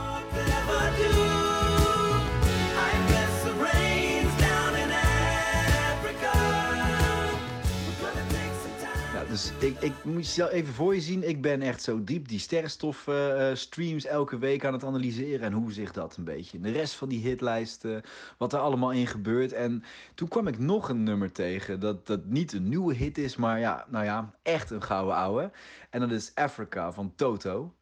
Dus 9.33 9.51
ik, 9.59 9.81
ik 9.81 9.93
moet 10.03 10.33
je 10.33 10.51
even 10.51 10.73
voor 10.73 10.95
je 10.95 11.01
zien. 11.01 11.27
Ik 11.27 11.41
ben 11.41 11.61
echt 11.61 11.83
zo 11.83 12.03
diep 12.03 12.27
die 12.27 12.39
sterrenstof 12.39 13.07
eh, 13.07 13.49
eh, 13.49 13.55
streams 13.55 14.05
elke 14.05 14.37
week 14.37 14.65
aan 14.65 14.73
het 14.73 14.83
analyseren. 14.83 15.41
En 15.41 15.53
hoe 15.53 15.71
zich 15.71 15.91
dat 15.91 16.17
een 16.17 16.23
beetje. 16.23 16.59
De 16.59 16.71
rest 16.71 16.93
van 16.93 17.09
die 17.09 17.27
hitlijsten, 17.27 18.01
wat 18.37 18.53
er 18.53 18.59
allemaal 18.59 18.91
in 18.91 19.07
gebeurt. 19.07 19.53
En 19.53 19.83
toen 20.15 20.27
kwam 20.27 20.47
ik 20.47 20.59
nog 20.59 20.89
een 20.89 21.03
nummer 21.03 21.31
tegen. 21.31 21.79
Dat, 21.79 22.07
dat 22.07 22.25
niet 22.25 22.53
een 22.53 22.69
nieuwe 22.69 22.93
hit 22.93 23.17
is, 23.17 23.35
maar 23.35 23.59
ja, 23.59 23.85
nou 23.89 24.05
ja, 24.05 24.33
echt 24.41 24.69
een 24.69 24.83
gouden 24.83 25.15
ouwe. 25.15 25.51
En 25.89 25.99
dat 25.99 26.11
is 26.11 26.31
Africa 26.35 26.91
van 26.91 27.13
Toto. 27.15 27.73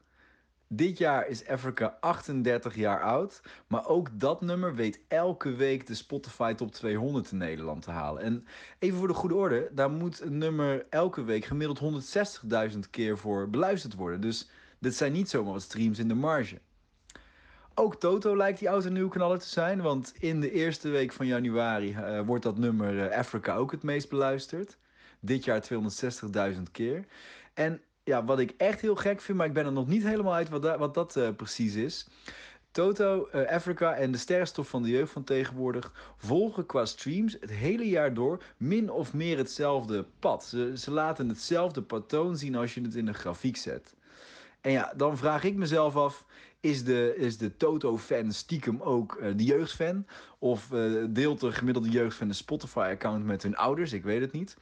Dit 0.73 0.97
jaar 0.97 1.27
is 1.27 1.47
Africa 1.47 1.97
38 1.99 2.75
jaar 2.75 3.01
oud. 3.01 3.41
Maar 3.67 3.87
ook 3.87 4.19
dat 4.19 4.41
nummer 4.41 4.75
weet 4.75 4.99
elke 5.07 5.53
week 5.55 5.87
de 5.87 5.93
Spotify 5.93 6.53
Top 6.53 6.71
200 6.71 7.31
in 7.31 7.37
Nederland 7.37 7.81
te 7.81 7.91
halen. 7.91 8.21
En 8.21 8.45
even 8.79 8.97
voor 8.97 9.07
de 9.07 9.13
goede 9.13 9.35
orde, 9.35 9.69
daar 9.71 9.91
moet 9.91 10.21
een 10.21 10.37
nummer 10.37 10.85
elke 10.89 11.23
week 11.23 11.45
gemiddeld 11.45 12.05
160.000 12.73 12.79
keer 12.89 13.17
voor 13.17 13.49
beluisterd 13.49 13.95
worden. 13.95 14.21
Dus 14.21 14.49
dit 14.79 14.95
zijn 14.95 15.11
niet 15.11 15.29
zomaar 15.29 15.61
streams 15.61 15.99
in 15.99 16.07
de 16.07 16.13
marge. 16.13 16.59
Ook 17.73 17.95
Toto 17.95 18.37
lijkt 18.37 18.59
die 18.59 18.69
oud 18.69 18.85
en 18.85 18.93
nieuw 18.93 19.09
knaller 19.09 19.39
te 19.39 19.49
zijn. 19.49 19.81
Want 19.81 20.13
in 20.19 20.41
de 20.41 20.51
eerste 20.51 20.89
week 20.89 21.11
van 21.11 21.25
januari 21.25 21.93
eh, 21.93 22.21
wordt 22.25 22.43
dat 22.43 22.57
nummer 22.57 23.09
eh, 23.09 23.17
Africa 23.17 23.55
ook 23.55 23.71
het 23.71 23.83
meest 23.83 24.09
beluisterd. 24.09 24.77
Dit 25.19 25.43
jaar 25.43 25.67
260.000 26.53 26.61
keer. 26.71 27.05
En 27.53 27.81
ja, 28.11 28.23
wat 28.23 28.39
ik 28.39 28.53
echt 28.57 28.81
heel 28.81 28.95
gek 28.95 29.21
vind, 29.21 29.37
maar 29.37 29.47
ik 29.47 29.53
ben 29.53 29.65
er 29.65 29.71
nog 29.71 29.87
niet 29.87 30.03
helemaal 30.03 30.33
uit 30.33 30.49
wat, 30.49 30.77
wat 30.77 30.93
dat 30.93 31.15
eh, 31.15 31.29
precies 31.35 31.75
is. 31.75 32.07
Toto, 32.71 33.27
eh, 33.31 33.47
Africa 33.47 33.93
en 33.93 34.11
de 34.11 34.17
sterrenstof 34.17 34.69
van 34.69 34.83
de 34.83 34.89
jeugd 34.89 35.11
van 35.11 35.23
tegenwoordig 35.23 36.13
volgen 36.17 36.65
qua 36.65 36.85
streams 36.85 37.37
het 37.39 37.49
hele 37.49 37.89
jaar 37.89 38.13
door 38.13 38.43
min 38.57 38.89
of 38.89 39.13
meer 39.13 39.37
hetzelfde 39.37 40.05
pad. 40.19 40.43
Ze, 40.43 40.71
ze 40.77 40.91
laten 40.91 41.29
hetzelfde 41.29 41.81
patroon 41.81 42.37
zien 42.37 42.55
als 42.55 42.73
je 42.73 42.81
het 42.81 42.95
in 42.95 43.07
een 43.07 43.13
grafiek 43.13 43.57
zet. 43.57 43.95
En 44.61 44.71
ja, 44.71 44.93
dan 44.95 45.17
vraag 45.17 45.43
ik 45.43 45.55
mezelf 45.55 45.95
af: 45.95 46.25
is 46.61 46.83
de, 46.83 47.15
is 47.17 47.37
de 47.37 47.57
Toto-fan 47.57 48.31
stiekem 48.31 48.81
ook 48.81 49.15
eh, 49.15 49.31
de 49.35 49.43
jeugdfan? 49.43 50.05
Of 50.39 50.71
eh, 50.71 50.91
deelt 51.09 51.39
de 51.39 51.51
gemiddelde 51.51 51.89
jeugdfan 51.89 52.27
een 52.27 52.35
Spotify-account 52.35 53.25
met 53.25 53.43
hun 53.43 53.55
ouders? 53.55 53.93
Ik 53.93 54.03
weet 54.03 54.21
het 54.21 54.31
niet. 54.31 54.57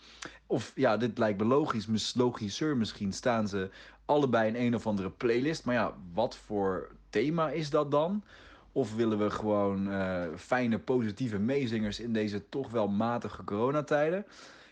Of 0.48 0.72
ja, 0.76 0.98
dit 0.98 1.18
lijkt 1.18 1.40
me 1.40 1.46
logisch, 1.46 2.14
logischer. 2.16 2.78
Misschien 2.78 3.14
staan 3.14 3.48
ze 3.48 3.70
allebei 4.06 4.48
in 4.48 4.66
een 4.66 4.76
of 4.76 4.88
andere 4.88 5.10
playlist. 5.10 5.66
Maar 5.66 5.76
ja, 5.76 5.94
wat 6.14 6.38
voor 6.38 6.90
thema 7.10 7.50
is 7.50 7.70
dat 7.70 7.92
dan? 7.92 8.24
Of 8.72 8.96
willen 8.96 9.20
we 9.20 9.30
gewoon 9.30 9.92
eh, 9.92 10.28
fijne, 10.36 10.80
positieve 10.80 11.40
meezingers 11.40 12.00
in 12.00 12.14
deze 12.14 12.50
toch 12.50 12.70
wel 12.70 12.88
matige 12.88 13.44
coronatijden? 13.44 14.26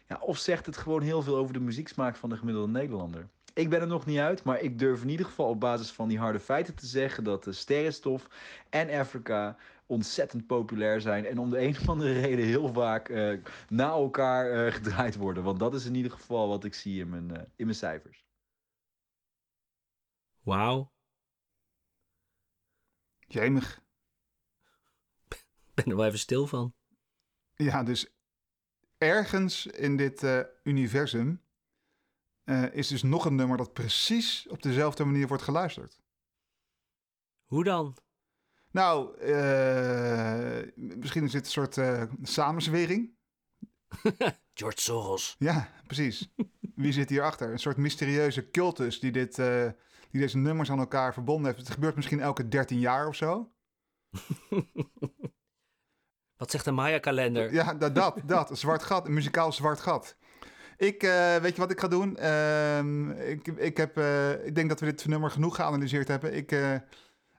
Ja, 0.07 0.19
of 0.21 0.37
zegt 0.37 0.65
het 0.65 0.77
gewoon 0.77 1.01
heel 1.01 1.21
veel 1.21 1.35
over 1.35 1.53
de 1.53 1.59
muzieksmaak 1.59 2.15
van 2.15 2.29
de 2.29 2.37
gemiddelde 2.37 2.71
Nederlander? 2.71 3.27
Ik 3.57 3.69
ben 3.69 3.81
er 3.81 3.87
nog 3.87 4.05
niet 4.05 4.19
uit, 4.19 4.43
maar 4.43 4.59
ik 4.59 4.79
durf 4.79 5.01
in 5.01 5.09
ieder 5.09 5.25
geval 5.25 5.49
op 5.49 5.59
basis 5.59 5.91
van 5.91 6.07
die 6.07 6.19
harde 6.19 6.39
feiten 6.39 6.75
te 6.75 6.85
zeggen 6.85 7.23
dat 7.23 7.43
de 7.43 7.51
sterrenstof 7.51 8.27
en 8.69 8.89
Afrika 8.89 9.57
ontzettend 9.85 10.47
populair 10.47 11.01
zijn. 11.01 11.25
En 11.25 11.37
om 11.37 11.49
de 11.49 11.59
een 11.59 11.69
of 11.69 11.89
andere 11.89 12.19
reden 12.19 12.45
heel 12.45 12.73
vaak 12.73 13.09
eh, 13.09 13.37
na 13.69 13.89
elkaar 13.89 14.51
eh, 14.51 14.73
gedraaid 14.73 15.15
worden. 15.15 15.43
Want 15.43 15.59
dat 15.59 15.73
is 15.73 15.85
in 15.85 15.95
ieder 15.95 16.11
geval 16.11 16.47
wat 16.47 16.63
ik 16.63 16.73
zie 16.73 16.99
in 16.99 17.09
mijn, 17.09 17.35
eh, 17.35 17.43
in 17.55 17.65
mijn 17.65 17.77
cijfers. 17.77 18.25
Wauw. 20.43 20.91
jemig. 23.27 23.81
Ik 25.27 25.45
ben 25.73 25.85
er 25.85 25.95
wel 25.95 26.05
even 26.05 26.19
stil 26.19 26.47
van. 26.47 26.73
Ja, 27.55 27.83
dus 27.83 28.15
ergens 28.97 29.65
in 29.65 29.97
dit 29.97 30.23
eh, 30.23 30.39
universum 30.63 31.41
eh, 32.47 32.73
is 32.73 32.87
dus 32.87 33.03
nog 33.03 33.25
een 33.25 33.35
nummer 33.35 33.57
dat 33.57 33.73
precies 33.73 34.47
op 34.49 34.61
dezelfde 34.61 35.05
manier 35.05 35.27
wordt 35.27 35.43
geluisterd. 35.43 36.01
Hoe 37.45 37.63
dan? 37.63 37.97
Nou, 38.71 39.17
eh, 39.17 40.71
misschien 40.75 41.23
is 41.23 41.31
dit 41.31 41.45
een 41.45 41.51
soort 41.51 41.77
eh, 41.77 42.03
samenzwering. 42.21 43.17
George 44.53 44.81
Soros. 44.81 45.35
Ja, 45.39 45.69
precies. 45.87 46.33
Wie 46.75 46.91
zit 46.91 47.09
hierachter? 47.09 47.51
Een 47.51 47.59
soort 47.59 47.77
mysterieuze 47.77 48.49
cultus 48.49 48.99
die, 48.99 49.11
dit, 49.11 49.35
die 50.09 50.21
deze 50.21 50.37
nummers 50.37 50.71
aan 50.71 50.79
elkaar 50.79 51.13
verbonden 51.13 51.45
heeft. 51.45 51.65
Het 51.65 51.73
gebeurt 51.73 51.95
misschien 51.95 52.19
elke 52.19 52.47
13 52.47 52.79
jaar 52.79 53.07
of 53.07 53.15
zo. 53.15 53.51
Wat 56.37 56.51
zegt 56.51 56.65
de 56.65 56.71
Maya-kalender? 56.71 57.53
Ja, 57.53 57.73
dat, 57.73 57.95
dat, 57.95 58.21
dat. 58.25 58.49
Een 58.49 58.57
zwart 58.57 58.83
gat, 58.83 59.05
een 59.07 59.13
muzikaal 59.13 59.51
zwart 59.51 59.79
gat. 59.79 60.17
Ik, 60.77 61.03
eh, 61.03 61.35
weet 61.35 61.55
je 61.55 61.61
wat 61.61 61.71
ik 61.71 61.79
ga 61.79 61.87
doen? 61.87 62.17
Ehm, 62.17 63.11
ik, 63.11 63.47
ik, 63.47 63.77
heb, 63.77 63.97
eh, 63.97 64.45
ik 64.45 64.55
denk 64.55 64.69
dat 64.69 64.79
we 64.79 64.85
dit 64.85 65.07
nummer 65.07 65.31
genoeg 65.31 65.55
geanalyseerd 65.55 66.07
hebben. 66.07 66.35
Ik, 66.35 66.51
eh, 66.51 66.75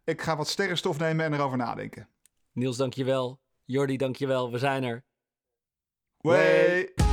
ik 0.05 0.23
ga 0.23 0.37
wat 0.37 0.49
sterrenstof 0.49 0.99
nemen 0.99 1.25
en 1.25 1.33
erover 1.33 1.57
nadenken. 1.57 2.09
Niels, 2.53 2.77
dankjewel. 2.77 3.41
Jordi, 3.65 3.97
dankjewel. 3.97 4.51
We 4.53 4.59
zijn 4.59 4.85
er. 4.85 5.05
Way. 6.17 7.08